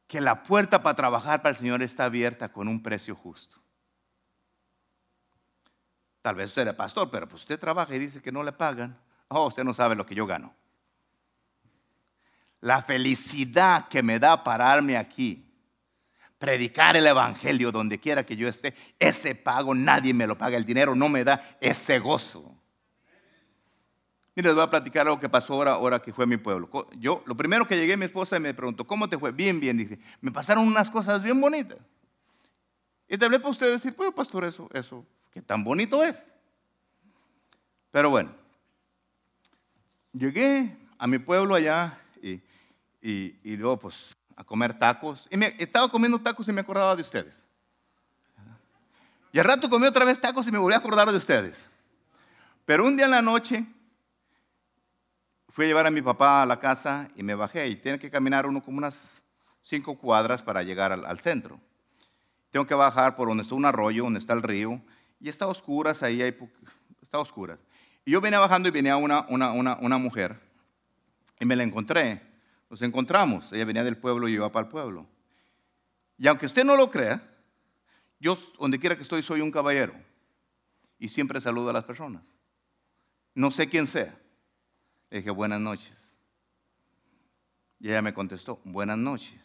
que 0.06 0.20
la 0.20 0.42
puerta 0.42 0.82
para 0.82 0.96
trabajar 0.96 1.42
para 1.42 1.50
el 1.50 1.56
Señor 1.56 1.82
está 1.82 2.06
abierta 2.06 2.50
con 2.50 2.66
un 2.66 2.82
precio 2.82 3.14
justo. 3.14 3.56
Tal 6.22 6.34
vez 6.34 6.48
usted 6.48 6.66
es 6.66 6.74
pastor, 6.74 7.10
pero 7.10 7.28
pues 7.28 7.42
usted 7.42 7.60
trabaja 7.60 7.94
y 7.94 7.98
dice 7.98 8.22
que 8.22 8.32
no 8.32 8.42
le 8.42 8.52
pagan. 8.52 8.98
Oh, 9.28 9.46
usted 9.46 9.64
no 9.64 9.74
sabe 9.74 9.94
lo 9.94 10.06
que 10.06 10.14
yo 10.14 10.26
gano. 10.26 10.54
La 12.60 12.82
felicidad 12.82 13.88
que 13.88 14.02
me 14.02 14.18
da 14.18 14.42
pararme 14.42 14.96
aquí, 14.96 15.46
predicar 16.38 16.96
el 16.96 17.06
Evangelio 17.06 17.70
donde 17.70 17.98
quiera 17.98 18.24
que 18.24 18.36
yo 18.36 18.48
esté, 18.48 18.74
ese 18.98 19.34
pago 19.34 19.74
nadie 19.74 20.12
me 20.12 20.26
lo 20.26 20.36
paga, 20.36 20.56
el 20.56 20.64
dinero 20.64 20.94
no 20.94 21.08
me 21.08 21.24
da 21.24 21.56
ese 21.60 21.98
gozo. 21.98 22.54
Mire, 24.34 24.50
les 24.50 24.54
voy 24.54 24.64
a 24.64 24.70
platicar 24.70 25.04
algo 25.04 25.18
que 25.18 25.28
pasó 25.28 25.54
ahora, 25.54 25.72
ahora 25.72 26.00
que 26.00 26.12
fue 26.12 26.24
mi 26.24 26.36
pueblo. 26.36 26.70
Yo, 26.96 27.24
lo 27.26 27.36
primero 27.36 27.66
que 27.66 27.76
llegué, 27.76 27.96
mi 27.96 28.04
esposa 28.04 28.38
me 28.38 28.54
preguntó, 28.54 28.86
¿cómo 28.86 29.08
te 29.08 29.18
fue? 29.18 29.32
Bien, 29.32 29.58
bien. 29.58 29.76
Dice, 29.76 29.98
me 30.20 30.30
pasaron 30.30 30.64
unas 30.64 30.92
cosas 30.92 31.20
bien 31.20 31.40
bonitas. 31.40 31.78
Y 33.08 33.18
te 33.18 33.24
hablé 33.24 33.40
para 33.40 33.50
usted 33.50 33.72
decir, 33.72 33.96
pues, 33.96 34.12
pastor, 34.12 34.44
eso, 34.44 34.68
eso, 34.72 35.04
qué 35.32 35.42
tan 35.42 35.64
bonito 35.64 36.04
es. 36.04 36.30
Pero 37.90 38.10
bueno, 38.10 38.30
llegué 40.18 40.76
a 40.98 41.06
mi 41.06 41.18
pueblo 41.18 41.54
allá 41.54 41.98
y, 42.22 42.40
y, 43.00 43.56
luego, 43.56 43.78
pues, 43.78 44.16
a 44.36 44.44
comer 44.44 44.76
tacos. 44.76 45.26
Y 45.30 45.36
me, 45.36 45.54
estaba 45.58 45.88
comiendo 45.88 46.20
tacos 46.20 46.48
y 46.48 46.52
me 46.52 46.60
acordaba 46.60 46.94
de 46.96 47.02
ustedes. 47.02 47.34
Y 49.32 49.38
al 49.38 49.44
rato 49.44 49.68
comí 49.68 49.86
otra 49.86 50.04
vez 50.04 50.20
tacos 50.20 50.46
y 50.48 50.52
me 50.52 50.58
volví 50.58 50.74
a 50.74 50.78
acordar 50.78 51.10
de 51.10 51.16
ustedes. 51.16 51.62
Pero 52.64 52.86
un 52.86 52.96
día 52.96 53.04
en 53.06 53.12
la 53.12 53.22
noche 53.22 53.64
fui 55.48 55.64
a 55.64 55.68
llevar 55.68 55.86
a 55.86 55.90
mi 55.90 56.02
papá 56.02 56.42
a 56.42 56.46
la 56.46 56.60
casa 56.60 57.08
y 57.14 57.22
me 57.22 57.34
bajé 57.34 57.68
y 57.68 57.76
tiene 57.76 57.98
que 57.98 58.10
caminar 58.10 58.46
uno 58.46 58.62
como 58.62 58.78
unas 58.78 59.22
cinco 59.62 59.98
cuadras 59.98 60.42
para 60.42 60.62
llegar 60.62 60.92
al, 60.92 61.20
centro. 61.20 61.60
Tengo 62.50 62.66
que 62.66 62.74
bajar 62.74 63.16
por 63.16 63.28
donde 63.28 63.42
está 63.42 63.54
un 63.54 63.64
arroyo, 63.64 64.04
donde 64.04 64.18
está 64.18 64.32
el 64.32 64.42
río, 64.42 64.80
y 65.20 65.28
está 65.28 65.46
oscuras, 65.46 66.02
ahí 66.02 66.22
hay, 66.22 66.36
está 67.02 67.18
oscuras. 67.18 67.58
Y 68.08 68.12
yo 68.12 68.22
venía 68.22 68.38
bajando 68.38 68.70
y 68.70 68.70
venía 68.70 68.96
una, 68.96 69.26
una, 69.28 69.52
una, 69.52 69.76
una 69.82 69.98
mujer 69.98 70.40
y 71.38 71.44
me 71.44 71.54
la 71.54 71.62
encontré. 71.62 72.22
Nos 72.70 72.80
encontramos, 72.80 73.52
ella 73.52 73.66
venía 73.66 73.84
del 73.84 73.98
pueblo 73.98 74.26
y 74.26 74.32
yo 74.32 74.36
iba 74.36 74.50
para 74.50 74.64
el 74.64 74.70
pueblo. 74.70 75.06
Y 76.16 76.26
aunque 76.26 76.46
usted 76.46 76.64
no 76.64 76.74
lo 76.74 76.90
crea, 76.90 77.22
yo 78.18 78.34
donde 78.58 78.78
quiera 78.78 78.96
que 78.96 79.02
estoy 79.02 79.22
soy 79.22 79.42
un 79.42 79.50
caballero 79.50 79.92
y 80.98 81.10
siempre 81.10 81.38
saludo 81.38 81.68
a 81.68 81.74
las 81.74 81.84
personas. 81.84 82.22
No 83.34 83.50
sé 83.50 83.68
quién 83.68 83.86
sea. 83.86 84.18
Le 85.10 85.18
dije, 85.18 85.28
buenas 85.28 85.60
noches. 85.60 85.92
Y 87.78 87.90
ella 87.90 88.00
me 88.00 88.14
contestó, 88.14 88.58
buenas 88.64 88.96
noches. 88.96 89.38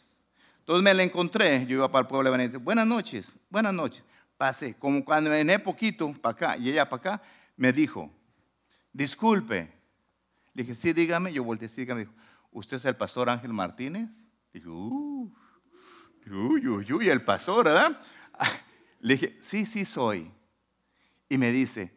Entonces 0.59 0.81
me 0.81 0.93
la 0.93 1.03
encontré, 1.03 1.65
yo 1.65 1.79
iba 1.79 1.91
para 1.91 2.03
el 2.03 2.07
pueblo 2.07 2.31
de 2.31 2.57
buenas 2.59 2.87
noches, 2.87 3.29
buenas 3.49 3.73
noches. 3.73 4.05
Pasé, 4.37 4.75
como 4.75 5.03
cuando 5.03 5.31
vine 5.31 5.59
poquito 5.59 6.13
para 6.13 6.31
acá 6.31 6.57
y 6.57 6.69
ella 6.69 6.87
para 6.87 7.15
acá, 7.15 7.23
me 7.57 7.73
dijo, 7.73 8.09
disculpe. 8.93 9.73
Le 10.53 10.63
dije, 10.63 10.75
sí, 10.75 10.93
dígame. 10.93 11.33
Yo 11.33 11.43
volteé, 11.43 11.67
sí, 11.67 11.81
dígame. 11.81 12.01
Dijo, 12.01 12.13
¿usted 12.51 12.77
es 12.77 12.85
el 12.85 12.95
pastor 12.95 13.29
Ángel 13.29 13.51
Martínez? 13.51 14.07
Dije, 14.53 14.67
uh, 14.67 15.33
uy, 16.27 16.67
uy, 16.67 16.93
uy, 16.93 17.09
el 17.09 17.23
pastor, 17.23 17.65
¿verdad? 17.65 17.99
Le 19.01 19.15
dije, 19.15 19.37
sí, 19.41 19.65
sí 19.65 19.83
soy. 19.83 20.31
Y 21.27 21.37
me 21.37 21.51
dice, 21.51 21.91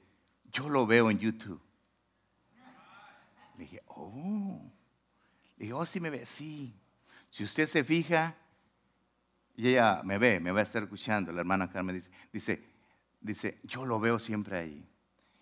yo 0.51 0.69
lo 0.69 0.87
veo 0.87 1.11
en 1.11 1.19
YouTube. 1.19 1.61
Le 3.57 3.65
dije, 3.65 3.83
oh. 3.87 4.73
Le 5.57 5.65
dije, 5.65 5.73
oh, 5.73 5.85
sí 5.85 6.01
me 6.01 6.11
ve, 6.11 6.27
sí. 6.27 6.75
Si 7.31 7.45
usted 7.45 7.67
se 7.67 7.85
fija, 7.85 8.37
y 9.57 9.69
ella 9.69 10.03
me 10.05 10.19
ve, 10.19 10.41
me 10.41 10.53
va 10.53 10.61
a 10.61 10.63
estar 10.63 10.83
escuchando, 10.83 11.33
la 11.33 11.41
hermana 11.41 11.71
Carmen 11.71 11.97
dice, 11.97 12.11
dice, 12.33 12.65
dice, 13.21 13.59
yo 13.63 13.87
lo 13.87 13.99
veo 14.01 14.19
siempre 14.19 14.59
ahí. 14.59 14.89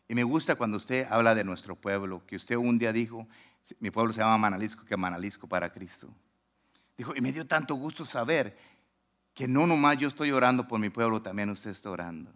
Y 0.08 0.14
me 0.14 0.24
gusta 0.24 0.56
cuando 0.56 0.76
usted 0.76 1.06
habla 1.10 1.34
de 1.34 1.44
nuestro 1.44 1.76
pueblo, 1.76 2.22
que 2.26 2.36
usted 2.36 2.56
un 2.56 2.78
día 2.78 2.92
dijo, 2.92 3.26
mi 3.80 3.90
pueblo 3.90 4.12
se 4.12 4.20
llama 4.20 4.36
Manalisco, 4.36 4.84
que 4.84 4.96
Manalisco 4.96 5.46
para 5.46 5.72
Cristo. 5.72 6.08
Dijo, 6.96 7.14
y 7.16 7.20
me 7.20 7.32
dio 7.32 7.46
tanto 7.46 7.74
gusto 7.74 8.04
saber 8.04 8.56
que 9.32 9.48
no 9.48 9.66
nomás 9.66 9.96
yo 9.98 10.08
estoy 10.08 10.30
orando 10.30 10.68
por 10.68 10.78
mi 10.78 10.90
pueblo, 10.90 11.22
también 11.22 11.50
usted 11.50 11.70
está 11.70 11.90
orando. 11.90 12.30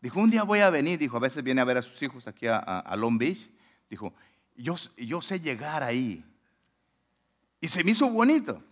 Dijo, 0.00 0.18
un 0.18 0.30
día 0.30 0.42
voy 0.42 0.60
a 0.60 0.70
venir, 0.70 0.98
dijo, 0.98 1.16
a 1.16 1.20
veces 1.20 1.44
viene 1.44 1.60
a 1.60 1.64
ver 1.64 1.76
a 1.76 1.82
sus 1.82 2.02
hijos 2.02 2.26
aquí 2.26 2.46
a, 2.48 2.94
Long 2.96 3.18
Beach. 3.18 3.50
Dijo, 3.88 4.12
yo, 4.56 4.74
yo 4.96 5.22
sé 5.22 5.38
llegar 5.38 5.82
ahí. 5.82 6.24
Y 7.60 7.68
se 7.68 7.84
me 7.84 7.92
hizo 7.92 8.10
bonito. 8.10 8.64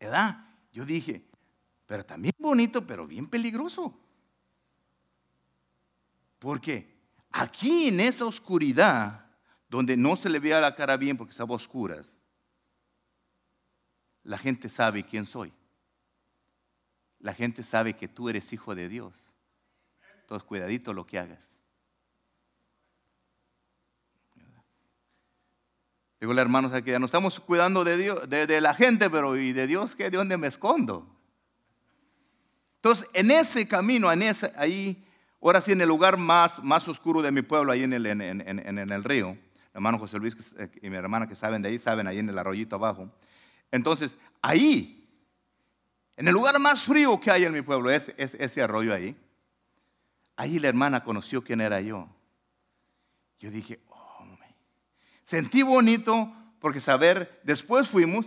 ¿Verdad? 0.00 0.46
Yo 0.72 0.86
dije, 0.86 1.22
pero 1.84 2.04
también 2.04 2.34
bonito, 2.38 2.86
pero 2.86 3.06
bien 3.06 3.26
peligroso. 3.26 3.98
Porque 6.38 6.94
aquí 7.30 7.88
en 7.88 8.00
esa 8.00 8.24
oscuridad, 8.24 9.26
donde 9.68 9.96
no 9.96 10.16
se 10.16 10.28
le 10.28 10.38
veía 10.38 10.60
la 10.60 10.74
cara 10.74 10.96
bien 10.96 11.16
porque 11.16 11.32
estaba 11.32 11.54
oscura, 11.54 12.04
la 14.22 14.38
gente 14.38 14.68
sabe 14.68 15.04
quién 15.04 15.24
soy. 15.24 15.52
La 17.18 17.32
gente 17.32 17.62
sabe 17.62 17.94
que 17.94 18.08
tú 18.08 18.28
eres 18.28 18.52
hijo 18.52 18.74
de 18.74 18.88
Dios. 18.88 19.34
Entonces, 20.20 20.46
cuidadito 20.46 20.92
lo 20.92 21.06
que 21.06 21.18
hagas. 21.18 21.46
Digo, 26.20 26.32
hermanos, 26.32 26.72
aquí 26.72 26.90
ya 26.90 26.98
no 26.98 27.06
estamos 27.06 27.38
cuidando 27.40 27.84
de, 27.84 27.96
Dios, 27.96 28.28
de, 28.28 28.60
la 28.60 28.74
gente, 28.74 29.10
pero 29.10 29.36
¿y 29.36 29.52
de 29.52 29.66
Dios 29.66 29.94
qué? 29.94 30.10
¿De 30.10 30.16
dónde 30.16 30.36
me 30.36 30.46
escondo? 30.46 31.06
Entonces, 32.76 33.08
en 33.12 33.30
ese 33.30 33.68
camino, 33.68 34.08
ahí, 34.08 35.05
ahora 35.40 35.60
sí, 35.60 35.72
en 35.72 35.80
el 35.80 35.88
lugar 35.88 36.16
más, 36.16 36.62
más 36.62 36.86
oscuro 36.88 37.22
de 37.22 37.30
mi 37.30 37.42
pueblo, 37.42 37.72
ahí 37.72 37.82
en 37.82 37.92
el, 37.92 38.06
en, 38.06 38.20
en, 38.22 38.78
el 38.78 39.04
río, 39.04 39.36
hermano 39.74 39.98
José 39.98 40.18
Luis 40.18 40.36
eh, 40.58 40.70
y 40.82 40.90
mi 40.90 40.96
hermana 40.96 41.28
que 41.28 41.36
saben 41.36 41.62
de 41.62 41.68
ahí, 41.68 41.78
saben 41.78 42.06
ahí 42.06 42.18
en 42.18 42.28
el 42.28 42.38
arroyito 42.38 42.76
abajo. 42.76 43.10
Entonces, 43.70 44.16
ahí, 44.42 45.08
en 46.16 46.28
el 46.28 46.34
lugar 46.34 46.58
más 46.58 46.82
frío 46.82 47.20
que 47.20 47.30
hay 47.30 47.44
en 47.44 47.52
mi 47.52 47.62
pueblo, 47.62 47.90
es, 47.90 48.12
es 48.16 48.34
ese 48.34 48.62
arroyo 48.62 48.94
ahí, 48.94 49.16
ahí 50.36 50.58
la 50.58 50.68
hermana 50.68 51.04
conoció 51.04 51.42
quién 51.42 51.60
era 51.60 51.80
yo. 51.80 52.08
Yo 53.38 53.50
dije, 53.50 53.80
Sentí 55.26 55.62
bonito 55.62 56.32
porque 56.60 56.78
saber, 56.78 57.40
después 57.42 57.88
fuimos, 57.88 58.26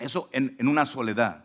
eso 0.00 0.28
en, 0.32 0.56
una 0.66 0.84
soledad. 0.84 1.44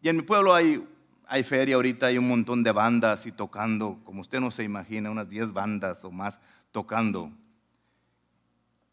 Y 0.00 0.08
en 0.08 0.16
mi 0.16 0.22
pueblo 0.22 0.52
hay, 0.52 0.84
hay 1.32 1.44
feria 1.44 1.76
ahorita, 1.76 2.08
hay 2.08 2.18
un 2.18 2.28
montón 2.28 2.62
de 2.62 2.72
bandas 2.72 3.24
y 3.24 3.32
tocando, 3.32 3.98
como 4.04 4.20
usted 4.20 4.38
no 4.38 4.50
se 4.50 4.64
imagina, 4.64 5.10
unas 5.10 5.30
10 5.30 5.54
bandas 5.54 6.04
o 6.04 6.10
más 6.10 6.38
tocando. 6.72 7.32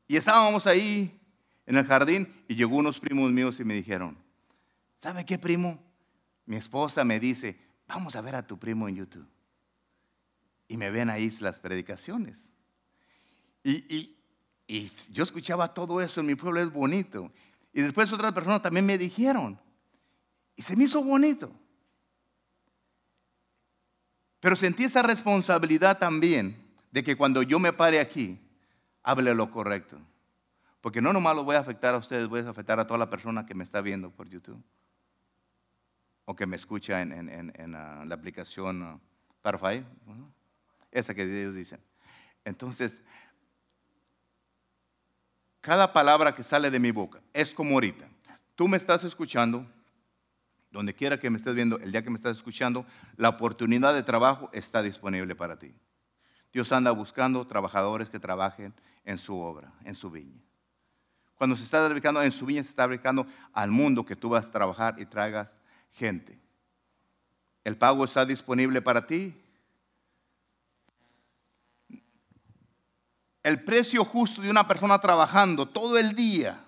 Y 0.08 0.16
estábamos 0.16 0.66
ahí 0.66 1.20
en 1.66 1.76
el 1.76 1.86
jardín 1.86 2.34
y 2.48 2.56
llegó 2.56 2.78
unos 2.78 2.98
primos 2.98 3.30
míos 3.30 3.60
y 3.60 3.66
me 3.66 3.74
dijeron, 3.74 4.18
¿sabe 5.00 5.26
qué 5.26 5.38
primo? 5.38 5.84
Mi 6.46 6.56
esposa 6.56 7.04
me 7.04 7.20
dice, 7.20 7.60
vamos 7.90 8.16
a 8.16 8.22
ver 8.22 8.36
a 8.36 8.48
tu 8.48 8.58
primo 8.58 8.88
en 8.88 8.96
YouTube. 8.96 9.28
Y 10.70 10.78
me 10.78 10.92
ven 10.92 11.10
ahí 11.10 11.30
las 11.42 11.60
predicaciones. 11.60 12.38
y, 13.66 14.16
y 14.66 14.90
yo 15.12 15.24
escuchaba 15.24 15.74
todo 15.74 16.00
eso 16.00 16.22
en 16.22 16.28
mi 16.28 16.36
pueblo, 16.36 16.62
es 16.62 16.72
bonito. 16.72 17.34
Y 17.74 17.82
después 17.82 18.14
otras 18.14 18.32
personas 18.32 18.62
también 18.62 18.86
me 18.86 18.98
dijeron. 18.98 19.60
Y 20.56 20.62
se 20.62 20.78
me 20.78 20.86
hizo 20.86 21.04
bonito. 21.04 21.52
Pero 24.40 24.56
sentí 24.56 24.86
esa 24.86 25.02
responsabilidad 25.02 25.98
también 25.98 26.58
de 26.92 27.04
que 27.04 27.18
cuando 27.18 27.42
yo 27.44 27.60
me 27.60 27.74
pare 27.74 28.00
aquí, 28.00 28.40
hable 29.04 29.34
lo 29.34 29.50
correcto. 29.50 30.00
Porque 30.82 31.02
no 31.02 31.12
nomás 31.12 31.36
lo 31.36 31.44
voy 31.44 31.56
a 31.56 31.60
afectar 31.60 31.94
a 31.94 31.98
ustedes, 31.98 32.28
voy 32.28 32.42
a 32.42 32.50
afectar 32.50 32.80
a 32.80 32.88
toda 32.88 32.98
la 32.98 33.10
persona 33.10 33.46
que 33.46 33.54
me 33.54 33.64
está 33.64 33.82
viendo 33.82 34.12
por 34.12 34.30
YouTube. 34.30 34.62
O 36.26 36.36
que 36.36 36.46
me 36.46 36.56
escucha 36.56 37.02
en, 37.02 37.76
ah, 37.76 38.04
la 38.06 38.16
aplicación 38.16 38.82
uh. 38.84 39.00
Esa 40.92 41.14
que 41.14 41.24
ellos 41.24 41.56
dicen. 41.56 41.80
Entonces, 42.46 43.02
cada 45.60 45.92
palabra 45.92 46.34
que 46.34 46.44
sale 46.44 46.72
de 46.72 46.80
mi 46.80 46.92
boca 46.92 47.20
es 47.34 47.54
como 47.54 47.74
ahorita. 47.74 48.08
Tú 48.56 48.68
me 48.68 48.78
estás 48.78 49.04
escuchando, 49.04 49.66
donde 50.72 50.94
quiera 50.94 51.20
que 51.20 51.30
me 51.30 51.38
estés 51.38 51.56
viendo, 51.56 51.80
el 51.80 51.92
día 51.92 52.04
que 52.04 52.10
me 52.10 52.18
estás 52.18 52.38
escuchando, 52.38 52.86
la 53.18 53.30
oportunidad 53.30 53.94
de 53.94 54.04
trabajo 54.04 54.50
está 54.54 54.82
disponible 54.82 55.36
para 55.36 55.58
ti. 55.58 55.74
Dios 56.52 56.72
anda 56.72 56.92
buscando 56.92 57.46
trabajadores 57.48 58.10
que 58.10 58.20
trabajen 58.20 58.74
en 59.06 59.18
su 59.18 59.38
obra, 59.40 59.72
en 59.84 59.96
su 59.96 60.10
viña. 60.10 60.42
Cuando 61.36 61.56
se 61.56 61.64
está 61.64 61.88
dedicando 61.88 62.22
en 62.22 62.32
su 62.32 62.46
viña, 62.46 62.64
se 62.64 62.70
está 62.70 62.88
dedicando 62.88 63.26
al 63.54 63.72
mundo 63.72 64.06
que 64.06 64.16
tú 64.16 64.30
vas 64.30 64.46
a 64.46 64.52
trabajar 64.52 65.00
y 65.00 65.06
traigas 65.06 65.48
gente. 65.94 66.40
El 67.64 67.78
pago 67.78 68.04
está 68.04 68.26
disponible 68.26 68.82
para 68.82 69.06
ti. 69.06 69.36
el 73.44 73.64
precio 73.64 74.04
justo 74.04 74.42
de 74.42 74.50
una 74.50 74.68
persona 74.68 75.00
trabajando 75.00 75.68
todo 75.68 75.98
el 75.98 76.14
día 76.16 76.64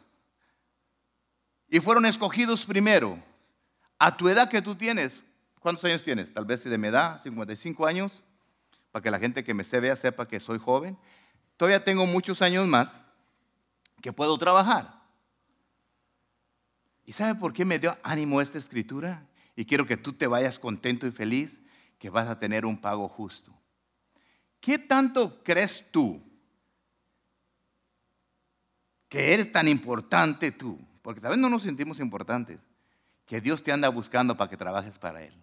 y 1.70 1.80
fueron 1.80 2.06
escogidos 2.06 2.66
primero. 2.66 3.22
A 4.04 4.18
tu 4.18 4.30
edad 4.30 4.49
que 4.49 4.64
tú 4.64 4.74
tienes, 4.74 5.24
¿cuántos 5.60 5.86
años 5.86 6.02
tienes? 6.02 6.34
Tal 6.34 6.43
vez 6.43 6.64
de 6.64 6.76
mi 6.76 6.88
edad, 6.88 7.22
55 7.22 7.86
años, 7.86 8.24
para 8.91 9.04
que 9.04 9.12
la 9.12 9.20
gente 9.20 9.43
que 9.43 9.54
me 9.54 9.62
esté 9.62 9.80
vea 9.80 9.95
sepa 9.95 10.28
que 10.28 10.39
soy 10.39 10.58
joven. 10.58 10.97
Todavía 11.56 11.84
tengo 11.84 12.08
muchos 12.08 12.41
años 12.41 12.66
más 12.66 12.99
que 14.02 14.12
puedo 14.12 14.36
trabajar. 14.39 15.04
¿Y 17.06 17.14
sabe 17.14 17.36
por 17.36 17.54
qué 17.54 17.64
me 17.64 17.78
dio 17.78 17.95
ánimo 18.02 18.41
esta 18.41 18.58
escritura? 18.58 19.24
Y 19.56 19.66
quiero 19.66 19.86
que 19.86 19.97
tú 19.97 20.14
te 20.14 20.26
vayas 20.26 20.58
contento 20.58 21.06
y 21.06 21.12
feliz 21.12 21.62
que 21.99 22.10
vas 22.10 22.28
a 22.28 22.39
tener 22.39 22.66
un 22.66 22.82
pago 22.82 23.08
justo. 23.08 23.54
¿Qué 24.60 24.80
tanto 24.80 25.43
crees 25.43 25.91
tú 25.91 26.20
que 29.08 29.36
eres 29.36 29.52
tan 29.52 29.68
importante 29.68 30.52
tú? 30.52 30.80
Porque 31.04 31.22
tal 31.22 31.30
vez 31.30 31.39
no 31.39 31.52
nos 31.52 31.62
sentimos 31.62 31.99
importantes, 31.99 32.60
que 33.32 33.39
Dios 33.39 33.63
te 33.63 33.71
anda 33.71 33.88
buscando 33.88 34.36
para 34.36 34.49
que 34.49 34.57
trabajes 34.57 34.99
para 34.99 35.23
Él. 35.23 35.34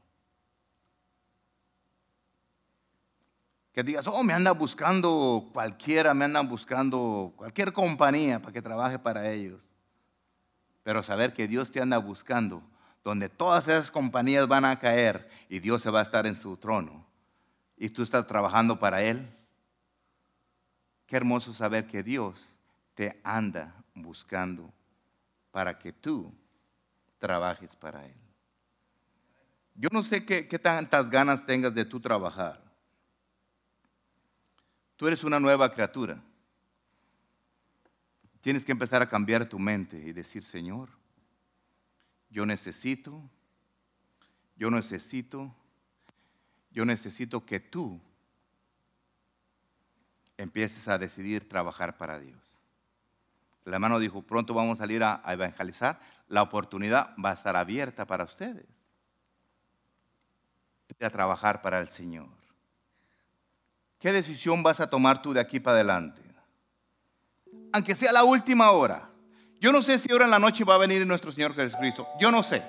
Que 3.73 3.83
digas, 3.83 4.07
oh, 4.07 4.23
me 4.23 4.35
anda 4.35 4.53
buscando 4.53 5.49
cualquiera, 5.55 6.13
me 6.13 6.27
andan 6.27 6.47
buscando 6.51 7.33
cualquier 7.35 7.73
compañía 7.73 8.43
para 8.43 8.53
que 8.53 8.61
trabaje 8.61 8.99
para 8.99 9.31
ellos. 9.31 9.63
Pero 10.83 11.03
saber 11.03 11.33
que 11.33 11.49
Dios 11.49 11.71
te 11.71 11.81
anda 11.81 11.97
buscando, 11.97 12.63
donde 13.03 13.31
todas 13.31 13.67
esas 13.67 13.91
compañías 13.91 14.47
van 14.47 14.67
a 14.67 14.79
caer 14.79 15.27
y 15.49 15.59
Dios 15.59 15.81
se 15.81 15.89
va 15.89 16.01
a 16.01 16.03
estar 16.03 16.27
en 16.27 16.37
su 16.37 16.59
trono 16.59 17.07
y 17.79 17.89
tú 17.89 18.03
estás 18.03 18.27
trabajando 18.27 18.79
para 18.79 19.03
Él. 19.03 19.27
Qué 21.07 21.17
hermoso 21.17 21.55
saber 21.55 21.87
que 21.87 22.03
Dios 22.03 22.51
te 22.95 23.19
anda 23.25 23.75
buscando 23.95 24.71
para 25.53 25.79
que 25.79 25.95
tú 25.95 26.35
trabajes 27.19 27.77
para 27.77 28.07
Él. 28.07 28.15
Yo 29.75 29.89
no 29.93 30.03
sé 30.03 30.25
qué, 30.25 30.43
tantas 30.59 31.09
ganas 31.09 31.47
tengas 31.47 31.75
de 31.75 31.85
tú 31.85 32.01
trabajar. 32.01 32.61
Tú 34.97 35.07
eres 35.07 35.23
una 35.23 35.39
nueva 35.39 35.73
criatura. 35.73 36.21
Tienes 38.41 38.65
que 38.65 38.73
empezar 38.73 39.03
a 39.03 39.09
cambiar 39.09 39.49
tu 39.49 39.59
mente 39.59 39.97
y 39.97 40.13
decir, 40.13 40.43
Señor, 40.43 40.91
yo 42.31 42.45
necesito, 42.45 43.23
yo 44.57 44.71
necesito, 44.71 45.55
yo 46.71 46.85
necesito 46.85 47.47
que 47.47 47.61
tú 47.61 48.01
empieces 50.37 50.89
a 50.89 50.99
decidir 50.99 51.49
trabajar 51.49 51.97
para 51.97 52.19
Dios. 52.19 52.59
El 53.65 53.75
hermano 53.75 53.99
dijo, 53.99 54.23
pronto 54.23 54.55
vamos 54.55 54.79
a 54.79 54.83
salir 54.83 55.03
a, 55.03 55.23
evangelizar, 55.27 56.01
la 56.29 56.43
oportunidad 56.43 57.15
va 57.23 57.31
a 57.31 57.35
estar 57.35 57.57
abierta 57.57 58.07
para 58.07 58.25
ustedes. 58.25 58.67
A 61.01 61.11
trabajar 61.11 61.63
para 61.63 61.79
el 61.79 61.89
Señor. 61.91 62.27
¿Qué 64.01 64.11
decisión 64.11 64.65
vas 64.65 64.81
a 64.81 64.91
tomar 64.91 65.23
tú 65.23 65.33
de 65.33 65.41
aquí 65.41 65.61
para 65.61 65.77
adelante? 65.77 66.21
Aunque 67.73 67.95
sea 67.95 68.11
la 68.11 68.25
última 68.25 68.73
hora. 68.73 69.09
Yo 69.61 69.71
no 69.71 69.81
sé 69.81 69.99
si 69.99 70.11
ahora 70.11 70.25
en 70.25 70.33
la 70.33 70.41
noche 70.41 70.65
va 70.65 70.75
a 70.75 70.79
venir 70.79 71.07
nuestro 71.07 71.31
Señor 71.31 71.55
Jesucristo. 71.55 72.09
Yo 72.19 72.33
no 72.33 72.43
sé. 72.43 72.65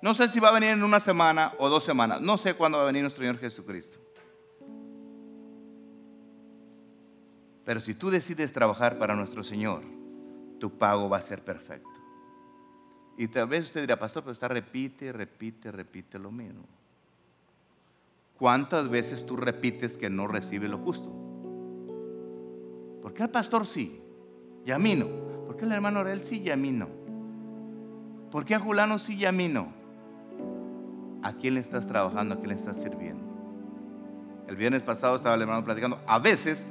No 0.00 0.14
sé 0.14 0.28
si 0.28 0.40
va 0.40 0.48
a 0.48 0.52
venir 0.52 0.70
en 0.70 0.82
una 0.82 1.00
semana 1.00 1.52
o 1.58 1.68
dos 1.68 1.84
semanas. 1.84 2.20
No 2.20 2.38
sé 2.38 2.54
cuándo 2.54 2.78
va 2.78 2.84
a 2.84 2.86
venir 2.86 3.02
nuestro 3.02 3.20
Señor 3.20 3.38
Jesucristo. 3.38 3.98
Pero 7.64 7.80
si 7.80 7.94
tú 7.94 8.08
decides 8.08 8.52
trabajar 8.52 8.98
para 8.98 9.14
nuestro 9.14 9.42
Señor, 9.42 9.82
tu 10.62 10.70
pago 10.70 11.08
va 11.08 11.16
a 11.16 11.22
ser 11.22 11.42
perfecto. 11.42 11.90
Y 13.16 13.26
tal 13.26 13.48
vez 13.48 13.64
usted 13.64 13.80
dirá, 13.80 13.98
pastor, 13.98 14.22
pero 14.22 14.32
está 14.32 14.46
repite, 14.46 15.10
repite, 15.10 15.72
repite 15.72 16.20
lo 16.20 16.30
mismo. 16.30 16.62
¿Cuántas 18.38 18.88
veces 18.88 19.26
tú 19.26 19.34
repites 19.34 19.96
que 19.96 20.08
no 20.08 20.28
recibe 20.28 20.68
lo 20.68 20.78
justo? 20.78 21.12
¿Por 23.02 23.12
qué 23.12 23.24
el 23.24 23.30
pastor 23.30 23.66
sí 23.66 24.00
y 24.64 24.70
a 24.70 24.78
mí 24.78 24.94
no? 24.94 25.08
¿Por 25.46 25.56
qué 25.56 25.64
el 25.64 25.72
hermano 25.72 25.98
Orel 25.98 26.22
sí 26.22 26.40
y 26.40 26.50
a 26.50 26.56
mí 26.56 26.70
no? 26.70 26.88
¿Por 28.30 28.44
qué 28.44 28.54
a 28.54 28.60
Julano 28.60 29.00
sí 29.00 29.16
y 29.16 29.24
a 29.24 29.32
mí 29.32 29.48
no? 29.48 29.66
¿A 31.24 31.32
quién 31.32 31.54
le 31.54 31.60
estás 31.60 31.88
trabajando? 31.88 32.36
¿A 32.36 32.38
quién 32.38 32.50
le 32.50 32.54
estás 32.54 32.76
sirviendo? 32.76 33.24
El 34.46 34.54
viernes 34.54 34.84
pasado 34.84 35.16
estaba 35.16 35.34
el 35.34 35.42
hermano 35.42 35.64
platicando. 35.64 35.98
A 36.06 36.20
veces 36.20 36.70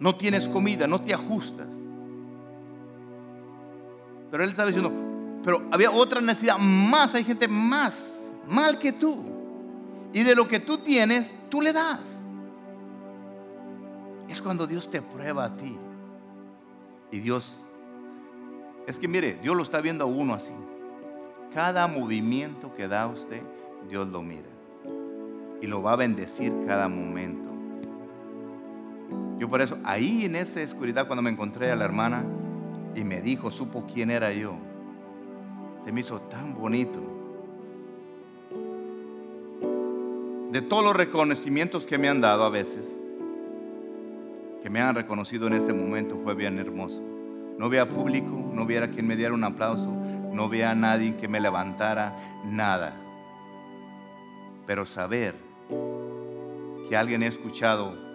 no 0.00 0.16
tienes 0.16 0.48
comida, 0.48 0.88
no 0.88 1.00
te 1.00 1.14
ajustas. 1.14 1.66
Pero 4.30 4.42
él 4.42 4.50
estaba 4.50 4.66
diciendo, 4.68 4.92
pero 5.44 5.62
había 5.70 5.90
otra 5.90 6.20
necesidad 6.20 6.58
más, 6.58 7.14
hay 7.14 7.24
gente 7.24 7.46
más 7.46 8.16
mal 8.50 8.78
que 8.78 8.92
tú. 8.92 9.16
Y 10.12 10.22
de 10.22 10.34
lo 10.34 10.48
que 10.48 10.60
tú 10.60 10.78
tienes, 10.78 11.30
tú 11.48 11.62
le 11.62 11.72
das. 11.72 12.00
Es 14.28 14.42
cuando 14.42 14.66
Dios 14.66 14.90
te 14.90 15.00
prueba 15.00 15.44
a 15.44 15.56
ti. 15.56 15.76
Y 17.12 17.20
Dios, 17.20 17.64
es 18.86 18.98
que 18.98 19.08
mire, 19.08 19.38
Dios 19.42 19.56
lo 19.56 19.62
está 19.62 19.80
viendo 19.80 20.04
a 20.04 20.06
uno 20.08 20.34
así. 20.34 20.52
Cada 21.54 21.86
movimiento 21.86 22.74
que 22.74 22.86
da 22.88 23.06
usted, 23.06 23.42
Dios 23.88 24.08
lo 24.08 24.22
mira. 24.22 24.48
Y 25.60 25.66
lo 25.66 25.82
va 25.82 25.92
a 25.92 25.96
bendecir 25.96 26.52
cada 26.66 26.88
momento. 26.88 27.39
Yo 29.40 29.48
por 29.48 29.62
eso, 29.62 29.78
ahí 29.84 30.26
en 30.26 30.36
esa 30.36 30.62
oscuridad, 30.62 31.06
cuando 31.06 31.22
me 31.22 31.30
encontré 31.30 31.70
a 31.70 31.74
la 31.74 31.86
hermana 31.86 32.22
y 32.94 33.04
me 33.04 33.22
dijo, 33.22 33.50
supo 33.50 33.86
quién 33.90 34.10
era 34.10 34.34
yo, 34.34 34.52
se 35.82 35.90
me 35.92 36.02
hizo 36.02 36.20
tan 36.20 36.54
bonito. 36.54 37.00
De 40.52 40.60
todos 40.60 40.84
los 40.84 40.94
reconocimientos 40.94 41.86
que 41.86 41.96
me 41.96 42.10
han 42.10 42.20
dado 42.20 42.44
a 42.44 42.50
veces, 42.50 42.84
que 44.62 44.68
me 44.68 44.82
han 44.82 44.94
reconocido 44.94 45.46
en 45.46 45.54
ese 45.54 45.72
momento, 45.72 46.20
fue 46.22 46.34
bien 46.34 46.58
hermoso. 46.58 47.02
No 47.56 47.64
había 47.64 47.88
público, 47.88 48.28
no 48.52 48.64
hubiera 48.64 48.90
quien 48.90 49.06
me 49.06 49.16
diera 49.16 49.32
un 49.32 49.44
aplauso, 49.44 49.90
no 49.90 50.44
había 50.44 50.74
nadie 50.74 51.16
que 51.16 51.28
me 51.28 51.40
levantara, 51.40 52.14
nada. 52.44 52.92
Pero 54.66 54.84
saber 54.84 55.34
que 56.90 56.94
alguien 56.94 57.22
ha 57.22 57.26
escuchado 57.26 58.09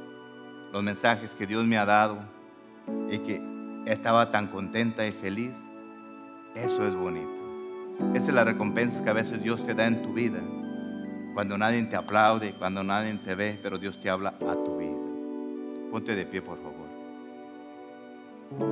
los 0.75 0.83
mensajes 0.83 1.33
que 1.33 1.47
Dios 1.47 1.65
me 1.65 1.77
ha 1.77 1.85
dado 1.85 2.17
y 3.09 3.19
que 3.19 3.41
estaba 3.85 4.29
tan 4.29 4.47
contenta 4.47 5.07
y 5.07 5.13
feliz, 5.13 5.53
eso 6.53 6.85
es 6.85 6.93
bonito. 6.93 7.31
Esa 8.13 8.27
es 8.27 8.33
la 8.33 8.43
recompensa 8.43 9.01
que 9.01 9.09
a 9.09 9.13
veces 9.13 9.41
Dios 9.41 9.65
te 9.65 9.73
da 9.73 9.87
en 9.87 10.03
tu 10.03 10.11
vida. 10.11 10.41
Cuando 11.33 11.57
nadie 11.57 11.81
te 11.83 11.95
aplaude, 11.95 12.55
cuando 12.59 12.83
nadie 12.83 13.13
te 13.23 13.35
ve, 13.35 13.57
pero 13.63 13.77
Dios 13.77 14.01
te 14.01 14.09
habla 14.09 14.31
a 14.31 14.53
tu 14.65 14.77
vida. 14.77 14.97
Ponte 15.91 16.13
de 16.13 16.25
pie, 16.25 16.41
por 16.41 16.57
favor. 16.57 16.74